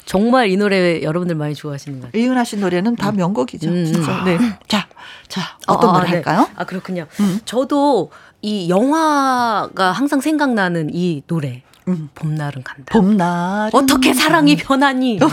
[0.07, 2.23] 정말 이 노래 여러분들 많이 좋아하시는 것 같아요.
[2.23, 3.17] 이은하 씨 노래는 다 음.
[3.17, 3.69] 명곡이죠.
[3.69, 3.85] 음.
[3.85, 4.25] 진짜.
[4.25, 4.39] 네.
[4.69, 4.87] 자,
[5.29, 6.15] 자 어떤 아, 노래 네.
[6.15, 6.49] 할까요?
[6.57, 7.07] 아 그렇군요.
[7.21, 7.41] 음.
[7.45, 8.11] 저도
[8.41, 11.63] 이 영화가 항상 생각나는 이 노래.
[11.89, 12.09] 음.
[12.15, 12.93] 봄날은 간다.
[12.93, 13.71] 봄날.
[13.73, 15.21] 어떻게 사랑이 변하니?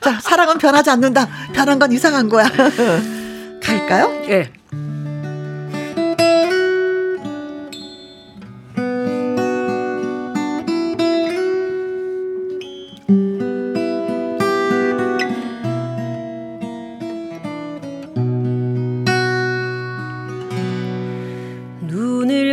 [0.00, 1.26] 자, 사랑은 변하지 않는다.
[1.52, 2.46] 변한 건 이상한 거야.
[3.64, 4.22] 갈까요?
[4.28, 4.28] 예.
[4.28, 4.64] 네.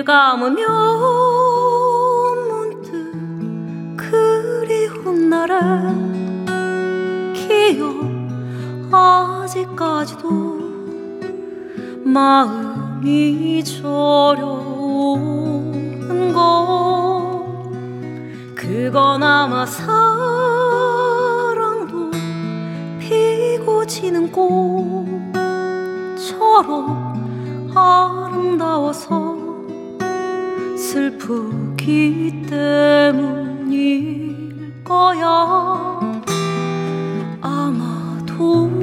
[0.03, 1.01] 감으면
[5.29, 5.59] 나를
[7.33, 7.95] 기억
[8.91, 10.60] 아직까지도
[12.13, 14.33] 마음이 저려오는
[16.33, 17.71] 것
[18.55, 19.91] 그건 아마 사랑도
[22.99, 25.01] 피고 지는 꽃처럼
[27.73, 29.37] 아름다워서
[30.77, 34.11] 슬프기 때문일
[34.83, 35.99] 거야.
[37.39, 38.80] 아마도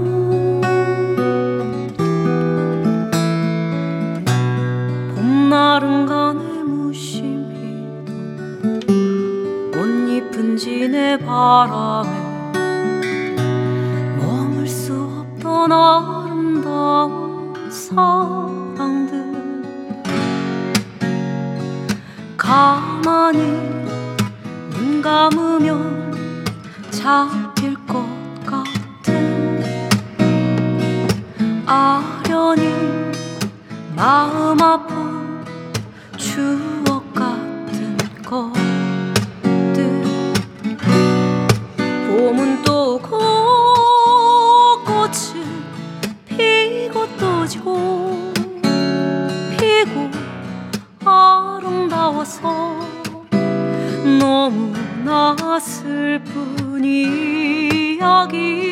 [11.27, 12.11] 바람에
[14.19, 19.29] 머물 수 없던 아름다운 사랑들.
[22.37, 23.41] 가만히
[24.71, 26.45] 눈 감으면
[26.91, 28.05] 잡힐 것
[28.47, 29.69] 같은
[31.67, 32.75] 아련히
[33.95, 35.45] 마음 아픈
[36.17, 36.78] 추
[55.19, 58.68] 너무나 슬픈 이야기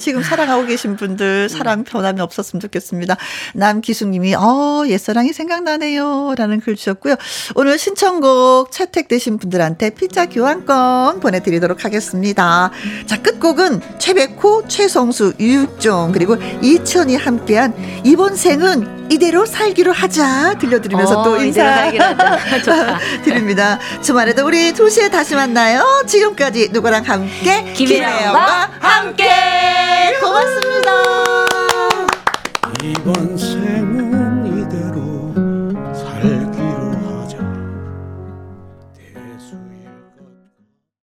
[0.00, 3.16] 지금 사랑하고 계신 분들 사랑 변함이 없었으면 좋겠습니다.
[3.54, 6.34] 남기숙님이 어 옛사랑이 생각나네요.
[6.36, 7.14] 라는 글 주셨고요.
[7.54, 12.72] 오늘 신청곡 채택되신 분들한테 피자 교환권 보내드리도록 하겠습니다.
[13.06, 17.74] 자 끝곡은 최백호, 최성수, 유육종 그리고 이천이 함께한
[18.04, 21.90] 이번 생은 이대로 살기로 하자 들려드리면서 어, 또 인사
[23.24, 23.78] 드립니다.
[24.02, 25.82] 주말에도 우리 2시에 다시 만나요.
[26.06, 30.90] 지금까지 누구랑 함께 김혜영과 함께 고맙습니다.
[32.82, 33.29] 이번